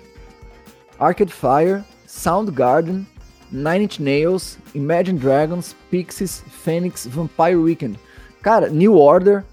Arcade 0.97 1.33
Fire, 1.33 1.83
Soundgarden, 2.07 3.05
Nine 3.51 3.83
Inch 3.83 3.99
Nails, 3.99 4.57
Imagine 4.73 5.19
Dragons, 5.19 5.75
Pixies, 5.89 6.41
Phoenix, 6.47 7.05
Vampire 7.05 7.57
Weekend. 7.57 7.99
Cara, 8.41 8.69
New 8.69 8.95
Order. 8.95 9.43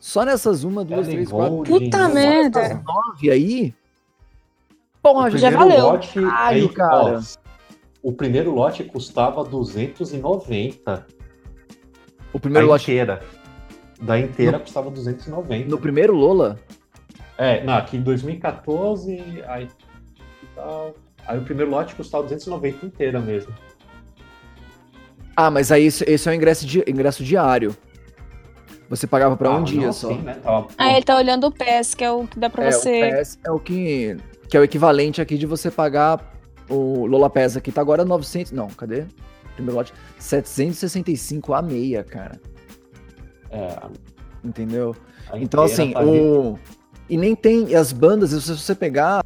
Só 0.00 0.24
nessas 0.24 0.64
uma, 0.64 0.84
duas, 0.84 1.06
Ellen 1.06 1.18
três, 1.18 1.30
quatro, 1.30 1.62
Puta 1.62 2.08
merda. 2.08 2.82
Nove 2.84 3.30
aí. 3.30 3.72
Porra, 5.00 5.28
O 5.28 5.38
já 5.38 5.50
valeu. 5.50 5.84
lote, 5.84 6.20
Caralho, 6.20 6.62
aí, 6.64 6.68
cara. 6.70 6.96
ó, 6.96 7.22
o 8.02 8.12
primeiro 8.12 8.52
lote 8.52 8.82
custava 8.82 9.44
290. 9.44 11.06
O 12.32 12.40
primeiro 12.40 12.66
da 12.66 12.72
lote 12.72 12.90
inteira. 12.90 13.22
Da 14.00 14.18
inteira 14.18 14.58
custava 14.58 14.90
290. 14.90 15.68
no 15.68 15.78
primeiro 15.78 16.14
Lola. 16.14 16.58
É, 17.38 17.64
não, 17.64 17.74
aqui 17.74 17.96
em 17.96 18.02
2014, 18.02 19.42
aí, 19.46 19.68
tal, 20.54 20.94
aí 21.26 21.38
o 21.38 21.42
primeiro 21.42 21.70
lote 21.70 21.94
custava 21.94 22.22
290 22.24 22.86
inteira 22.86 23.20
mesmo. 23.20 23.52
Ah, 25.36 25.50
mas 25.50 25.72
aí 25.72 25.86
esse, 25.86 26.04
esse 26.08 26.28
é 26.28 26.32
o 26.32 26.34
ingresso, 26.34 26.64
di- 26.66 26.84
ingresso 26.86 27.24
diário. 27.24 27.76
Você 28.88 29.06
pagava 29.06 29.36
pra 29.36 29.48
Ah, 29.48 29.56
um 29.56 29.64
dia 29.64 29.90
só. 29.92 30.14
né? 30.14 30.34
Tava- 30.34 30.68
Ah, 30.78 30.92
ele 30.92 31.04
tá 31.04 31.16
olhando 31.16 31.46
o 31.46 31.50
PES, 31.50 31.94
que 31.94 32.04
é 32.04 32.10
o 32.10 32.26
que 32.26 32.38
dá 32.38 32.48
pra 32.50 32.66
É, 32.66 32.70
você. 32.70 32.98
o 32.98 33.10
PES 33.10 33.38
é 33.44 33.50
o 33.50 33.58
que 33.58 34.16
que 34.48 34.56
é 34.56 34.60
o 34.60 34.62
equivalente 34.64 35.20
aqui 35.20 35.36
de 35.38 35.46
você 35.46 35.70
pagar 35.70 36.32
o 36.68 37.06
Lola 37.06 37.28
PES 37.30 37.56
aqui 37.56 37.72
tá 37.72 37.80
agora 37.80 38.04
900, 38.04 38.52
não, 38.52 38.68
cadê? 38.68 39.06
Primeiro 39.54 39.76
lote 39.78 39.92
765 40.18 41.52
a 41.54 41.62
meia, 41.62 42.04
cara. 42.04 42.40
É, 43.54 43.78
Entendeu? 44.44 44.94
Então 45.34 45.64
assim, 45.64 45.92
tá 45.92 46.02
o 46.02 46.58
e 47.08 47.16
nem 47.16 47.34
tem 47.34 47.68
e 47.68 47.76
as 47.76 47.92
bandas, 47.92 48.30
se 48.30 48.56
você 48.56 48.74
pegar, 48.74 49.24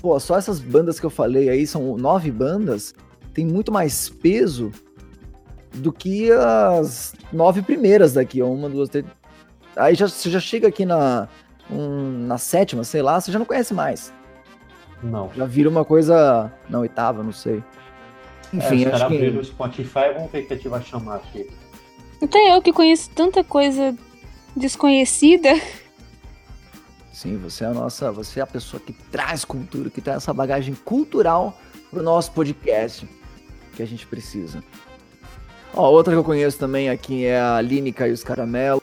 pô, 0.00 0.18
só 0.20 0.36
essas 0.36 0.60
bandas 0.60 1.00
que 1.00 1.06
eu 1.06 1.10
falei 1.10 1.48
aí 1.48 1.66
são 1.66 1.96
nove 1.96 2.30
bandas, 2.30 2.94
tem 3.32 3.46
muito 3.46 3.72
mais 3.72 4.08
peso 4.08 4.70
do 5.74 5.92
que 5.92 6.30
as 6.30 7.14
nove 7.32 7.62
primeiras 7.62 8.12
daqui, 8.14 8.42
ó, 8.42 8.50
uma, 8.50 8.68
duas, 8.68 8.88
três. 8.88 9.06
Aí 9.76 9.94
já, 9.94 10.08
você 10.08 10.30
já 10.30 10.40
chega 10.40 10.68
aqui 10.68 10.84
na 10.84 11.28
um, 11.70 12.26
na 12.26 12.38
sétima, 12.38 12.84
sei 12.84 13.02
lá, 13.02 13.20
você 13.20 13.30
já 13.30 13.38
não 13.38 13.46
conhece 13.46 13.74
mais. 13.74 14.12
Não. 15.02 15.30
Já 15.34 15.44
vira 15.44 15.68
uma 15.68 15.84
coisa 15.84 16.52
na 16.68 16.80
oitava, 16.80 17.22
não 17.22 17.32
sei. 17.32 17.62
Enfim, 18.52 18.84
é, 18.84 18.86
os 18.86 18.92
caras 18.92 19.08
que. 19.08 19.16
abriram 19.16 19.40
o 19.40 19.44
Spotify, 19.44 20.12
vamos 20.14 20.32
ver 20.32 20.42
o 20.42 20.46
que 20.46 20.52
a 20.52 20.56
gente 20.56 20.68
vai 20.68 20.82
chamar 20.82 21.16
aqui. 21.16 21.48
Até 22.22 22.54
eu 22.54 22.60
que 22.60 22.72
conheço 22.72 23.10
tanta 23.10 23.44
coisa 23.44 23.96
desconhecida. 24.56 25.50
Sim, 27.12 27.36
você 27.36 27.64
é 27.64 27.68
a 27.68 27.72
nossa. 27.72 28.12
Você 28.12 28.40
é 28.40 28.42
a 28.42 28.46
pessoa 28.46 28.80
que 28.80 28.92
traz 28.92 29.44
cultura, 29.44 29.90
que 29.90 30.00
traz 30.00 30.18
essa 30.18 30.32
bagagem 30.32 30.74
cultural 30.74 31.58
pro 31.90 32.02
nosso 32.02 32.32
podcast 32.32 33.08
que 33.74 33.82
a 33.82 33.86
gente 33.86 34.06
precisa. 34.06 34.62
Ó, 35.74 35.90
outra 35.90 36.12
que 36.12 36.18
eu 36.18 36.24
conheço 36.24 36.58
também 36.58 36.88
aqui 36.90 37.24
é 37.24 37.40
a 37.40 37.60
Línica 37.60 38.08
e 38.08 38.12
os 38.12 38.24
Caramelo. 38.24 38.82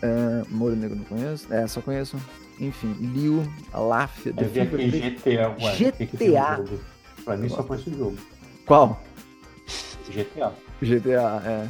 É, 0.00 0.42
Moro 0.48 0.74
Negro 0.74 0.96
não 0.96 1.04
conheço? 1.04 1.52
É, 1.52 1.66
só 1.66 1.80
conheço. 1.80 2.16
Enfim, 2.58 2.92
Liu, 3.00 3.44
Aláfia, 3.72 4.34
Eu 4.36 4.48
vi 4.48 4.60
aqui 4.60 5.10
GTA, 5.10 5.56
ué. 5.60 5.76
que 5.76 6.06
que 6.06 6.16
GTA. 6.28 6.64
Pra 7.24 7.36
mim 7.36 7.48
só 7.48 7.62
conheço 7.62 7.90
o 7.90 7.96
jogo. 7.96 8.16
Qual? 8.66 9.00
GTA. 10.08 10.52
GTA, 10.84 11.42
é. 11.44 11.68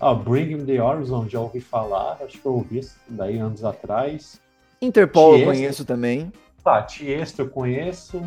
Ah, 0.00 0.14
Bring 0.14 0.54
Me 0.56 0.64
The 0.64 0.80
Horizon, 0.82 1.28
já 1.28 1.40
ouvi 1.40 1.60
falar, 1.60 2.18
acho 2.22 2.38
que 2.38 2.46
eu 2.46 2.54
ouvi 2.54 2.78
isso 2.78 2.96
daí 3.08 3.38
anos 3.38 3.64
atrás. 3.64 4.40
Interpol 4.80 5.36
eu 5.36 5.46
conheço 5.46 5.84
também. 5.84 6.32
Tá, 6.62 6.82
Tiesto 6.82 7.42
eu 7.42 7.48
conheço. 7.50 8.22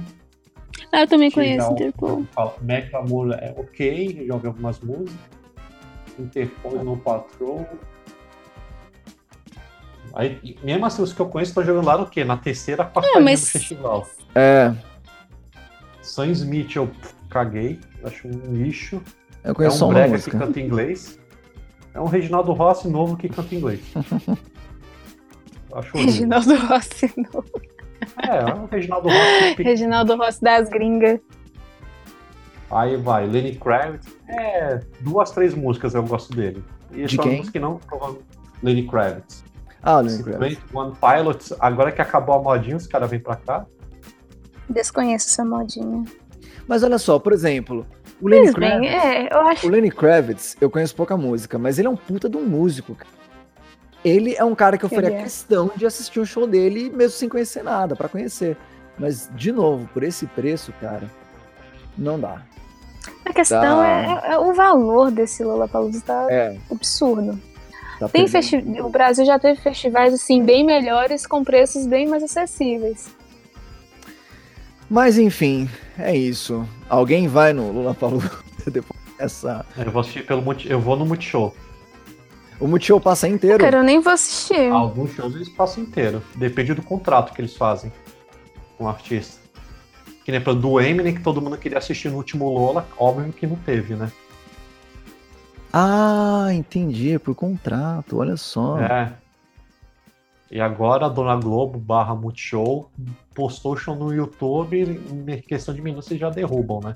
Ah, 0.92 1.02
eu 1.02 1.08
também 1.08 1.32
conheço 1.32 1.68
já 1.68 1.72
Interpol. 1.74 2.26
Macklemore 2.62 3.32
é 3.34 3.54
ok, 3.58 4.26
já 4.28 4.34
ouvi 4.34 4.48
algumas 4.48 4.80
músicas. 4.80 5.14
Interpol 6.20 6.84
no 6.84 6.98
Patrol. 6.98 7.66
Aí, 10.14 10.58
mesmo 10.62 10.86
assim, 10.86 11.02
os 11.02 11.14
que 11.14 11.20
eu 11.22 11.28
conheço 11.30 11.52
estão 11.52 11.64
jogando 11.64 11.86
lá 11.86 11.98
no 11.98 12.06
quê? 12.06 12.26
Na 12.26 12.36
terceira, 12.36 12.84
quarta 12.84 13.10
Ah, 13.16 13.22
mas- 13.22 13.40
do 13.42 13.48
festival. 13.48 14.08
É, 14.36 14.74
Sam 16.02 16.28
Smith 16.32 16.76
eu 16.76 16.92
caguei, 17.30 17.80
acho 18.04 18.28
um 18.28 18.54
lixo. 18.54 19.02
Eu 19.44 19.52
É 19.52 19.54
conheço 19.54 19.78
só 19.78 19.86
um 19.86 19.90
uma 19.90 19.94
brega 19.96 20.08
que 20.10 20.14
música. 20.18 20.38
canta 20.40 20.60
inglês. 20.60 21.20
É 21.94 22.00
um 22.00 22.06
Reginaldo 22.06 22.54
Rossi 22.54 22.88
novo 22.90 23.18
que 23.18 23.28
canta 23.30 23.54
inglês. 23.54 23.82
acho. 25.74 25.98
Reginaldo 25.98 26.56
Rossi. 26.56 27.14
não. 27.18 27.44
É, 28.24 28.50
é 28.50 28.54
um 28.54 28.66
Reginaldo 28.66 29.10
Rossi. 29.10 29.56
que- 29.56 29.64
Reginaldo 29.64 30.16
Rossi 30.16 30.42
das 30.42 30.70
gringas. 30.70 31.20
Aí 32.70 32.96
vai, 32.96 33.28
Lenny 33.28 33.56
Kravitz. 33.56 34.08
É, 34.30 34.80
duas, 35.02 35.32
três 35.32 35.54
músicas 35.54 35.94
eu 35.94 36.04
gosto 36.04 36.34
dele. 36.34 36.64
E 36.92 37.06
De 37.06 37.16
só 37.16 37.24
quem? 37.24 37.38
música 37.38 37.52
que 37.54 37.60
não, 37.60 37.78
provavelmente. 37.78 38.26
Lenny 38.64 38.88
Kravitz. 38.88 39.44
Ah, 39.84 40.00
Lenny 40.00 40.24
Kravitz. 40.24 40.60
21 40.72 40.92
Pilots, 40.96 41.54
agora 41.60 41.92
que 41.92 42.02
acabou 42.02 42.36
a 42.36 42.42
modinha, 42.42 42.78
os 42.78 42.88
caras 42.88 43.10
vêm 43.10 43.20
pra 43.20 43.36
cá. 43.36 43.66
Desconheço 44.70 45.28
essa 45.28 45.44
modinha. 45.44 46.04
Mas 46.68 46.82
olha 46.84 46.98
só, 46.98 47.20
por 47.20 47.34
exemplo, 47.34 47.86
o 48.22 48.28
Lenny 48.28 48.46
Mas 48.46 48.56
bem, 48.56 48.70
Kravitz. 48.82 49.04
é, 49.04 49.34
eu 49.34 49.42
acho. 49.42 49.68
O 49.68 49.70
Lenny 49.70 49.92
Kravitz, 49.92 50.58
eu 50.62 50.70
conheço 50.70 50.96
pouca 50.96 51.18
música, 51.18 51.58
mas 51.58 51.80
ele 51.80 51.88
é 51.88 51.92
um 51.92 51.96
puta 51.96 52.30
de 52.30 52.38
um 52.38 52.46
músico. 52.46 52.96
cara. 52.96 53.10
Ele 54.04 54.36
é 54.36 54.44
um 54.44 54.56
cara 54.56 54.78
que 54.78 54.86
eu 54.86 54.90
faria 54.90 55.12
é. 55.14 55.24
questão 55.24 55.72
de 55.76 55.86
assistir 55.86 56.20
um 56.20 56.26
show 56.26 56.48
dele, 56.48 56.90
mesmo 56.90 57.12
sem 57.18 57.30
conhecer 57.30 57.64
nada, 57.64 57.96
pra 57.96 58.08
conhecer. 58.10 58.58
Mas, 58.98 59.30
de 59.36 59.52
novo, 59.52 59.88
por 59.94 60.04
esse 60.04 60.26
preço, 60.28 60.74
cara, 60.82 61.04
não 61.98 62.20
dá. 62.20 62.42
A 63.26 63.34
questão 63.34 63.60
Tá. 63.62 64.22
é, 64.28 64.34
é 64.34 64.38
o 64.40 64.54
valor 64.54 65.12
desse 65.12 65.44
Lollapalooza 65.44 66.02
tá 66.06 66.28
É, 66.30 66.56
absurdo. 66.70 67.40
tá 68.00 68.10
Tem 68.10 68.28
festi- 68.28 68.58
o 68.82 68.90
Brasil 68.90 69.24
já 69.26 69.38
teve 69.40 69.60
festivais 69.62 70.14
assim 70.14 70.44
bem 70.44 70.64
melhores 70.66 71.26
com 71.26 71.44
preços 71.44 71.86
bem 71.88 72.08
mais 72.08 72.24
acessíveis. 72.24 73.10
Mas, 74.92 75.18
enfim, 75.18 75.70
é 75.98 76.14
isso. 76.14 76.68
Alguém 76.90 77.26
vai 77.26 77.54
no 77.54 77.72
Lollapalooza 77.72 78.30
depois 78.70 79.00
dessa... 79.18 79.66
Eu 79.78 79.90
vou 79.90 80.02
assistir 80.02 80.26
pelo 80.26 80.42
Multi- 80.42 80.70
Eu 80.70 80.82
vou 80.82 80.98
no 80.98 81.06
Multishow. 81.06 81.56
O 82.60 82.68
Multishow 82.68 83.00
passa 83.00 83.26
inteiro? 83.26 83.60
Cara, 83.64 83.78
eu 83.78 83.84
nem 83.84 84.02
vou 84.02 84.12
assistir. 84.12 84.70
Alguns 84.70 85.12
shows 85.12 85.34
eles 85.34 85.48
passam 85.48 85.84
inteiro. 85.84 86.22
Depende 86.36 86.74
do 86.74 86.82
contrato 86.82 87.34
que 87.34 87.40
eles 87.40 87.56
fazem 87.56 87.90
com 88.78 88.84
o 88.84 88.88
artista. 88.90 89.40
Que 90.26 90.32
nem 90.34 90.42
pra 90.42 90.52
do 90.52 90.78
Eminem, 90.82 91.16
que 91.16 91.22
todo 91.24 91.42
mundo 91.42 91.58
queria 91.58 91.78
assistir 91.78 92.10
no 92.12 92.18
último 92.18 92.50
Lola, 92.50 92.86
óbvio 93.00 93.32
que 93.32 93.48
não 93.48 93.56
teve, 93.56 93.96
né? 93.96 94.12
Ah, 95.72 96.50
entendi, 96.52 97.14
é 97.14 97.18
por 97.20 97.34
contrato, 97.34 98.18
olha 98.18 98.36
só. 98.36 98.78
É. 98.78 99.14
E 100.52 100.60
agora 100.60 101.06
a 101.06 101.10
Dona 101.10 101.36
Globo 101.38 101.80
barra 101.80 102.14
Multishow 102.14 102.92
postou 103.34 103.72
o 103.74 103.78
show 103.78 103.96
no 103.96 104.14
YouTube 104.14 104.76
e 104.78 105.32
em 105.32 105.42
questão 105.42 105.74
de 105.74 105.82
minutos 105.82 106.10
eles 106.12 106.20
já 106.20 106.30
derrubam, 106.30 106.82
né? 106.84 106.96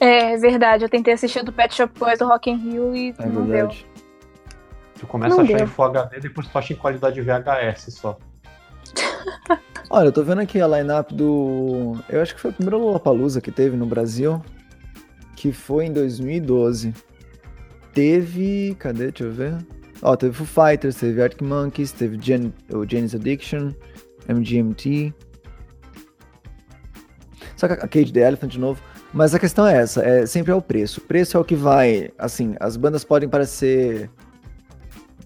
É, 0.00 0.32
é 0.32 0.36
verdade, 0.38 0.82
eu 0.82 0.88
tentei 0.88 1.12
assistir 1.12 1.40
o 1.40 1.44
do 1.44 1.52
Pet 1.52 1.74
Shop 1.74 1.92
Boys 1.98 2.18
do 2.18 2.26
Rock 2.26 2.50
in 2.50 2.56
Rio 2.56 2.96
e 2.96 3.10
É 3.18 3.26
não 3.26 3.42
deu. 3.42 3.44
verdade. 3.44 3.86
Tu 4.98 5.06
começa 5.06 5.34
Não 5.36 5.42
a 5.42 5.44
achar 5.44 5.56
deu. 5.58 5.64
em 5.66 5.68
Full 5.68 5.84
HD, 5.84 6.20
depois 6.20 6.46
tu 6.48 6.56
acha 6.58 6.72
em 6.72 6.76
qualidade 6.76 7.20
VHS 7.20 7.90
só. 7.94 8.18
Olha, 9.90 10.06
eu 10.06 10.12
tô 10.12 10.22
vendo 10.22 10.40
aqui 10.40 10.60
a 10.60 10.66
line-up 10.66 11.12
do. 11.14 11.96
Eu 12.08 12.22
acho 12.22 12.34
que 12.34 12.40
foi 12.40 12.50
o 12.52 12.54
primeiro 12.54 12.78
Lollapalooza 12.78 13.40
que 13.40 13.50
teve 13.50 13.76
no 13.76 13.84
Brasil, 13.84 14.40
que 15.36 15.52
foi 15.52 15.86
em 15.86 15.92
2012. 15.92 16.94
Teve. 17.92 18.74
Cadê? 18.78 19.10
Deixa 19.10 19.24
eu 19.24 19.32
ver. 19.32 19.58
Ó, 20.02 20.16
teve 20.16 20.32
Foo 20.34 20.46
Fighters, 20.46 20.96
teve 20.96 21.22
Arctic 21.22 21.42
Monkeys, 21.42 21.92
teve 21.92 22.18
Gen... 22.20 22.52
o 22.72 22.88
Janis 22.88 23.14
Addiction, 23.14 23.72
MGMT. 24.28 25.12
Só 27.56 27.68
que 27.68 27.74
a 27.74 27.88
Cage 27.88 28.12
the 28.12 28.20
Elephant 28.20 28.50
de 28.50 28.58
novo. 28.58 28.82
Mas 29.12 29.34
a 29.34 29.38
questão 29.38 29.66
é 29.66 29.76
essa, 29.76 30.02
é, 30.02 30.24
sempre 30.24 30.52
é 30.52 30.54
o 30.54 30.62
preço. 30.62 31.00
O 31.00 31.02
preço 31.02 31.36
é 31.36 31.40
o 31.40 31.44
que 31.44 31.56
vai. 31.56 32.10
Assim, 32.16 32.54
as 32.60 32.76
bandas 32.76 33.04
podem 33.04 33.28
parecer. 33.28 34.08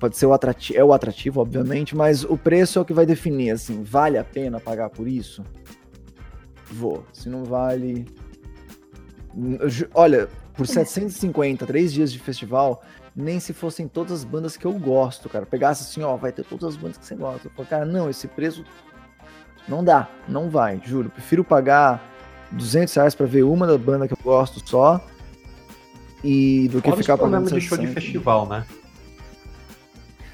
Pode 0.00 0.16
ser 0.16 0.26
o 0.26 0.32
atrativo, 0.32 0.78
é 0.78 0.84
o 0.84 0.92
atrativo, 0.92 1.40
obviamente, 1.40 1.94
mas 1.94 2.24
o 2.24 2.36
preço 2.36 2.78
é 2.78 2.82
o 2.82 2.84
que 2.84 2.92
vai 2.92 3.06
definir, 3.06 3.52
assim, 3.52 3.82
vale 3.82 4.18
a 4.18 4.24
pena 4.24 4.58
pagar 4.58 4.90
por 4.90 5.06
isso? 5.06 5.44
Vou. 6.66 7.06
Se 7.12 7.28
não 7.28 7.44
vale. 7.44 8.04
Olha, 9.94 10.28
por 10.54 10.66
750, 10.66 11.64
três 11.66 11.92
dias 11.92 12.12
de 12.12 12.18
festival, 12.18 12.82
nem 13.14 13.38
se 13.40 13.52
fossem 13.52 13.86
todas 13.86 14.12
as 14.12 14.24
bandas 14.24 14.56
que 14.56 14.64
eu 14.66 14.72
gosto, 14.72 15.28
cara. 15.28 15.46
Pegasse 15.46 15.82
assim, 15.82 16.02
ó, 16.02 16.16
vai 16.16 16.32
ter 16.32 16.44
todas 16.44 16.70
as 16.70 16.76
bandas 16.76 16.98
que 16.98 17.06
você 17.06 17.14
gosta. 17.14 17.46
Eu 17.48 17.52
falo, 17.52 17.68
cara, 17.68 17.84
não, 17.84 18.10
esse 18.10 18.26
preço 18.26 18.64
não 19.68 19.84
dá, 19.84 20.08
não 20.28 20.50
vai, 20.50 20.80
juro. 20.84 21.08
Prefiro 21.10 21.44
pagar 21.44 22.02
200 22.52 22.92
reais 22.94 23.14
pra 23.14 23.26
ver 23.26 23.44
uma 23.44 23.66
da 23.66 23.78
banda 23.78 24.06
que 24.08 24.14
eu 24.14 24.18
gosto 24.22 24.60
só 24.68 25.00
e 26.22 26.68
do 26.68 26.80
que 26.82 26.88
Fora 26.90 27.00
ficar 27.00 27.16
pagando 27.18 27.50
de 27.50 27.60
show 27.60 27.76
de 27.78 27.86
700. 27.86 27.94
festival, 27.94 28.48
né? 28.48 28.64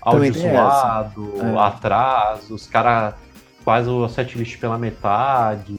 Áudio 0.02 0.32
zoado, 0.32 1.34
É. 1.42 1.58
atraso, 1.58 2.54
os 2.54 2.66
caras 2.66 3.14
fazem 3.62 3.92
o 3.92 4.08
setlist 4.08 4.58
pela 4.58 4.78
metade. 4.78 5.78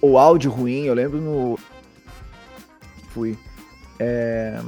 o 0.00 0.18
áudio 0.18 0.50
ruim, 0.50 0.82
eu 0.84 0.94
lembro 0.94 1.20
no. 1.20 1.56
Fui. 3.10 3.38
é, 4.00 4.60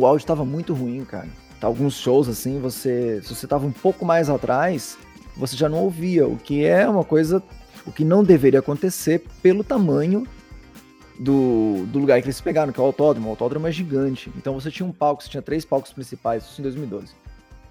O 0.00 0.06
áudio 0.06 0.26
tava 0.26 0.46
muito 0.46 0.72
ruim, 0.72 1.04
cara. 1.04 1.28
Tá, 1.60 1.66
Alguns 1.66 1.94
shows, 1.94 2.26
assim, 2.26 2.58
você. 2.58 3.20
Se 3.22 3.34
você 3.34 3.46
tava 3.46 3.66
um 3.66 3.72
pouco 3.72 4.02
mais 4.02 4.30
atrás, 4.30 4.96
você 5.36 5.54
já 5.54 5.68
não 5.68 5.78
ouvia, 5.78 6.26
o 6.26 6.38
que 6.38 6.64
é 6.64 6.88
uma 6.88 7.04
coisa. 7.04 7.42
O 7.86 7.92
que 7.92 8.02
não 8.02 8.24
deveria 8.24 8.60
acontecer 8.60 9.22
pelo 9.42 9.62
tamanho 9.62 10.26
do, 11.18 11.84
do 11.86 11.98
lugar 11.98 12.18
que 12.22 12.26
eles 12.26 12.40
pegaram, 12.40 12.72
que 12.72 12.80
é 12.80 12.82
o 12.82 12.86
autódromo. 12.86 13.28
O 13.28 13.30
autódromo 13.30 13.66
é 13.66 13.72
gigante. 13.72 14.32
Então 14.38 14.58
você 14.58 14.70
tinha 14.70 14.86
um 14.86 14.92
palco, 14.92 15.22
você 15.22 15.28
tinha 15.28 15.42
três 15.42 15.66
palcos 15.66 15.92
principais, 15.92 16.44
isso 16.44 16.62
em 16.62 16.64
2012. 16.64 17.08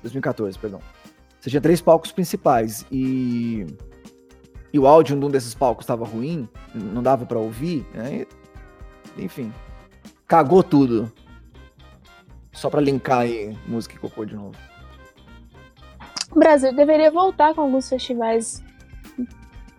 2014, 0.04 0.60
perdão. 0.60 0.82
Você 1.40 1.50
tinha 1.50 1.62
três 1.62 1.82
palcos 1.82 2.12
principais 2.12 2.86
e 2.92 3.66
e 4.72 4.78
o 4.78 4.86
áudio 4.86 5.20
de 5.20 5.26
um 5.26 5.32
desses 5.32 5.56
palcos 5.56 5.84
estava 5.84 6.06
ruim, 6.06 6.48
não 6.76 7.02
dava 7.02 7.26
pra 7.26 7.40
ouvir, 7.40 7.84
né? 7.92 8.28
enfim, 9.18 9.52
cagou 10.28 10.62
tudo. 10.62 11.12
Só 12.60 12.70
pra 12.70 12.82
linkar 12.82 13.20
aí 13.20 13.58
música 13.66 13.96
e 13.96 14.00
cocô 14.00 14.26
de 14.26 14.36
novo. 14.36 14.52
O 16.30 16.38
Brasil 16.38 16.76
deveria 16.76 17.10
voltar 17.10 17.56
com 17.56 17.62
alguns 17.62 17.88
festivais 17.88 18.62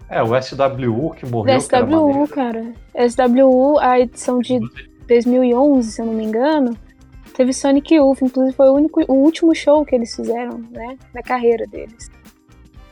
É, 0.08 0.22
o 0.22 0.28
SWU 0.40 1.10
que 1.10 1.26
morreu. 1.26 1.52
era 1.52 1.60
SWU, 1.60 2.26
cara. 2.28 2.72
SWU, 3.06 3.78
a 3.78 4.00
edição 4.00 4.38
de 4.38 4.58
2011, 5.06 5.92
se 5.92 6.00
eu 6.00 6.06
não 6.06 6.14
me 6.14 6.24
engano, 6.24 6.74
teve 7.36 7.52
Sonic 7.52 7.94
Youth, 7.94 8.22
inclusive 8.22 8.56
foi 8.56 8.70
o, 8.70 8.72
único, 8.72 9.02
o 9.12 9.14
último 9.14 9.54
show 9.54 9.84
que 9.84 9.94
eles 9.94 10.16
fizeram, 10.16 10.56
né, 10.70 10.96
na 11.14 11.22
carreira 11.22 11.66
deles. 11.66 12.10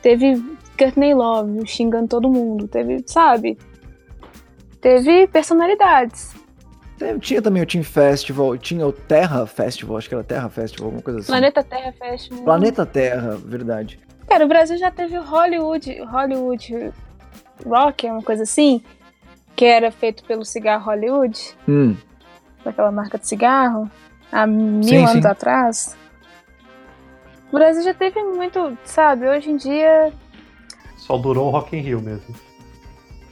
Teve 0.03 0.35
Courtney 0.77 1.15
Love 1.15 1.65
xingando 1.65 2.07
todo 2.07 2.29
mundo, 2.29 2.67
teve, 2.67 3.03
sabe? 3.07 3.57
Teve 4.79 5.27
personalidades. 5.27 6.35
Tinha 7.21 7.41
também 7.41 7.63
o 7.63 7.65
Team 7.65 7.83
Festival, 7.83 8.57
tinha 8.57 8.85
o 8.85 8.91
Terra 8.91 9.45
Festival, 9.47 9.97
acho 9.97 10.09
que 10.09 10.15
era 10.15 10.23
Terra 10.23 10.49
Festival, 10.49 10.87
alguma 10.87 11.01
coisa 11.03 11.19
assim. 11.19 11.27
Planeta 11.31 11.63
Terra 11.63 11.93
Festival. 11.93 12.43
Planeta 12.43 12.85
Terra, 12.85 13.37
verdade. 13.37 13.99
Cara, 14.27 14.45
o 14.45 14.47
Brasil 14.47 14.77
já 14.77 14.91
teve 14.91 15.17
o 15.17 15.23
Hollywood, 15.23 16.01
Hollywood 16.03 16.91
Rock, 17.65 18.05
uma 18.07 18.21
coisa 18.21 18.43
assim, 18.43 18.81
que 19.55 19.65
era 19.65 19.91
feito 19.91 20.23
pelo 20.25 20.43
cigarro 20.45 20.85
Hollywood, 20.85 21.39
Hum, 21.67 21.95
daquela 22.63 22.91
marca 22.91 23.17
de 23.17 23.27
cigarro, 23.27 23.89
há 24.31 24.45
mil 24.45 24.83
Sim, 24.83 24.97
anos 25.05 25.11
sim. 25.23 25.27
atrás. 25.27 25.97
O 27.51 27.55
Brasil 27.57 27.81
já 27.81 27.93
teve 27.93 28.21
muito, 28.23 28.77
sabe? 28.83 29.27
Hoje 29.27 29.49
em 29.49 29.55
dia, 29.57 30.13
Só 30.97 31.17
durou 31.17 31.47
o 31.47 31.49
Rock 31.49 31.75
in 31.75 31.79
Rio 31.81 32.01
mesmo. 32.01 32.35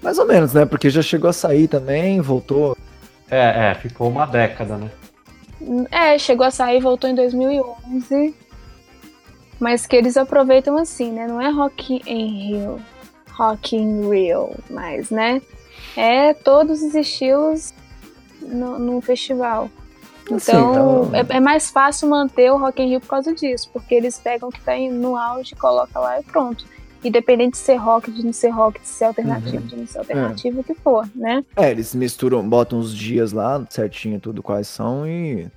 mais 0.02 0.18
ou 0.18 0.26
menos, 0.26 0.54
né? 0.54 0.66
Porque 0.66 0.90
já 0.90 1.02
chegou 1.04 1.30
a 1.30 1.34
sair 1.34 1.68
também, 1.68 2.20
voltou. 2.22 2.76
É, 3.30 3.72
é, 3.72 3.76
ficou 3.76 4.10
uma 4.10 4.26
década, 4.26 4.78
né? 4.78 4.90
é, 5.92 6.18
chegou 6.18 6.46
a 6.46 6.52
sair, 6.52 6.80
voltou 6.82 7.10
em 7.10 7.16
2011. 7.16 8.36
Mas 9.60 9.88
que 9.88 9.96
eles 9.96 10.16
aproveitam 10.18 10.78
assim, 10.78 11.12
né? 11.12 11.26
Não 11.28 11.42
é 11.42 11.50
Rock 11.50 12.02
in 12.06 12.48
Rio, 12.50 12.80
Rock 13.32 13.76
in 13.76 14.08
Rio, 14.10 14.52
mas, 14.70 15.10
né? 15.10 15.42
É 15.96 16.34
todos 16.34 16.82
os 16.84 16.94
estilos 16.94 17.74
no, 18.40 18.78
no 18.78 19.02
festival. 19.02 19.68
Então, 20.30 21.06
não- 21.06 21.16
é, 21.16 21.26
é 21.28 21.40
mais 21.40 21.72
fácil 21.72 22.08
manter 22.10 22.52
o 22.52 22.58
Rock 22.58 22.82
in 22.84 22.90
Rio 22.90 23.02
por 23.02 23.08
causa 23.10 23.34
disso, 23.34 23.70
porque 23.74 23.96
eles 23.96 24.20
pegam 24.20 24.50
o 24.50 24.52
que 24.52 24.62
tá 24.62 24.74
aí 24.74 24.90
no 24.90 25.16
auge, 25.18 25.56
coloca 25.56 26.00
lá 26.00 26.20
e 26.20 26.24
pronto. 26.24 26.66
Independente 27.04 27.52
de 27.54 27.58
ser 27.60 27.76
rock, 27.76 28.12
de 28.12 28.26
não 28.26 28.34
ser 28.34 28.50
rock, 28.50 28.82
de 28.82 28.88
ser 28.88 29.06
alternativo, 29.06 29.58
Uhum. 29.64 29.68
de 29.68 29.76
não 29.78 29.88
ser 29.88 30.00
alternativo, 30.00 30.60
o 30.62 30.64
que 30.64 30.74
for, 30.74 31.08
né? 31.16 31.44
É, 31.56 31.70
eles 31.72 31.94
misturam, 31.94 32.48
botam 32.48 32.80
os 32.80 32.96
dias 32.96 33.32
lá, 33.32 33.66
certinho 33.70 34.20
tudo 34.20 34.42
quais 34.44 34.68
são 34.68 35.06
e 35.08 35.48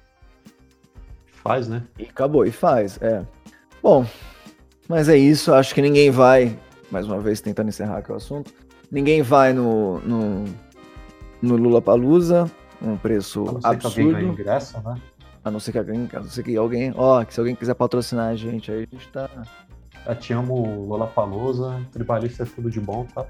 Faz, 1.42 1.68
né? 1.68 1.82
E 1.98 2.04
acabou, 2.04 2.44
e 2.44 2.50
faz, 2.52 2.98
é. 3.00 3.24
Bom, 3.82 4.04
mas 4.86 5.08
é 5.08 5.16
isso, 5.16 5.54
acho 5.54 5.74
que 5.74 5.80
ninguém 5.80 6.10
vai, 6.10 6.54
mais 6.90 7.06
uma 7.06 7.18
vez 7.18 7.40
tentando 7.40 7.70
encerrar 7.70 7.98
aqui 7.98 8.12
o 8.12 8.14
assunto, 8.14 8.52
ninguém 8.90 9.22
vai 9.22 9.54
no, 9.54 10.00
no, 10.00 10.44
no 11.40 11.56
Lula 11.56 11.80
Palusa, 11.80 12.50
um 12.82 12.94
preço 12.96 13.40
A 13.40 13.52
não 13.52 13.60
ser 13.60 13.60
que 13.60 13.86
absurdo, 13.86 14.20
ingresso, 14.20 14.80
né? 14.84 15.00
a 15.42 15.50
não 15.50 15.58
ser 15.60 15.72
que 15.72 15.78
alguém, 15.78 16.08
a 16.12 16.20
não 16.20 16.28
ser 16.28 16.42
que 16.42 16.54
alguém, 16.56 16.92
ó, 16.94 17.24
que 17.24 17.32
se 17.32 17.40
alguém 17.40 17.54
quiser 17.54 17.74
patrocinar 17.74 18.28
a 18.28 18.36
gente, 18.36 18.70
aí 18.70 18.86
a 18.90 18.94
gente 18.94 19.08
tá... 19.08 19.30
Eu 20.06 20.14
te 20.16 20.32
amo, 20.32 20.86
Lollapalooza, 20.86 21.80
tribalista 21.92 22.42
é 22.42 22.46
tudo 22.46 22.70
de 22.70 22.80
bom, 22.80 23.06
tá? 23.14 23.26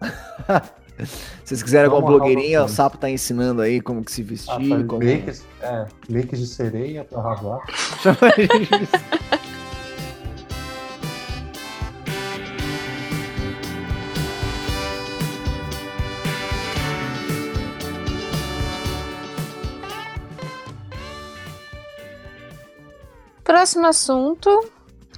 Se 0.98 1.50
vocês 1.54 1.62
quiserem 1.62 1.86
alguma 1.90 2.08
blogueirinha, 2.08 2.64
o. 2.64 2.68
Sapo 2.68 2.98
tá 2.98 3.08
ensinando 3.08 3.62
aí 3.62 3.80
como 3.80 4.04
que 4.04 4.10
se 4.10 4.22
vestir, 4.22 4.50
Ah, 4.52 4.56
faz 4.56 4.86
como... 4.86 5.04
makes, 5.04 5.46
é, 5.62 5.86
makes 6.10 6.40
de 6.40 6.46
sereia 6.48 7.04
pra 7.04 7.20
gente. 7.36 7.78
Próximo 23.44 23.86
assunto 23.86 24.50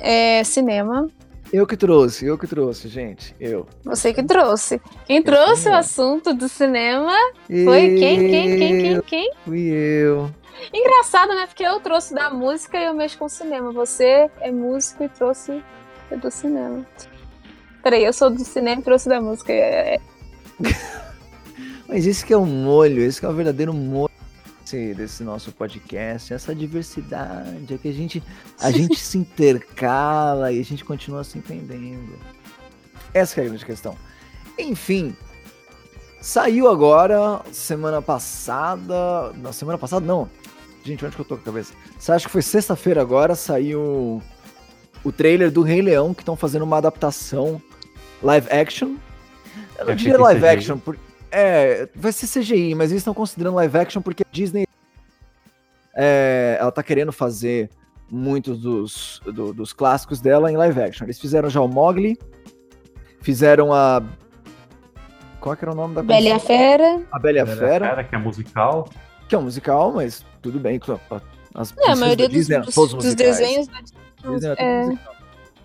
é 0.00 0.42
cinema. 0.44 1.08
Eu 1.52 1.66
que 1.66 1.76
trouxe, 1.76 2.26
eu 2.26 2.38
que 2.38 2.46
trouxe, 2.46 2.88
gente. 2.88 3.34
Eu. 3.40 3.66
Você 3.84 4.14
que 4.14 4.22
trouxe. 4.22 4.80
Quem 5.04 5.20
trouxe 5.22 5.68
o 5.68 5.74
assunto 5.74 6.32
do 6.32 6.48
cinema 6.48 7.12
foi 7.48 7.96
quem, 7.98 8.18
quem, 8.18 8.58
quem, 8.58 8.82
quem, 8.82 9.02
quem? 9.02 9.32
Fui 9.44 9.60
eu. 9.60 10.30
Engraçado, 10.72 11.30
né? 11.30 11.46
Porque 11.46 11.64
eu 11.64 11.80
trouxe 11.80 12.14
da 12.14 12.30
música 12.30 12.78
e 12.78 12.84
eu 12.84 12.94
mexo 12.94 13.18
com 13.18 13.28
cinema. 13.28 13.72
Você 13.72 14.30
é 14.40 14.52
músico 14.52 15.02
e 15.02 15.08
trouxe 15.08 15.62
do 16.16 16.30
cinema. 16.30 16.86
Peraí, 17.82 18.04
eu 18.04 18.12
sou 18.12 18.30
do 18.30 18.44
cinema 18.44 18.80
e 18.80 18.84
trouxe 18.84 19.08
da 19.08 19.20
música. 19.20 19.52
É... 19.52 19.94
é. 19.94 20.00
Mas 21.88 22.06
esse 22.06 22.24
que 22.24 22.32
é 22.32 22.36
o 22.36 22.46
molho, 22.46 23.02
esse 23.02 23.18
que 23.18 23.26
é 23.26 23.28
o 23.28 23.34
verdadeiro 23.34 23.74
molho 23.74 24.09
desse, 24.70 24.94
desse 24.94 25.24
nosso 25.24 25.52
podcast, 25.52 26.32
essa 26.32 26.54
diversidade, 26.54 27.74
é 27.74 27.78
que 27.78 27.88
a 27.88 27.92
gente, 27.92 28.22
a 28.60 28.70
gente 28.70 28.98
se 28.98 29.18
intercala 29.18 30.52
e 30.52 30.60
a 30.60 30.64
gente 30.64 30.84
continua 30.84 31.24
se 31.24 31.38
entendendo. 31.38 32.16
Essa 33.12 33.40
é 33.40 33.44
a 33.44 33.46
grande 33.48 33.64
questão. 33.64 33.96
Enfim, 34.56 35.16
saiu 36.20 36.68
agora, 36.68 37.40
semana 37.52 38.00
passada. 38.00 39.32
Na 39.38 39.52
semana 39.52 39.76
passada, 39.76 40.06
não. 40.06 40.30
Gente, 40.84 41.04
onde 41.04 41.14
que 41.14 41.20
eu 41.20 41.26
tô 41.26 41.36
com 41.36 41.42
a 41.42 41.44
cabeça? 41.46 41.72
Você 41.98 42.12
acha 42.12 42.26
que 42.26 42.32
foi 42.32 42.42
sexta-feira 42.42 43.00
agora? 43.00 43.34
Saiu 43.34 44.22
o 45.02 45.12
trailer 45.12 45.50
do 45.50 45.62
Rei 45.62 45.82
Leão, 45.82 46.14
que 46.14 46.22
estão 46.22 46.36
fazendo 46.36 46.62
uma 46.62 46.78
adaptação 46.78 47.60
live 48.22 48.48
action. 48.50 48.94
Eu 49.78 49.86
não 49.86 49.94
diria 49.94 50.18
live 50.18 50.46
action, 50.46 50.78
porque 50.78 51.09
é, 51.30 51.88
vai 51.94 52.12
ser 52.12 52.26
CGI, 52.26 52.74
mas 52.74 52.90
eles 52.90 53.00
estão 53.00 53.14
considerando 53.14 53.56
live 53.56 53.78
action 53.78 54.02
porque 54.02 54.22
a 54.22 54.32
Disney 54.32 54.66
é, 55.94 56.56
ela 56.60 56.72
tá 56.72 56.82
querendo 56.82 57.12
fazer 57.12 57.70
muitos 58.10 58.60
dos, 58.60 59.20
do, 59.24 59.52
dos 59.52 59.72
clássicos 59.72 60.20
dela 60.20 60.50
em 60.50 60.56
live 60.56 60.80
action. 60.80 61.06
Eles 61.06 61.20
fizeram 61.20 61.48
já 61.48 61.60
o 61.60 61.68
Mogli, 61.68 62.18
fizeram 63.20 63.72
a. 63.72 64.02
Qual 65.40 65.56
que 65.56 65.64
era 65.64 65.72
o 65.72 65.74
nome 65.74 65.94
da 65.94 66.02
Bela 66.02 66.38
Fera. 66.38 67.02
A 67.12 67.18
Bela 67.18 67.46
Fera. 67.46 67.88
Fera, 67.88 68.04
que 68.04 68.14
é 68.14 68.18
musical. 68.18 68.88
Que 69.28 69.34
é 69.34 69.38
um 69.38 69.42
musical, 69.42 69.92
mas 69.92 70.24
tudo 70.42 70.58
bem. 70.58 70.80
As 71.54 71.74
é, 71.78 71.90
a 71.92 71.96
maioria 71.96 72.28
dos, 72.28 72.36
Disney, 72.36 72.60
dos, 72.60 72.74
dos 72.74 73.14
desenhos 73.14 73.68
da 73.68 73.80
Disney. 73.80 74.00
É, 74.58 74.64
é. 74.64 74.98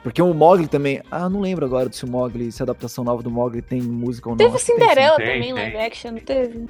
Porque 0.06 0.22
o 0.22 0.32
Mogli 0.36 0.68
também. 0.68 1.02
Ah, 1.10 1.28
não 1.28 1.42
lembro 1.42 1.66
agora 1.66 1.92
se 1.92 2.06
o 2.06 2.08
Mogli, 2.08 2.52
se 2.52 2.62
a 2.62 2.64
adaptação 2.64 3.04
nova 3.04 3.24
do 3.24 3.32
Mogli 3.32 3.60
tem 3.60 3.82
música 3.82 4.30
ou 4.30 4.36
não. 4.36 4.38
Teve 4.38 4.60
Cinderela 4.60 5.16
tem, 5.16 5.26
também, 5.26 5.42
tem. 5.42 5.54
live 5.54 5.78
action, 5.78 6.12
não 6.12 6.20
teve? 6.20 6.66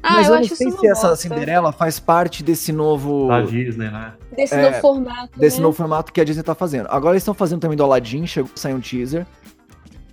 Ah, 0.00 0.12
Mas 0.12 0.28
eu, 0.28 0.34
eu 0.34 0.40
não 0.40 0.46
sei 0.46 0.70
se 0.70 0.86
essa 0.86 1.16
Cinderela 1.16 1.72
faz 1.72 1.98
parte 1.98 2.44
desse 2.44 2.72
novo. 2.72 3.26
Da 3.26 3.40
Disney, 3.40 3.90
né? 3.90 4.12
Desse 4.36 4.54
é, 4.54 4.62
novo 4.62 4.80
formato. 4.80 5.36
Desse 5.36 5.56
né? 5.56 5.62
novo 5.64 5.76
formato 5.76 6.12
que 6.12 6.20
a 6.20 6.24
Disney 6.24 6.44
tá 6.44 6.54
fazendo. 6.54 6.86
Agora 6.90 7.14
eles 7.14 7.22
estão 7.22 7.34
fazendo 7.34 7.60
também 7.60 7.76
do 7.76 7.82
Aladdin, 7.82 8.24
chegou 8.24 8.48
a 8.54 8.56
sair 8.56 8.72
um 8.72 8.80
teaser. 8.80 9.26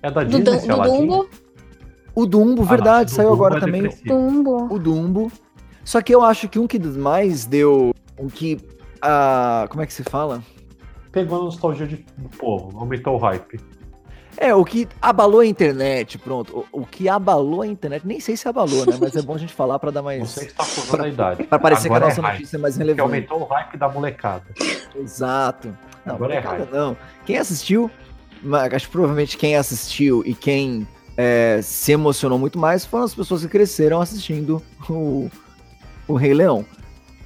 É 0.02 0.10
da 0.10 0.24
Disney, 0.24 0.42
do, 0.42 0.54
esse 0.56 0.68
do 0.68 0.74
Aladdin? 0.74 0.98
Dumbo? 1.06 1.30
O 2.16 2.26
Dumbo, 2.26 2.64
ah, 2.64 2.66
verdade, 2.66 3.12
saiu 3.12 3.30
Dumbo 3.30 3.46
agora 3.46 3.58
é 3.58 3.62
também. 3.62 3.88
Dumbo. 4.04 4.74
O 4.74 4.80
Dumbo. 4.80 5.32
Só 5.86 6.02
que 6.02 6.16
eu 6.16 6.24
acho 6.24 6.50
que 6.50 6.58
um 6.58 6.66
que 6.66 6.80
mais 6.80 7.46
deu. 7.46 7.94
Um 8.18 8.30
que. 8.30 8.56
Uh, 8.96 9.70
como 9.70 9.84
é 9.84 9.86
que 9.86 9.94
se 9.94 10.02
fala? 10.02 10.42
Pegou 11.18 11.42
a 11.42 11.46
nostalgia 11.46 11.88
de, 11.88 12.06
do 12.16 12.30
povo, 12.30 12.78
aumentou 12.78 13.16
o 13.16 13.18
hype. 13.18 13.60
É, 14.38 14.54
o 14.54 14.64
que 14.64 14.88
abalou 15.02 15.40
a 15.40 15.46
internet, 15.48 16.20
pronto. 16.20 16.68
O, 16.72 16.82
o, 16.82 16.86
que 16.86 17.10
abalou 17.10 17.64
a 17.64 17.68
internet, 17.68 18.06
nem 18.06 18.20
sei 18.20 18.38
se 18.38 18.48
abalou, 18.48 18.86
né? 18.86 18.96
Mas 19.02 19.16
é 19.16 19.22
bom 19.24 19.34
a 19.34 19.38
gente 19.40 19.52
falar 19.52 19.80
para 19.80 19.90
dar 19.90 20.04
mais. 20.04 20.30
Você 20.30 20.46
está 20.46 20.62
acusando 20.62 21.04
a 21.04 21.10
idade. 21.10 21.44
Para 21.46 21.58
parecer 21.58 21.88
Agora 21.88 22.02
que 22.02 22.06
a 22.06 22.10
nossa 22.10 22.22
é 22.22 22.34
notícia 22.34 22.58
é 22.58 22.60
mais 22.60 22.78
relevante. 22.78 22.98
Que 22.98 23.02
aumentou 23.02 23.42
o 23.42 23.46
hype 23.46 23.78
da 23.78 23.90
molecada. 23.90 24.46
Exato. 24.96 25.76
Não, 26.06 26.16
Agora 26.16 26.36
é 26.36 26.42
molecada 26.42 26.70
é 26.72 26.80
não. 26.80 26.96
Quem 27.26 27.38
assistiu, 27.38 27.90
acho 28.72 28.86
que 28.86 28.92
provavelmente 28.92 29.38
quem 29.38 29.56
assistiu 29.56 30.22
e 30.24 30.36
quem 30.36 30.88
é, 31.18 31.60
se 31.64 31.94
emocionou 31.94 32.38
muito 32.38 32.60
mais 32.60 32.86
foram 32.86 33.06
as 33.06 33.16
pessoas 33.16 33.42
que 33.42 33.48
cresceram 33.48 34.00
assistindo 34.00 34.62
o, 34.88 35.32
o 36.08 36.14
Rei 36.14 36.36
Leão. 36.36 36.64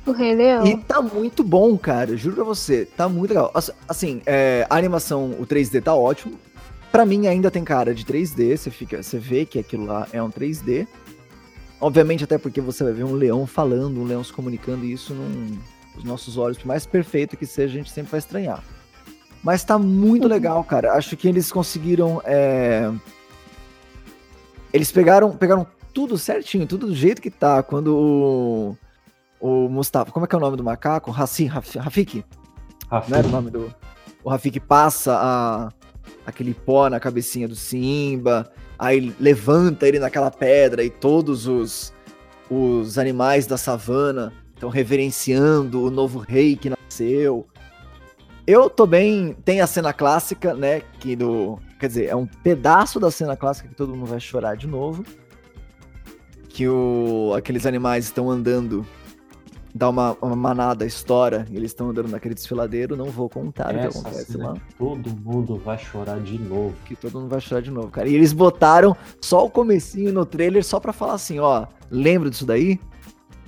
O 0.06 0.12
Rei 0.12 0.36
Leão. 0.36 0.66
E 0.66 0.78
tá 0.78 1.02
muito 1.02 1.44
bom, 1.44 1.78
cara. 1.78 2.18
Juro 2.18 2.36
pra 2.36 2.44
você. 2.44 2.86
Tá 2.86 3.08
muito 3.08 3.30
legal. 3.30 3.54
Assim, 3.88 4.22
é, 4.26 4.66
a 4.70 4.76
animação, 4.76 5.32
o 5.40 5.46
3D 5.46 5.82
tá 5.82 5.94
ótimo. 5.94 6.40
Pra 6.92 7.06
mim 7.06 7.28
ainda 7.28 7.52
tem 7.52 7.64
cara 7.64 7.94
de 7.94 8.04
3D. 8.04 8.58
Você, 8.58 8.72
fica, 8.72 9.04
você 9.04 9.20
vê 9.20 9.46
que 9.46 9.60
aquilo 9.60 9.86
lá 9.86 10.08
é 10.12 10.22
um 10.22 10.30
3D. 10.30 10.88
Obviamente, 11.80 12.24
até 12.24 12.38
porque 12.38 12.62
você 12.62 12.84
vai 12.84 12.94
ver 12.94 13.04
um 13.04 13.14
leão 13.14 13.48
falando, 13.48 14.00
um 14.00 14.06
leão 14.06 14.24
se 14.24 14.32
comunicando, 14.32 14.86
e 14.86 14.94
isso 14.94 15.16
num, 15.16 15.58
os 15.98 16.04
nossos 16.04 16.38
olhos, 16.38 16.58
por 16.58 16.68
mais 16.68 16.86
perfeito 16.86 17.36
que 17.36 17.46
seja, 17.46 17.74
a 17.74 17.78
gente 17.78 17.92
sempre 17.92 18.12
vai 18.12 18.20
estranhar. 18.20 18.64
Mas 19.44 19.64
tá 19.64 19.80
muito 19.80 20.24
uhum. 20.24 20.30
legal, 20.30 20.64
cara. 20.64 20.94
Acho 20.94 21.18
que 21.18 21.28
eles 21.28 21.52
conseguiram. 21.52 22.22
É... 22.26 22.92
Eles 24.74 24.92
pegaram, 24.92 25.36
pegaram 25.36 25.66
tudo 25.94 26.18
certinho, 26.18 26.68
tudo 26.68 26.88
do 26.88 26.96
jeito 26.96 27.22
que 27.22 27.32
tá. 27.32 27.64
Quando 27.64 27.96
o 27.96 28.78
o 29.42 29.68
Mustafa, 29.68 30.12
como 30.12 30.26
é 30.26 30.28
que 30.30 30.36
é 30.36 30.38
o 30.38 30.42
nome 30.42 30.56
do 30.56 30.64
macaco? 30.64 31.12
Hassi, 31.12 31.46
Rafik? 31.46 31.80
Rafik. 31.80 32.26
Não 33.10 33.18
era 33.18 33.28
o 33.28 33.32
nome 33.32 33.50
do. 33.50 33.74
O 34.24 34.30
Rafik 34.30 34.60
passa 34.60 35.18
a, 35.18 35.70
aquele 36.26 36.54
pó 36.54 36.90
na 36.90 37.00
cabecinha 37.00 37.48
do 37.48 37.56
Simba, 37.56 38.52
aí 38.78 39.14
levanta 39.20 39.88
ele 39.88 39.98
naquela 39.98 40.30
pedra 40.30 40.84
e 40.84 40.90
todos 40.90 41.48
os, 41.48 41.92
os 42.50 43.00
animais 43.00 43.48
da 43.48 43.58
savana 43.58 44.32
estão 44.54 44.70
reverenciando 44.70 45.84
o 45.84 45.90
novo 45.90 46.20
rei 46.20 46.56
que 46.56 46.70
nasceu. 46.70 47.48
Eu 48.46 48.70
tô 48.70 48.86
bem. 48.86 49.36
Tem 49.44 49.62
a 49.62 49.68
cena 49.68 49.92
clássica, 49.92 50.54
né? 50.54 50.82
Que 51.00 51.16
do. 51.16 51.60
Quer 51.80 51.88
dizer, 51.88 52.06
é 52.06 52.16
um 52.16 52.28
pedaço 52.28 53.00
da 53.00 53.10
cena 53.10 53.36
clássica 53.36 53.70
que 53.70 53.76
todo 53.76 53.96
mundo 53.96 54.06
vai 54.06 54.20
chorar 54.20 54.56
de 54.56 54.68
novo. 54.68 55.04
Que 56.50 56.68
o, 56.68 57.34
aqueles 57.36 57.66
animais 57.66 58.06
estão 58.06 58.30
andando 58.30 58.86
dá 59.74 59.90
uma, 59.90 60.18
uma 60.22 60.36
manada, 60.36 60.86
estoura, 60.86 61.46
e 61.50 61.56
eles 61.56 61.72
estão 61.72 61.90
andando 61.90 62.10
naquele 62.10 62.34
desfiladeiro, 62.34 62.96
não 62.96 63.06
vou 63.06 63.30
contar 63.30 63.74
Essa 63.76 64.00
o 64.00 64.04
que 64.04 64.08
acontece 64.10 64.38
lá. 64.38 64.54
Todo 64.78 65.10
mundo 65.10 65.58
vai 65.58 65.78
chorar 65.78 66.20
de 66.20 66.38
novo. 66.38 66.76
Que 66.86 66.96
todo 66.96 67.20
mundo 67.20 67.30
vai 67.30 67.42
chorar 67.42 67.62
de 67.62 67.72
novo, 67.72 67.90
cara. 67.90 68.08
E 68.08 68.16
eles 68.16 68.34
botaram 68.34 68.96
só 69.20 69.46
o 69.46 69.50
comecinho 69.50 70.12
no 70.12 70.26
trailer 70.26 70.64
só 70.64 70.80
pra 70.80 70.94
falar 70.94 71.14
assim, 71.14 71.40
ó, 71.40 71.66
lembra 71.90 72.30
disso 72.30 72.46
daí? 72.46 72.80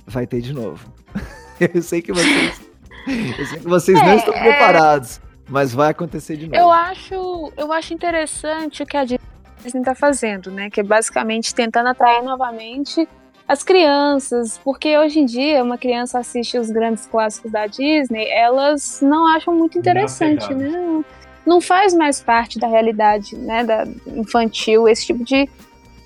Vai 0.06 0.26
ter 0.26 0.40
de 0.40 0.52
novo. 0.52 0.92
eu 1.60 1.82
sei 1.82 2.02
que 2.02 2.12
vocês. 2.12 2.60
eu 3.06 3.46
sei 3.46 3.58
que 3.58 3.68
vocês 3.68 3.98
é, 3.98 4.04
não 4.04 4.16
estão 4.16 4.34
é... 4.34 4.40
preparados. 4.40 5.20
Mas 5.48 5.74
vai 5.74 5.90
acontecer 5.90 6.36
de 6.36 6.46
novo. 6.46 6.56
Eu 6.56 6.70
acho, 6.72 7.52
eu 7.56 7.70
acho 7.70 7.92
interessante 7.92 8.82
o 8.82 8.86
que 8.86 8.96
a 8.96 9.04
Disney 9.04 9.20
está 9.62 9.94
fazendo, 9.94 10.50
né? 10.50 10.70
Que 10.70 10.80
é 10.80 10.82
basicamente 10.82 11.54
tentando 11.54 11.88
atrair 11.88 12.22
novamente 12.22 13.06
as 13.46 13.62
crianças, 13.62 14.58
porque 14.64 14.96
hoje 14.96 15.20
em 15.20 15.26
dia 15.26 15.62
uma 15.62 15.76
criança 15.76 16.18
assiste 16.18 16.58
os 16.58 16.70
grandes 16.70 17.06
clássicos 17.06 17.52
da 17.52 17.66
Disney, 17.66 18.26
elas 18.28 19.00
não 19.02 19.26
acham 19.26 19.54
muito 19.54 19.78
interessante, 19.78 20.54
não 20.54 20.98
né? 20.98 21.04
Não 21.44 21.60
faz 21.60 21.92
mais 21.92 22.22
parte 22.22 22.58
da 22.58 22.66
realidade, 22.66 23.36
né, 23.36 23.62
da 23.62 23.86
infantil 24.06 24.88
esse 24.88 25.04
tipo 25.04 25.22
de, 25.22 25.46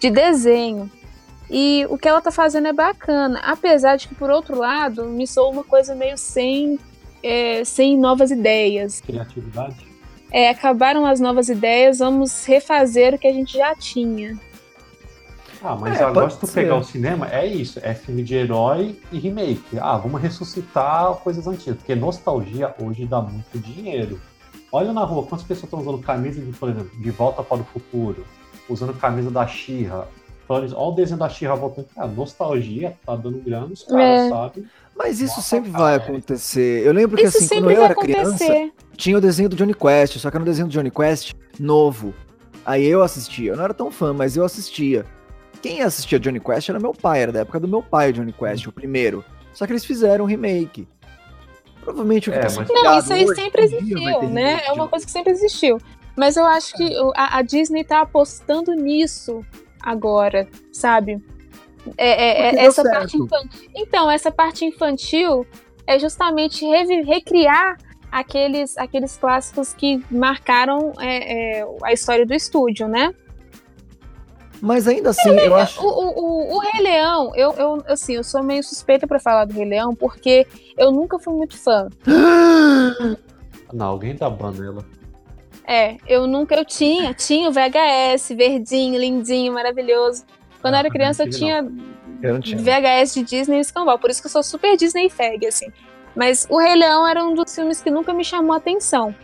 de 0.01 0.11
desenho. 0.11 0.91
E 1.49 1.87
o 1.89 1.97
que 1.97 2.09
ela 2.09 2.21
tá 2.21 2.33
fazendo 2.33 2.67
é 2.67 2.73
bacana, 2.73 3.41
apesar 3.45 3.97
de 3.97 4.09
que 4.09 4.17
por 4.17 4.31
outro 4.31 4.59
lado 4.59 5.05
me 5.05 5.27
soa 5.27 5.49
uma 5.49 5.63
coisa 5.63 5.95
meio 5.95 6.19
sem 6.19 6.79
é, 7.23 7.65
sem 7.65 7.97
novas 7.97 8.31
ideias. 8.31 9.01
Criatividade. 9.01 9.87
É, 10.31 10.51
acabaram 10.51 11.07
as 11.07 11.21
novas 11.21 11.49
ideias, 11.49 12.01
vamos 12.01 12.45
refazer 12.45 13.15
o 13.15 13.19
que 13.19 13.27
a 13.27 13.33
gente 13.33 13.57
já 13.57 13.75
tinha. 13.75 14.39
Ah, 15.63 15.77
mas 15.77 16.01
é, 16.01 16.05
agora 16.05 16.31
se 16.31 16.39
tu 16.39 16.47
pegar 16.47 16.77
o 16.77 16.85
cinema, 16.85 17.29
é 17.31 17.47
isso, 17.47 17.81
é 17.83 17.95
filme 17.95 18.23
de 18.23 18.35
herói 18.35 18.99
e 19.11 19.19
remake. 19.19 19.79
Ah, 19.81 19.97
vamos 19.97 20.21
ressuscitar 20.21 21.15
coisas 21.17 21.47
antigas, 21.47 21.77
porque 21.79 21.95
nostalgia 21.95 22.75
hoje 22.81 23.05
dá 23.07 23.21
muito 23.21 23.59
dinheiro. 23.59 24.21
Olha 24.71 24.93
na 24.93 25.03
rua, 25.03 25.25
quantas 25.25 25.47
pessoas 25.47 25.65
estão 25.65 25.81
usando 25.81 25.99
camisa 25.99 26.41
de, 26.41 26.53
por 26.53 26.69
exemplo, 26.69 26.91
De 27.01 27.11
Volta 27.11 27.43
para 27.43 27.59
o 27.59 27.65
Futuro, 27.65 28.25
usando 28.69 28.93
camisa 28.95 29.31
da 29.31 29.47
Xirra. 29.47 30.07
Olha 30.49 30.77
o 30.77 30.93
desenho 30.93 31.19
da 31.19 31.29
Xirra 31.29 31.57
voltando. 31.57 31.89
Ah, 31.97 32.07
nostalgia, 32.07 32.97
tá 33.05 33.17
dando 33.17 33.39
grana 33.39 33.67
os 33.67 33.83
caras, 33.83 34.21
é. 34.21 34.29
sabe? 34.31 34.67
Mas 34.97 35.21
isso 35.21 35.37
Nossa, 35.37 35.43
sempre 35.43 35.71
cara, 35.71 35.85
vai 35.85 35.95
acontecer. 35.97 36.87
Eu 36.87 36.93
lembro 36.93 37.17
que 37.17 37.27
assim, 37.27 37.49
quando 37.49 37.71
eu 37.71 37.83
era 37.83 37.93
acontecer. 37.93 38.47
criança, 38.47 38.71
tinha 38.97 39.17
o 39.17 39.21
desenho 39.21 39.49
do 39.49 39.57
Johnny 39.57 39.75
Quest, 39.75 40.19
só 40.19 40.31
que 40.31 40.37
era 40.37 40.43
um 40.43 40.47
desenho 40.47 40.69
do 40.69 40.73
Johnny 40.73 40.91
Quest 40.91 41.35
novo. 41.59 42.15
Aí 42.65 42.87
eu 42.87 43.03
assistia. 43.03 43.53
Eu 43.53 43.57
não 43.57 43.65
era 43.65 43.75
tão 43.75 43.91
fã, 43.91 44.13
mas 44.13 44.37
eu 44.37 44.45
assistia. 44.45 45.05
Quem 45.63 45.83
assistia 45.83 46.19
Johnny 46.19 46.41
Quest 46.41 46.69
era 46.69 46.79
meu 46.79 46.95
pai, 46.95 47.23
era 47.23 47.33
da 47.33 47.41
época 47.41 47.61
do 47.61 47.69
meu 47.69 47.83
pai, 47.83 48.13
Johnny 48.13 48.33
Quest, 48.33 48.67
o 48.67 48.73
primeiro. 48.73 49.25
Só 49.53 49.67
que 49.67 49.73
eles 49.73 49.85
fizeram 49.85 50.25
um 50.25 50.29
remake. 50.29 50.87
Provavelmente 51.83 52.29
o 52.29 52.33
que 52.33 52.39
é, 52.39 52.43
tá 52.43 52.55
mas... 52.55 52.69
Não, 52.69 52.99
isso 52.99 53.13
aí 53.13 53.27
sempre 53.35 53.63
existiu, 53.63 54.23
né? 54.29 54.61
É 54.67 54.73
uma 54.73 54.89
coisa 54.89 55.05
que 55.05 55.11
sempre 55.11 55.33
existiu. 55.33 55.79
Mas 56.17 56.37
eu 56.37 56.45
acho 56.45 56.75
que 56.75 56.95
a, 57.17 57.39
a 57.39 57.43
Disney 57.43 57.85
tá 57.85 58.01
apostando 58.01 58.73
nisso 58.73 59.45
agora, 59.81 60.49
sabe? 60.73 61.23
É, 61.97 62.09
é, 62.09 62.57
é 62.57 62.65
essa 62.67 62.83
parte 62.83 63.17
infantil. 63.17 63.71
Então, 63.75 64.11
essa 64.11 64.31
parte 64.31 64.65
infantil 64.65 65.47
é 65.87 65.99
justamente 65.99 66.67
recriar 67.05 67.79
aqueles, 68.11 68.77
aqueles 68.77 69.17
clássicos 69.17 69.73
que 69.73 70.05
marcaram 70.11 70.93
é, 71.01 71.61
é, 71.61 71.67
a 71.83 71.93
história 71.93 72.27
do 72.27 72.35
estúdio, 72.35 72.89
né? 72.89 73.15
Mas 74.61 74.89
ainda 74.89 75.11
assim, 75.11 75.31
eu 75.31 75.55
acho. 75.55 75.81
O, 75.81 75.87
o, 75.87 76.57
o, 76.57 76.59
Rei 76.59 76.83
Leão, 76.83 77.33
eu, 77.35 77.53
eu, 77.53 77.83
assim, 77.87 78.15
eu 78.15 78.25
sou 78.25 78.43
meio 78.43 78.63
suspeita 78.63 79.07
para 79.07 79.21
falar 79.21 79.45
do 79.45 79.55
Rei 79.55 79.65
Leão, 79.65 79.95
porque 79.95 80.47
eu 80.77 80.91
nunca 80.91 81.19
fui 81.19 81.35
muito 81.35 81.57
fã. 81.57 81.89
Não, 83.73 83.87
alguém 83.87 84.15
dá 84.15 84.29
banela. 84.29 84.85
É, 85.67 85.97
eu 86.07 86.27
nunca, 86.27 86.55
eu 86.55 86.65
tinha, 86.65 87.13
tinha 87.13 87.49
o 87.49 87.53
VHS, 87.53 88.31
verdinho, 88.31 88.99
lindinho, 88.99 89.53
maravilhoso. 89.53 90.25
Quando 90.63 90.75
ah, 90.75 90.79
eu 90.79 90.81
era 90.81 90.91
criança, 90.91 91.25
eu 91.25 91.31
tinha, 91.31 91.71
eu 92.23 92.41
tinha 92.41 92.57
VHS 92.57 93.15
de 93.15 93.23
Disney 93.23 93.59
e 93.59 93.61
Escambau, 93.61 93.99
por 93.99 94.09
isso 94.09 94.21
que 94.21 94.27
eu 94.27 94.33
sou 94.33 94.43
super 94.43 94.77
Disney 94.77 95.11
fag, 95.11 95.47
assim. 95.47 95.71
Mas 96.17 96.47
o 96.49 96.59
Rei 96.59 96.75
Leão 96.75 97.07
era 97.07 97.23
um 97.23 97.35
dos 97.35 97.55
filmes 97.55 97.83
que 97.83 97.91
nunca 97.91 98.15
me 98.15 98.25
chamou 98.25 98.55
a 98.55 98.57
atenção. 98.57 99.15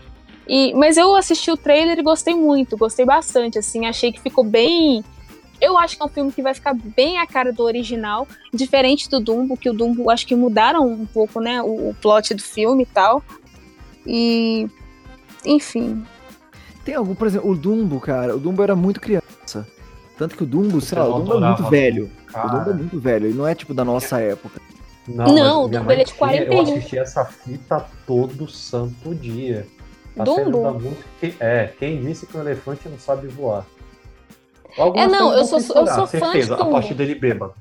E, 0.47 0.75
mas 0.75 0.99
eu 0.99 1.17
assisti 1.17 1.51
o 1.51 1.57
trailer 1.57 1.99
e 1.99 2.03
gostei 2.03 2.35
muito, 2.35 2.77
gostei 2.77 3.07
bastante, 3.07 3.59
assim, 3.59 3.87
achei 3.87 4.13
que 4.13 4.21
ficou 4.21 4.45
bem 4.45 5.03
eu 5.65 5.79
acho 5.79 5.97
que 5.97 6.03
é 6.03 6.07
um 6.07 6.09
filme 6.09 6.33
que 6.33 6.43
vai 6.43 6.55
ficar 6.55 6.75
bem 6.75 7.19
a 7.19 7.27
cara 7.27 7.53
do 7.53 7.63
original, 7.63 8.29
diferente 8.53 9.09
do 9.09 9.19
Dumbo, 9.19 9.57
que 9.57 9.71
o 9.71 9.73
Dumbo 9.73 10.11
acho 10.11 10.27
que 10.27 10.35
mudaram 10.35 10.87
um 10.87 11.07
pouco, 11.07 11.41
né, 11.41 11.63
o, 11.63 11.91
o 11.91 11.97
plot 12.01 12.35
do 12.35 12.43
filme 12.43 12.83
e 12.83 12.87
tal. 12.87 13.23
E 14.07 14.69
enfim. 15.45 16.05
Tem 16.85 16.95
algum, 16.95 17.15
por 17.15 17.27
exemplo, 17.27 17.51
o 17.51 17.57
Dumbo, 17.57 17.99
cara, 17.99 18.37
o 18.37 18.39
Dumbo 18.39 18.63
era 18.63 18.77
muito 18.77 19.01
criança. 19.01 19.67
Tanto 20.19 20.37
que 20.37 20.43
o 20.43 20.47
Dumbo, 20.47 20.81
sei 20.81 20.99
lá, 20.99 21.09
o 21.09 21.21
Dumbo 21.21 21.45
é 21.45 21.49
muito 21.49 21.71
velho. 21.71 22.11
Cara. 22.27 22.47
O 22.47 22.51
Dumbo 22.51 22.71
é 22.71 22.75
muito 22.75 23.01
velho, 23.01 23.27
ele 23.27 23.35
não 23.35 23.47
é 23.47 23.55
tipo 23.55 23.73
da 23.73 23.85
nossa 23.85 24.21
época. 24.21 24.61
Não, 25.09 25.35
não 25.35 25.65
o 25.65 25.69
Dumbo 25.69 25.91
ele 25.91 26.03
é 26.03 26.05
de 26.05 26.15
41. 26.15 26.53
Eu 26.53 26.63
assisti 26.63 26.99
essa 26.99 27.25
fita 27.25 27.85
todo 28.07 28.49
santo 28.49 29.15
dia. 29.15 29.67
Tá 30.15 30.25
Dumbo? 30.25 30.97
É, 31.41 31.73
quem 31.79 32.01
disse 32.03 32.27
que 32.27 32.37
o 32.37 32.41
elefante 32.41 32.89
não 32.89 32.99
sabe 32.99 33.27
voar? 33.29 33.65
Algumas 34.77 35.07
é, 35.07 35.11
não, 35.11 35.33
eu 35.33 35.45
sou, 35.45 35.59
eu 35.59 35.87
sou 35.87 36.07
fã 36.07 36.33
de 36.33 36.47
Dumbo. 36.47 36.63
A 36.63 36.67
parte 36.67 36.95
dele 36.95 37.15
bêbado. 37.15 37.55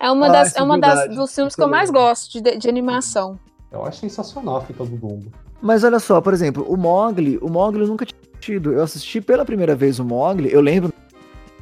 É 0.00 0.10
uma, 0.10 0.26
ah, 0.26 0.32
das, 0.32 0.54
é, 0.54 0.60
é 0.60 0.62
uma 0.62 0.78
das, 0.78 1.14
dos 1.14 1.34
filmes 1.34 1.54
que 1.56 1.62
eu 1.62 1.68
mais 1.68 1.90
gosto 1.90 2.40
de, 2.40 2.56
de 2.56 2.68
animação. 2.68 3.38
Eu 3.70 3.84
acho 3.84 3.98
sensacional 3.98 4.58
a 4.58 4.60
fita 4.60 4.84
do 4.84 4.96
Dumbo. 4.96 5.32
Mas 5.60 5.82
olha 5.82 5.98
só, 5.98 6.20
por 6.20 6.32
exemplo, 6.32 6.64
o 6.68 6.76
Mogli, 6.76 7.38
o 7.42 7.48
Mogli 7.48 7.80
eu 7.80 7.88
nunca 7.88 8.06
tinha 8.06 8.20
assistido. 8.32 8.72
Eu 8.72 8.82
assisti 8.82 9.20
pela 9.20 9.44
primeira 9.44 9.74
vez 9.74 9.98
o 9.98 10.04
Mogli, 10.04 10.52
eu 10.52 10.60
lembro 10.60 10.92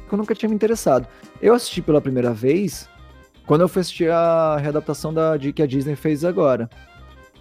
que 0.07 0.13
eu 0.13 0.17
nunca 0.17 0.35
tinha 0.35 0.47
me 0.47 0.55
interessado. 0.55 1.07
Eu 1.41 1.53
assisti 1.53 1.81
pela 1.81 1.99
primeira 1.99 2.31
vez 2.31 2.87
quando 3.45 3.61
eu 3.61 3.67
fui 3.67 3.81
assistir 3.81 4.11
a 4.11 4.57
readaptação 4.57 5.13
da, 5.13 5.37
de, 5.37 5.51
que 5.51 5.61
a 5.63 5.67
Disney 5.67 5.95
fez 5.95 6.23
agora. 6.23 6.69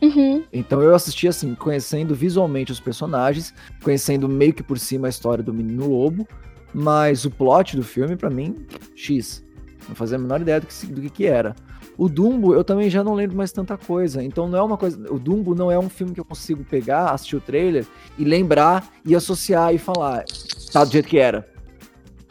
Uhum. 0.00 0.44
Então 0.52 0.82
eu 0.82 0.94
assisti 0.94 1.26
assim, 1.26 1.54
conhecendo 1.54 2.14
visualmente 2.14 2.72
os 2.72 2.80
personagens, 2.80 3.52
conhecendo 3.82 4.28
meio 4.28 4.52
que 4.52 4.62
por 4.62 4.78
cima 4.78 5.08
a 5.08 5.10
história 5.10 5.42
do 5.42 5.52
Menino 5.52 5.88
Lobo, 5.88 6.26
mas 6.72 7.24
o 7.24 7.30
plot 7.30 7.76
do 7.76 7.82
filme, 7.82 8.16
para 8.16 8.30
mim, 8.30 8.66
X. 8.94 9.44
Não 9.88 9.94
fazia 9.94 10.16
a 10.16 10.20
menor 10.20 10.40
ideia 10.40 10.60
do 10.60 10.66
que, 10.66 10.86
do 10.86 11.00
que, 11.00 11.10
que 11.10 11.26
era. 11.26 11.54
O 11.98 12.08
Dumbo, 12.08 12.54
eu 12.54 12.62
também 12.62 12.90
já 12.90 13.02
não 13.02 13.14
lembro 13.14 13.36
mais 13.36 13.52
tanta 13.52 13.76
coisa. 13.76 14.22
Então 14.22 14.48
não 14.48 14.58
é 14.58 14.62
uma 14.62 14.76
coisa. 14.76 15.10
O 15.10 15.18
Dumbo 15.18 15.54
não 15.54 15.70
é 15.70 15.78
um 15.78 15.88
filme 15.88 16.12
que 16.12 16.20
eu 16.20 16.24
consigo 16.24 16.62
pegar, 16.64 17.10
assistir 17.10 17.36
o 17.36 17.40
trailer 17.40 17.86
e 18.18 18.24
lembrar 18.24 18.86
e 19.04 19.14
associar 19.14 19.74
e 19.74 19.78
falar. 19.78 20.24
Tá 20.72 20.84
do 20.84 20.92
jeito 20.92 21.08
que 21.08 21.18
era. 21.18 21.48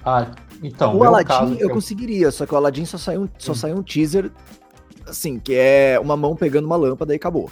Ah, 0.03 0.31
então. 0.61 0.95
O 0.95 1.03
Aladdin 1.03 1.53
eu, 1.53 1.67
eu, 1.67 1.69
conseguiria, 1.71 2.29
só 2.29 2.45
que 2.45 2.53
o 2.53 2.57
Aladdin 2.57 2.85
só 2.85 2.97
saiu, 2.97 3.27
só 3.39 3.53
hum. 3.53 3.55
saiu 3.55 3.77
um 3.77 3.83
teaser, 3.83 4.31
assim, 5.07 5.39
que 5.39 5.55
é 5.55 5.99
uma 5.99 6.15
mão 6.15 6.35
pegando 6.35 6.65
uma 6.65 6.75
lâmpada 6.75 7.13
e 7.13 7.15
acabou. 7.15 7.49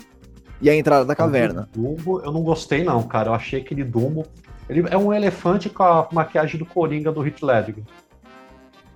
E 0.61 0.69
a 0.69 0.75
entrada 0.75 1.03
da 1.03 1.15
caverna. 1.15 1.67
O 1.75 1.81
Dumbo, 1.81 2.21
eu 2.21 2.31
não 2.31 2.43
gostei, 2.43 2.83
não, 2.83 3.01
cara. 3.03 3.31
Eu 3.31 3.33
achei 3.33 3.59
aquele 3.59 3.83
Dumbo 3.83 4.23
ele 4.73 4.87
é 4.89 4.97
um 4.97 5.13
elefante 5.13 5.69
com 5.69 5.83
a 5.83 6.07
maquiagem 6.11 6.57
do 6.57 6.65
Coringa 6.65 7.11
do 7.11 7.25
Heath 7.25 7.41
Ledger. 7.41 7.83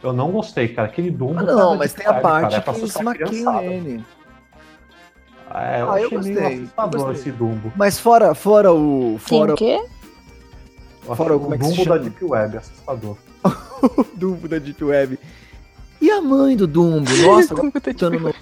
Eu 0.02 0.14
não 0.14 0.32
gostei, 0.32 0.68
cara. 0.68 0.88
Aquele 0.88 1.12
Dumbo. 1.12 1.40
Ah, 1.40 1.44
não, 1.44 1.76
mas 1.76 1.94
tem 1.94 2.06
a 2.06 2.14
parte 2.16 2.60
cara, 2.60 2.70
é 2.70 2.74
que 2.74 2.80
eles 2.80 3.02
maquiam 3.02 3.62
ele. 3.62 4.04
É, 5.54 5.82
eu, 5.82 5.92
ah, 5.92 6.02
eu 6.02 6.10
gostei, 6.10 6.46
assustador 6.46 7.12
esse 7.12 7.32
Dumbo. 7.32 7.72
Mas 7.76 8.00
fora, 8.00 8.36
fora 8.36 8.72
o. 8.72 9.18
Fora 9.18 9.56
Quem, 9.56 9.80
o 9.80 9.82
quê? 9.82 9.90
Fora 11.16 11.36
o, 11.36 11.40
como 11.40 11.56
é 11.56 11.58
que 11.58 11.64
Dumbo 11.64 11.86
da 11.86 11.98
Deep 11.98 12.26
Web, 12.26 12.58
assustador. 12.58 13.18
o 13.82 14.06
Dumbo 14.16 14.48
da 14.48 14.60
Deep 14.60 14.84
Web. 14.84 15.20
E 16.02 16.12
a 16.12 16.22
mãe 16.22 16.56
do 16.56 16.68
Dumbo? 16.68 17.10
Nossa, 17.26 17.54
eu, 17.58 17.94
tô 17.96 18.10
no... 18.10 18.34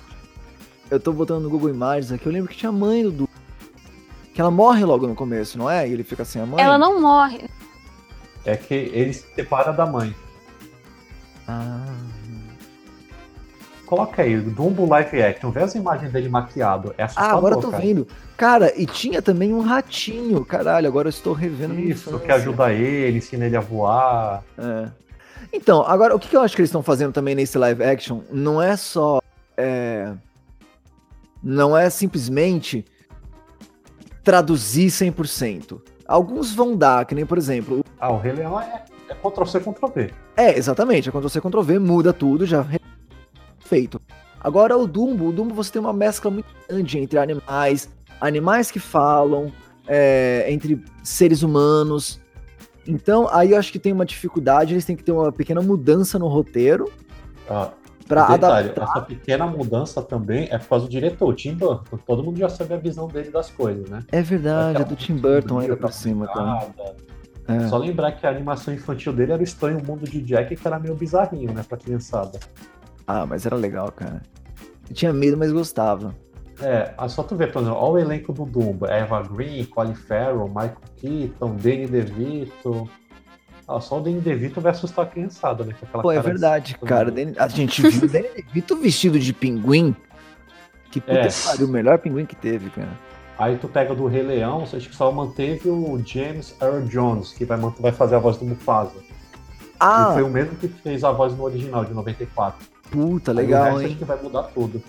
eu 0.89 0.99
tô 0.99 1.13
botando 1.13 1.43
no 1.43 1.49
Google 1.49 1.69
Imagens 1.69 2.11
aqui. 2.11 2.25
Eu 2.25 2.31
lembro 2.31 2.49
que 2.49 2.57
tinha 2.57 2.69
a 2.69 2.73
mãe 2.73 3.03
do 3.03 3.11
Dumbo. 3.11 3.29
Que 4.35 4.41
ela 4.41 4.51
morre 4.51 4.83
logo 4.83 5.07
no 5.07 5.15
começo, 5.15 5.57
não 5.57 5.71
é? 5.71 5.87
E 5.87 5.93
ele 5.93 6.03
fica 6.03 6.25
sem 6.25 6.41
a 6.41 6.45
mãe. 6.45 6.61
Ela 6.61 6.77
não 6.77 6.99
morre. 6.99 7.49
É 8.43 8.57
que 8.57 8.73
ele 8.73 9.13
se 9.13 9.25
separa 9.33 9.71
da 9.71 9.85
mãe. 9.85 10.13
Ah. 11.47 11.95
Coloca 13.85 14.23
aí, 14.23 14.35
Dumbo 14.37 14.85
Live 14.89 15.23
Action, 15.23 15.51
vê 15.51 15.61
as 15.61 15.73
imagens 15.73 16.11
dele 16.11 16.27
maquiado. 16.27 16.93
É 16.97 17.03
assustador, 17.03 17.31
Ah, 17.33 17.37
agora 17.37 17.55
eu 17.55 17.61
tô 17.61 17.71
cara. 17.71 17.81
vendo. 17.81 18.05
Cara, 18.35 18.73
e 18.75 18.85
tinha 18.85 19.21
também 19.21 19.53
um 19.53 19.61
ratinho. 19.61 20.43
Caralho, 20.43 20.85
agora 20.85 21.07
eu 21.07 21.11
estou 21.11 21.31
revendo 21.31 21.79
Isso, 21.79 22.19
que 22.19 22.29
ajuda 22.29 22.73
ele, 22.73 23.19
ensina 23.19 23.45
ele 23.45 23.55
a 23.55 23.61
voar. 23.61 24.43
É. 24.57 24.89
Então, 25.53 25.81
agora, 25.83 26.13
o 26.13 26.19
que 26.19 26.35
eu 26.35 26.41
acho 26.41 26.57
que 26.57 26.61
eles 26.61 26.69
estão 26.69 26.83
fazendo 26.83 27.13
também 27.13 27.35
nesse 27.35 27.57
live 27.57 27.81
action 27.85 28.19
não 28.29 28.61
é 28.61 28.75
só. 28.75 29.21
É... 29.55 30.11
Não 31.41 31.77
é 31.77 31.89
simplesmente 31.89 32.83
traduzir 34.25 34.87
100%. 34.87 35.79
Alguns 36.07 36.53
vão 36.53 36.75
dar, 36.75 37.05
que 37.05 37.13
nem, 37.15 37.25
por 37.25 37.37
exemplo... 37.37 37.85
Ah, 37.99 38.11
o 38.11 38.17
Rei 38.17 38.33
Leão 38.33 38.59
é, 38.59 38.83
é 39.07 39.13
Ctrl-C, 39.13 39.59
Ctrl-V. 39.59 40.11
É, 40.35 40.57
exatamente. 40.57 41.07
É 41.07 41.11
Ctrl-C, 41.11 41.39
Ctrl-V, 41.39 41.79
muda 41.79 42.11
tudo, 42.11 42.45
já 42.45 42.65
feito. 43.59 44.01
Agora, 44.41 44.75
o 44.75 44.87
Dumbo, 44.87 45.29
o 45.29 45.31
Dumbo 45.31 45.53
você 45.53 45.71
tem 45.71 45.81
uma 45.81 45.93
mescla 45.93 46.29
muito 46.31 46.47
grande 46.67 46.97
entre 46.99 47.17
animais, 47.17 47.89
animais 48.19 48.71
que 48.71 48.79
falam, 48.79 49.51
é, 49.87 50.45
entre 50.49 50.83
seres 51.03 51.43
humanos. 51.43 52.19
Então, 52.87 53.27
aí 53.31 53.51
eu 53.51 53.57
acho 53.57 53.71
que 53.71 53.79
tem 53.79 53.93
uma 53.93 54.05
dificuldade, 54.05 54.73
eles 54.73 54.85
têm 54.85 54.95
que 54.95 55.03
ter 55.03 55.11
uma 55.11 55.31
pequena 55.31 55.61
mudança 55.61 56.17
no 56.19 56.27
roteiro. 56.27 56.91
Ah, 57.49 57.71
Pra 58.07 58.27
Detalhe, 58.27 58.69
adaptar. 58.69 58.83
essa 58.83 59.01
pequena 59.01 59.47
mudança 59.47 60.01
também 60.01 60.47
é 60.51 60.59
por 60.59 60.69
causa 60.69 60.85
do 60.85 60.91
diretor, 60.91 61.27
o 61.27 61.33
Tim 61.33 61.55
Burton. 61.55 61.97
Todo 62.05 62.23
mundo 62.23 62.37
já 62.37 62.47
sabe 62.49 62.75
a 62.75 62.77
visão 62.77 63.07
dele 63.07 63.31
das 63.31 63.49
coisas, 63.49 63.89
né? 63.89 64.03
É 64.11 64.21
verdade, 64.21 64.81
é 64.81 64.85
do 64.85 64.95
Tim 64.95 65.15
Burton 65.15 65.59
ainda 65.59 65.75
por 65.75 65.91
cima 65.91 66.27
também. 66.27 66.69
É. 67.47 67.67
Só 67.67 67.77
lembrar 67.77 68.11
que 68.11 68.25
a 68.25 68.29
animação 68.29 68.73
infantil 68.73 69.13
dele 69.13 69.31
era 69.31 69.41
o 69.41 69.43
Estranho 69.43 69.83
Mundo 69.83 70.05
de 70.05 70.21
Jack, 70.21 70.55
que 70.55 70.67
era 70.67 70.79
meio 70.79 70.95
bizarrinho, 70.95 71.51
né, 71.53 71.63
pra 71.67 71.77
criançada. 71.77 72.39
Ah, 73.07 73.25
mas 73.25 73.45
era 73.45 73.55
legal, 73.55 73.91
cara. 73.91 74.21
Eu 74.89 74.95
tinha 74.95 75.13
medo, 75.13 75.37
mas 75.37 75.51
gostava. 75.51 76.13
É, 76.61 76.93
só 77.07 77.21
tu 77.21 77.35
ver, 77.35 77.51
por 77.51 77.61
exemplo, 77.61 77.77
olha 77.79 77.93
o 77.93 77.99
elenco 77.99 78.31
do 78.31 78.45
Dumbo. 78.45 78.85
Eva 78.85 79.21
Green, 79.21 79.63
Colin 79.65 79.93
Farrell, 79.93 80.47
Michael 80.47 80.77
Keaton, 80.95 81.55
Danny 81.57 81.87
DeVito, 81.87 82.89
ah, 83.67 83.79
só 83.79 83.97
o 83.97 84.01
Danny 84.01 84.19
DeVito 84.19 84.61
vai 84.61 84.71
assustar 84.71 85.05
a 85.05 85.07
criançada, 85.07 85.63
né? 85.63 85.73
Com 85.79 85.85
aquela 85.85 86.03
Pô, 86.03 86.11
é 86.11 86.21
verdade, 86.21 86.77
cara. 86.77 87.11
A 87.37 87.47
gente 87.47 87.81
viu 87.81 88.03
o 88.03 88.07
Danny 88.07 88.29
DeVito 88.35 88.75
vestido 88.77 89.19
de 89.19 89.33
pinguim. 89.33 89.95
Que 90.91 91.01
puta 91.01 91.13
é. 91.13 91.27
que 91.27 91.43
pariu, 91.43 91.67
o 91.67 91.69
melhor 91.69 91.97
pinguim 91.97 92.25
que 92.25 92.35
teve, 92.35 92.69
cara. 92.69 92.91
Aí 93.37 93.57
tu 93.57 93.67
pega 93.67 93.93
do 93.93 94.05
Rei 94.05 94.21
Leão, 94.21 94.63
acho 94.63 94.77
que 94.87 94.95
só 94.95 95.11
manteve 95.11 95.67
o 95.67 96.01
James 96.05 96.55
Earl 96.61 96.85
Jones, 96.85 97.33
que 97.33 97.43
vai, 97.43 97.57
vai 97.57 97.91
fazer 97.91 98.15
a 98.15 98.19
voz 98.19 98.37
do 98.37 98.45
Mufasa. 98.45 99.03
Ah! 99.79 100.09
E 100.11 100.13
foi 100.13 100.23
o 100.23 100.29
mesmo 100.29 100.55
que 100.55 100.67
fez 100.67 101.03
a 101.03 101.11
voz 101.11 101.35
no 101.35 101.43
original, 101.43 101.83
de 101.83 101.93
94. 101.93 102.65
Puta, 102.89 103.33
legal, 103.33 103.81
hein? 103.81 103.87
acho 103.87 103.97
que 103.97 104.05
vai 104.05 104.21
mudar 104.21 104.43
tudo. 104.43 104.81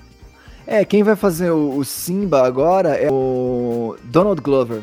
É, 0.66 0.84
quem 0.84 1.02
vai 1.02 1.16
fazer 1.16 1.50
o, 1.50 1.76
o 1.76 1.84
Simba 1.84 2.46
agora 2.46 2.90
é 2.90 3.10
o 3.10 3.96
Donald 4.04 4.40
Glover. 4.40 4.82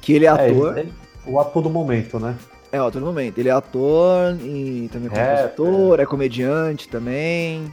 Que 0.00 0.12
ele 0.12 0.26
é, 0.26 0.28
é 0.28 0.30
ator. 0.30 0.78
Ele, 0.78 0.92
o 1.26 1.38
ator 1.38 1.62
do 1.62 1.70
momento, 1.70 2.18
né? 2.18 2.36
É, 2.70 2.80
o 2.80 2.86
ator 2.86 3.00
do 3.00 3.06
momento. 3.06 3.38
Ele 3.38 3.48
é 3.48 3.52
ator 3.52 4.36
e 4.40 4.88
também 4.92 5.10
é 5.12 5.46
compositor, 5.46 6.00
é, 6.00 6.02
é 6.02 6.06
comediante 6.06 6.88
também. 6.88 7.72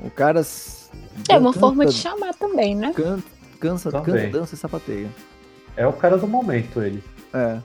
O 0.00 0.10
cara. 0.10 0.40
É 1.28 1.38
uma 1.38 1.50
canta, 1.50 1.60
forma 1.60 1.86
de 1.86 1.92
chamar 1.92 2.34
também, 2.34 2.74
né? 2.74 2.92
Canta, 2.94 3.22
cansa, 3.60 3.90
também. 3.90 4.24
canta, 4.24 4.38
dança 4.38 4.54
e 4.54 4.58
sapateia. 4.58 5.08
É 5.76 5.86
o 5.86 5.92
cara 5.92 6.16
do 6.16 6.26
momento, 6.26 6.82
ele. 6.82 7.02
É. 7.32 7.58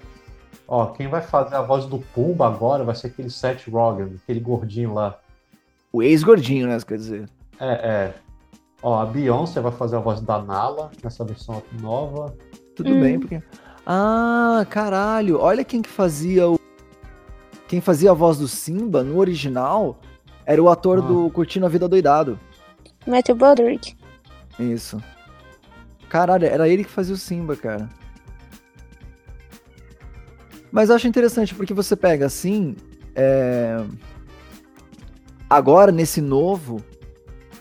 Ó, 0.68 0.88
quem 0.88 1.08
vai 1.08 1.22
fazer 1.22 1.56
a 1.56 1.62
voz 1.62 1.86
do 1.86 2.00
Pumba 2.00 2.48
agora 2.48 2.84
vai 2.84 2.94
ser 2.94 3.08
aquele 3.08 3.30
Seth 3.30 3.68
Rogen, 3.70 4.20
aquele 4.24 4.40
gordinho 4.40 4.94
lá. 4.94 5.18
O 5.92 6.04
ex-gordinho, 6.04 6.68
né? 6.68 6.78
Quer 6.86 6.98
dizer. 6.98 7.30
É, 7.60 7.74
é. 7.74 8.14
Ó, 8.82 9.00
a 9.00 9.06
Beyoncé 9.06 9.60
vai 9.62 9.72
fazer 9.72 9.96
a 9.96 10.00
voz 10.00 10.22
da 10.22 10.42
Nala 10.42 10.92
nessa 11.02 11.24
versão 11.24 11.64
nova. 11.82 12.36
Tudo 12.76 12.92
hum. 12.92 13.02
bem, 13.02 13.20
porque. 13.20 13.42
Ah, 13.90 14.66
caralho, 14.70 15.40
olha 15.40 15.64
quem 15.64 15.82
que 15.82 15.88
fazia 15.88 16.50
o. 16.50 16.60
Quem 17.70 17.80
fazia 17.80 18.12
a 18.12 18.14
voz 18.14 18.38
do 18.38 18.46
Simba 18.46 19.02
no 19.02 19.18
original 19.18 19.98
era 20.46 20.62
o 20.62 20.68
ator 20.68 20.98
ah. 20.98 21.02
do 21.02 21.30
Curtindo 21.30 21.66
a 21.66 21.70
Vida 21.70 21.88
Doidado. 21.88 22.38
Matthew 23.08 23.36
Broderick. 23.36 23.96
Isso. 24.60 25.02
Caralho, 26.10 26.46
era 26.46 26.68
ele 26.68 26.84
que 26.84 26.90
fazia 26.90 27.16
o 27.16 27.18
Simba, 27.18 27.56
cara. 27.56 27.88
Mas 30.70 30.90
eu 30.90 30.96
acho 30.98 31.08
interessante 31.08 31.56
porque 31.56 31.74
você 31.74 31.96
pega 31.96 32.26
assim. 32.26 32.76
é, 33.16 33.82
Agora, 35.50 35.94
nesse 35.94 36.20
novo. 36.20 36.84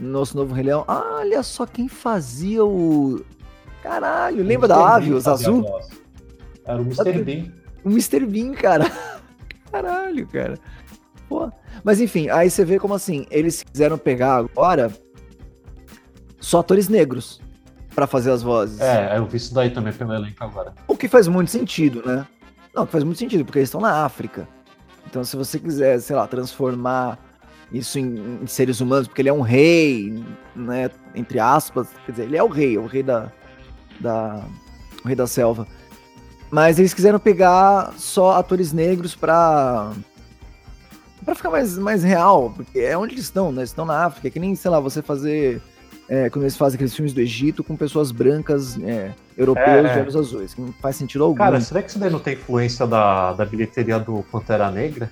Nosso 0.00 0.36
novo 0.36 0.52
Rei 0.52 0.64
Leão. 0.64 0.84
ah, 0.88 1.18
Olha 1.20 1.40
só 1.44 1.66
quem 1.66 1.86
fazia 1.86 2.64
o. 2.64 3.24
Caralho, 3.80 4.42
lembra 4.42 4.66
da 4.66 4.96
ave, 4.96 5.12
os 5.12 5.28
azul? 5.28 5.64
Era 6.66 6.82
o 6.82 6.84
Mr. 6.84 7.22
Bean. 7.22 7.52
O 7.84 7.90
Mr. 7.90 8.26
Bean, 8.26 8.52
cara. 8.52 8.90
Caralho, 9.70 10.26
cara. 10.26 10.58
Pô. 11.28 11.50
Mas 11.84 12.00
enfim, 12.00 12.28
aí 12.30 12.50
você 12.50 12.64
vê 12.64 12.78
como 12.78 12.94
assim, 12.94 13.26
eles 13.30 13.62
quiseram 13.62 13.98
pegar 13.98 14.36
agora 14.36 14.90
só 16.40 16.60
atores 16.60 16.88
negros 16.88 17.40
pra 17.94 18.06
fazer 18.06 18.30
as 18.30 18.42
vozes. 18.42 18.80
É, 18.80 19.16
eu 19.16 19.26
vi 19.26 19.36
isso 19.36 19.54
daí 19.54 19.70
também 19.70 19.92
pelo 19.92 20.14
elenco 20.14 20.42
agora. 20.44 20.74
O 20.86 20.96
que 20.96 21.08
faz 21.08 21.26
muito 21.28 21.50
sentido, 21.50 22.02
né? 22.04 22.26
Não, 22.74 22.84
que 22.84 22.92
faz 22.92 23.04
muito 23.04 23.18
sentido, 23.18 23.44
porque 23.44 23.58
eles 23.58 23.68
estão 23.68 23.80
na 23.80 24.04
África. 24.04 24.46
Então, 25.06 25.24
se 25.24 25.36
você 25.36 25.58
quiser, 25.58 25.98
sei 26.00 26.14
lá, 26.14 26.26
transformar 26.26 27.18
isso 27.72 27.98
em, 27.98 28.40
em 28.42 28.46
seres 28.46 28.80
humanos, 28.80 29.08
porque 29.08 29.22
ele 29.22 29.28
é 29.28 29.32
um 29.32 29.40
rei, 29.40 30.22
né? 30.54 30.90
Entre 31.14 31.38
aspas, 31.38 31.88
quer 32.04 32.12
dizer, 32.12 32.24
ele 32.24 32.36
é 32.36 32.42
o 32.42 32.48
rei, 32.48 32.76
o 32.76 32.86
rei 32.86 33.02
da. 33.02 33.32
da 33.98 34.44
o 35.02 35.06
rei 35.06 35.16
da 35.16 35.26
selva. 35.26 35.66
Mas 36.50 36.78
eles 36.78 36.94
quiseram 36.94 37.18
pegar 37.18 37.92
só 37.96 38.32
atores 38.38 38.72
negros 38.72 39.14
pra. 39.14 39.92
pra 41.24 41.34
ficar 41.34 41.50
mais, 41.50 41.76
mais 41.76 42.02
real, 42.04 42.52
porque 42.54 42.78
é 42.78 42.96
onde 42.96 43.14
eles 43.14 43.24
estão, 43.24 43.50
né? 43.50 43.60
Eles 43.60 43.70
estão 43.70 43.84
na 43.84 44.04
África, 44.04 44.28
é 44.28 44.30
que 44.30 44.38
nem, 44.40 44.54
sei 44.54 44.70
lá, 44.70 44.78
você 44.78 45.02
fazer. 45.02 45.60
é, 46.08 46.30
quando 46.30 46.44
eles 46.44 46.56
fazem 46.56 46.76
aqueles 46.76 46.94
filmes 46.94 47.12
do 47.12 47.20
Egito 47.20 47.64
com 47.64 47.74
pessoas 47.76 48.12
brancas, 48.12 48.78
é, 48.80 49.12
europeus 49.36 49.66
É, 49.68 49.82
de 49.92 49.98
é. 49.98 50.02
olhos 50.02 50.16
azuis, 50.16 50.54
que 50.54 50.60
não 50.60 50.72
faz 50.80 50.94
sentido 50.96 51.24
algum. 51.24 51.36
Cara, 51.36 51.60
será 51.60 51.82
que 51.82 51.90
isso 51.90 51.98
daí 51.98 52.10
não 52.10 52.20
tem 52.20 52.34
influência 52.34 52.86
da, 52.86 53.32
da 53.32 53.44
bilheteria 53.44 53.98
do 53.98 54.22
Pantera 54.30 54.70
Negra? 54.70 55.10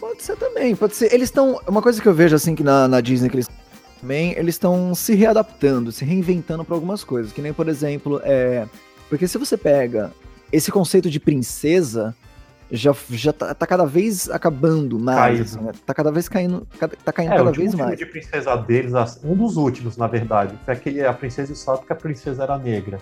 Pode 0.00 0.22
ser 0.22 0.36
também, 0.36 0.74
pode 0.74 0.96
ser. 0.96 1.12
Eles 1.12 1.28
estão. 1.28 1.60
Uma 1.66 1.82
coisa 1.82 2.00
que 2.00 2.08
eu 2.08 2.14
vejo 2.14 2.34
assim 2.34 2.54
que 2.54 2.62
na, 2.62 2.88
na 2.88 3.00
Disney 3.00 3.28
que 3.28 3.36
eles 3.36 3.48
também, 4.00 4.32
eles 4.38 4.54
estão 4.54 4.94
se 4.94 5.14
readaptando, 5.14 5.90
se 5.92 6.04
reinventando 6.04 6.64
para 6.64 6.74
algumas 6.74 7.02
coisas. 7.04 7.32
Que 7.32 7.42
nem, 7.42 7.52
por 7.52 7.68
exemplo, 7.68 8.20
é. 8.24 8.66
Porque 9.08 9.26
se 9.28 9.38
você 9.38 9.56
pega 9.56 10.12
esse 10.52 10.70
conceito 10.70 11.10
de 11.10 11.18
princesa, 11.20 12.14
já, 12.70 12.94
já 13.10 13.32
tá, 13.32 13.54
tá 13.54 13.66
cada 13.66 13.84
vez 13.86 14.28
acabando 14.30 14.98
mais. 14.98 15.40
Assim, 15.40 15.60
né? 15.60 15.72
Tá 15.86 15.94
cada 15.94 16.12
vez 16.12 16.28
caindo. 16.28 16.66
cada- 16.78 16.96
Tá 17.04 17.12
caindo 17.12 17.30
É, 17.30 17.34
o 17.34 17.38
cada 17.38 17.46
último 17.48 17.62
vez 17.64 17.74
filme 17.74 17.86
mais. 17.86 17.98
de 17.98 18.06
princesa 18.06 18.56
deles, 18.56 18.92
um 19.24 19.34
dos 19.34 19.56
últimos, 19.56 19.96
na 19.96 20.06
verdade, 20.06 20.54
foi 20.64 20.74
aquele 20.74 21.04
A 21.04 21.12
Princesa 21.12 21.50
e 21.50 21.54
o 21.54 21.56
Salto, 21.56 21.86
que 21.86 21.92
a 21.92 21.96
princesa 21.96 22.42
era 22.42 22.58
negra. 22.58 22.98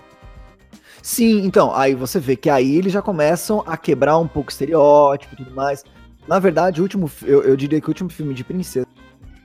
Sim, 1.01 1.45
então, 1.45 1.73
aí 1.75 1.93
você 1.95 2.19
vê 2.19 2.35
que 2.35 2.49
aí 2.49 2.75
eles 2.75 2.91
já 2.91 3.01
começam 3.01 3.63
a 3.65 3.77
quebrar 3.77 4.17
um 4.17 4.27
pouco 4.27 4.49
o 4.49 4.51
estereótipo 4.51 5.33
e 5.35 5.37
tudo 5.37 5.51
mais. 5.55 5.83
Na 6.27 6.39
verdade, 6.39 6.81
o 6.81 6.83
último, 6.83 7.09
eu, 7.23 7.43
eu 7.43 7.55
diria 7.55 7.79
que 7.79 7.87
o 7.87 7.91
último 7.91 8.09
filme 8.09 8.33
de 8.33 8.43
princesa, 8.43 8.87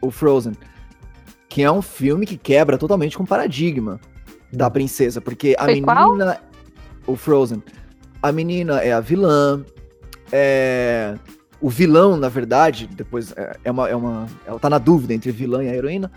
o 0.01 0.11
Frozen, 0.11 0.55
que 1.49 1.63
é 1.63 1.71
um 1.71 1.83
filme 1.83 2.27
que 2.27 2.37
quebra 2.37 2.77
totalmente 2.79 3.17
com 3.17 3.23
o 3.23 3.27
paradigma 3.27 4.01
da 4.53 4.69
princesa, 4.71 5.21
porque 5.21 5.55
a 5.59 5.65
Foi 5.65 5.81
qual? 5.81 6.17
O 7.07 7.17
Frozen, 7.17 7.63
a 8.23 8.31
menina 8.31 8.81
é 8.81 8.93
a 8.93 9.01
vilã, 9.01 9.65
é, 10.31 11.15
o 11.61 11.69
vilão, 11.69 12.17
na 12.17 12.29
verdade, 12.29 12.87
depois 12.87 13.33
é, 13.37 13.57
é 13.65 13.71
uma, 13.71 13.89
é 13.89 13.95
uma, 13.95 14.27
ela 14.47 14.59
tá 14.59 14.69
na 14.69 14.79
dúvida 14.79 15.15
entre 15.15 15.31
vilã 15.31 15.63
e 15.63 15.69
a 15.69 15.75
heroína. 15.75 16.11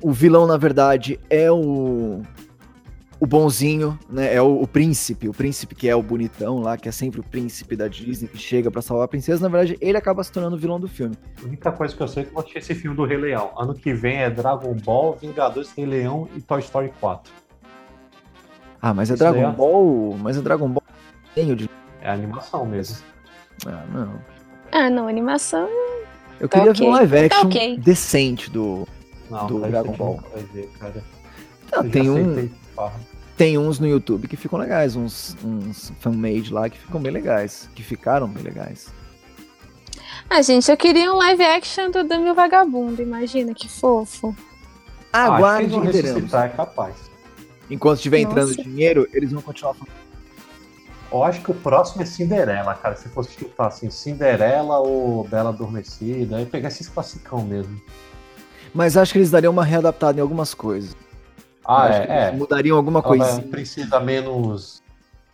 O 0.00 0.12
vilão, 0.12 0.46
na 0.46 0.56
verdade, 0.56 1.20
é 1.30 1.50
o 1.50 2.22
o 3.22 3.26
bonzinho, 3.26 3.96
né? 4.10 4.34
É 4.34 4.42
o, 4.42 4.62
o 4.62 4.66
príncipe, 4.66 5.28
o 5.28 5.32
príncipe 5.32 5.76
que 5.76 5.88
é 5.88 5.94
o 5.94 6.02
bonitão 6.02 6.58
lá, 6.58 6.76
que 6.76 6.88
é 6.88 6.92
sempre 6.92 7.20
o 7.20 7.22
príncipe 7.22 7.76
da 7.76 7.86
Disney 7.86 8.26
que 8.26 8.36
chega 8.36 8.68
pra 8.68 8.82
salvar 8.82 9.04
a 9.04 9.08
princesa. 9.08 9.40
Na 9.42 9.48
verdade, 9.48 9.78
ele 9.80 9.96
acaba 9.96 10.24
se 10.24 10.32
tornando 10.32 10.56
o 10.56 10.58
vilão 10.58 10.80
do 10.80 10.88
filme. 10.88 11.14
A 11.40 11.46
única 11.46 11.70
coisa 11.70 11.94
que 11.94 12.02
eu 12.02 12.08
sei 12.08 12.24
é 12.24 12.26
que 12.26 12.36
eu 12.36 12.42
tinha 12.42 12.58
esse 12.58 12.74
filme 12.74 12.96
do 12.96 13.04
Rei 13.04 13.16
Leão. 13.16 13.52
Ano 13.56 13.76
que 13.76 13.94
vem 13.94 14.16
é 14.16 14.28
Dragon 14.28 14.74
Ball, 14.74 15.16
Vingadores, 15.22 15.70
Rei 15.70 15.86
Leão 15.86 16.28
e 16.34 16.42
Toy 16.42 16.58
Story 16.62 16.92
4. 16.98 17.32
Ah, 18.82 18.92
mas 18.92 19.08
é 19.10 19.14
Isso 19.14 19.22
daí 19.22 19.32
Dragon 19.32 19.48
é- 19.48 19.52
Ball, 19.54 20.18
mas 20.20 20.36
é 20.36 20.40
Dragon 20.40 20.68
Ball 20.68 20.82
tenho 21.34 21.54
de 21.56 21.70
É 22.00 22.10
animação 22.10 22.66
mesmo. 22.66 22.96
ah, 23.66 23.84
não. 23.92 24.14
Ah, 24.72 24.90
não, 24.90 25.06
animação. 25.06 25.68
Eu 26.40 26.48
Tá 26.48 26.58
queria 26.58 26.72
ok. 26.72 26.84
ver 26.84 26.90
um 26.90 26.94
live 26.94 27.28
Tá 27.28 27.36
action 27.36 27.46
ok. 27.48 27.78
decente 27.78 28.50
do 28.50 28.86
Não, 29.30 29.46
Do 29.46 29.60
Dragon 29.60 29.92
Ball. 29.92 30.20
Vai 30.32 30.42
ver, 30.42 30.68
cara. 30.78 31.04
Ah, 31.72 31.82
já 31.84 31.90
tem 31.90 32.10
um, 32.10 32.50
tem 33.36 33.56
uns 33.56 33.78
no 33.78 33.86
YouTube 33.86 34.26
que 34.28 34.36
ficam 34.36 34.58
legais, 34.58 34.94
uns 34.96 35.36
uns 35.44 35.92
fan-made 36.00 36.52
lá 36.52 36.68
que 36.68 36.76
ficam 36.78 37.00
bem 37.00 37.12
legais, 37.12 37.70
que 37.74 37.82
ficaram 37.82 38.26
bem 38.28 38.42
legais. 38.42 38.92
Ah, 40.28 40.42
gente, 40.42 40.70
eu 40.70 40.76
queria 40.76 41.12
um 41.12 41.16
live 41.16 41.42
action 41.44 41.90
do 41.90 42.02
Dami 42.04 42.30
o 42.30 42.34
Vagabundo, 42.34 43.00
imagina 43.00 43.54
que 43.54 43.68
fofo. 43.68 44.34
Ah, 45.12 45.34
Aguarde 45.36 45.68
vão 45.68 45.82
que 45.82 45.92
teremos. 45.92 46.14
ressuscitar, 46.16 46.46
é 46.46 46.48
capaz. 46.50 46.94
Enquanto 47.70 47.96
estiver 47.96 48.18
entrando 48.18 48.48
Nossa. 48.48 48.62
dinheiro, 48.62 49.08
eles 49.12 49.32
vão 49.32 49.40
continuar 49.42 49.74
falando. 49.74 49.92
Eu 51.10 51.22
acho 51.24 51.42
que 51.42 51.50
o 51.50 51.54
próximo 51.54 52.02
é 52.02 52.06
Cinderela, 52.06 52.74
cara. 52.74 52.96
Se 52.96 53.08
fosse 53.08 53.32
chutar 53.38 53.66
assim, 53.68 53.90
Cinderela 53.90 54.78
ou 54.78 55.24
Bela 55.24 55.50
Adormecida, 55.50 56.36
aí 56.38 56.46
pegar 56.46 56.68
esses 56.68 56.88
classicão 56.88 57.42
mesmo. 57.42 57.80
Mas 58.74 58.96
acho 58.96 59.12
que 59.12 59.18
eles 59.18 59.30
dariam 59.30 59.52
uma 59.52 59.64
readaptada 59.64 60.18
em 60.18 60.22
algumas 60.22 60.54
coisas. 60.54 60.96
Ah, 61.64 61.82
acho 61.84 61.98
é, 61.98 62.06
que 62.06 62.12
eles 62.12 62.22
é. 62.24 62.32
Mudariam 62.32 62.76
alguma 62.76 63.00
Ela 63.00 63.08
vai- 63.08 63.18
coisinha. 63.18 63.46
precisa 63.48 64.00
menos. 64.00 64.82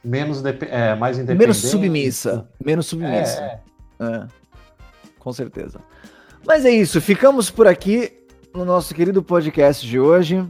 Menos 0.04 0.42
é, 0.44 0.94
mais 0.96 1.16
independente. 1.16 1.40
Menos 1.40 1.56
submissa. 1.58 2.48
Menos 2.64 2.86
É, 2.86 2.88
submissa. 2.88 3.40
é. 3.40 3.60
É, 4.00 4.26
com 5.18 5.32
certeza. 5.32 5.80
Mas 6.46 6.64
é 6.64 6.70
isso, 6.70 7.00
ficamos 7.00 7.50
por 7.50 7.66
aqui 7.66 8.12
no 8.54 8.64
nosso 8.64 8.94
querido 8.94 9.22
podcast 9.22 9.86
de 9.86 9.98
hoje. 10.00 10.44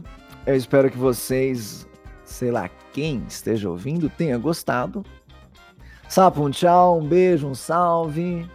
Eu 0.49 0.55
espero 0.55 0.89
que 0.89 0.97
vocês, 0.97 1.87
sei 2.25 2.49
lá, 2.49 2.67
quem 2.91 3.23
esteja 3.27 3.69
ouvindo, 3.69 4.09
tenha 4.09 4.35
gostado. 4.35 5.05
Sapo, 6.07 6.43
um 6.43 6.49
tchau, 6.49 6.97
um 6.97 7.07
beijo, 7.07 7.45
um 7.45 7.53
salve. 7.53 8.49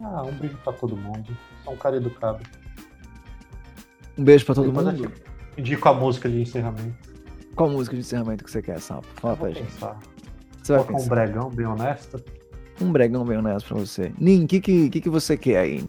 Ah, 0.00 0.22
um 0.22 0.32
beijo 0.32 0.56
pra 0.64 0.72
todo 0.72 0.96
mundo. 0.96 1.36
Sou 1.62 1.74
um 1.74 1.76
cara 1.76 1.98
educado. 1.98 2.42
Um 4.16 4.24
beijo 4.24 4.46
pra 4.46 4.54
todo 4.54 4.72
Depois 4.72 4.98
mundo. 4.98 5.12
Indico 5.58 5.86
a 5.90 5.92
música 5.92 6.26
de 6.26 6.40
encerramento. 6.40 6.96
Qual 7.54 7.68
música 7.68 7.94
de 7.94 8.00
encerramento 8.00 8.42
que 8.42 8.50
você 8.50 8.62
quer, 8.62 8.80
Sapo? 8.80 9.06
Fala 9.16 9.36
pra 9.36 9.50
gente. 9.50 9.64
pensar. 9.64 10.00
Você 10.62 10.78
vai 10.78 11.02
um 11.02 11.06
bregão 11.06 11.50
bem 11.50 11.66
honesto. 11.66 12.24
Um 12.80 12.90
bregão 12.90 13.26
bem 13.26 13.36
honesto 13.36 13.68
pra 13.68 13.76
você. 13.76 14.10
Nin, 14.18 14.44
o 14.44 14.46
que, 14.46 14.58
que, 14.58 14.88
que, 14.88 15.00
que 15.02 15.10
você 15.10 15.36
quer 15.36 15.58
aí? 15.58 15.84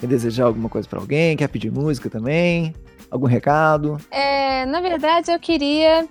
Quer 0.00 0.08
desejar 0.08 0.46
alguma 0.46 0.68
coisa 0.68 0.88
pra 0.88 0.98
alguém? 0.98 1.36
Quer 1.36 1.46
pedir 1.46 1.70
música 1.70 2.10
também? 2.10 2.74
Algum 3.14 3.28
recado? 3.28 3.96
É, 4.10 4.66
na 4.66 4.80
verdade, 4.80 5.30
eu 5.30 5.38
queria 5.38 6.04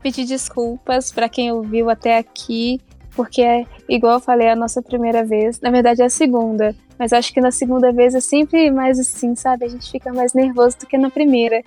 pedir 0.00 0.24
desculpas 0.26 1.10
pra 1.10 1.28
quem 1.28 1.50
ouviu 1.50 1.90
até 1.90 2.18
aqui, 2.18 2.80
porque, 3.16 3.42
é, 3.42 3.66
igual 3.88 4.14
eu 4.14 4.20
falei, 4.20 4.46
é 4.46 4.52
a 4.52 4.56
nossa 4.56 4.80
primeira 4.80 5.24
vez. 5.24 5.60
Na 5.60 5.72
verdade, 5.72 6.02
é 6.02 6.04
a 6.04 6.08
segunda. 6.08 6.72
Mas 6.96 7.12
acho 7.12 7.34
que 7.34 7.40
na 7.40 7.50
segunda 7.50 7.92
vez 7.92 8.14
é 8.14 8.20
sempre 8.20 8.70
mais 8.70 8.96
assim, 9.00 9.34
sabe? 9.34 9.64
A 9.64 9.68
gente 9.68 9.90
fica 9.90 10.12
mais 10.12 10.32
nervoso 10.32 10.78
do 10.78 10.86
que 10.86 10.96
na 10.96 11.10
primeira. 11.10 11.64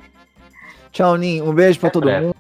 Tchau, 0.94 1.18
Nin. 1.18 1.42
Um 1.42 1.54
beijo 1.54 1.78
pra 1.78 1.90
É 1.90 1.92
todo 1.92 2.04
breve. 2.06 2.28
mundo. 2.28 2.36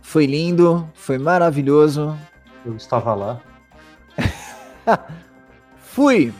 Foi 0.00 0.24
lindo, 0.24 0.88
foi 0.94 1.18
maravilhoso. 1.18 2.16
Eu 2.64 2.74
estava 2.76 3.14
lá. 3.14 3.42
Fui! 5.76 6.32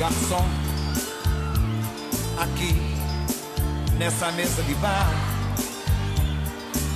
Garçom, 0.00 0.46
aqui 2.38 2.74
nessa 3.98 4.32
mesa 4.32 4.62
de 4.62 4.72
bar, 4.76 5.10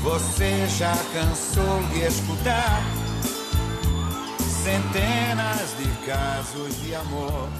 você 0.02 0.66
já 0.68 0.96
cansou 1.12 1.82
de 1.92 2.00
escutar 2.00 2.82
centenas 4.40 5.76
de 5.76 6.06
casos 6.06 6.80
de 6.80 6.94
amor 6.94 7.50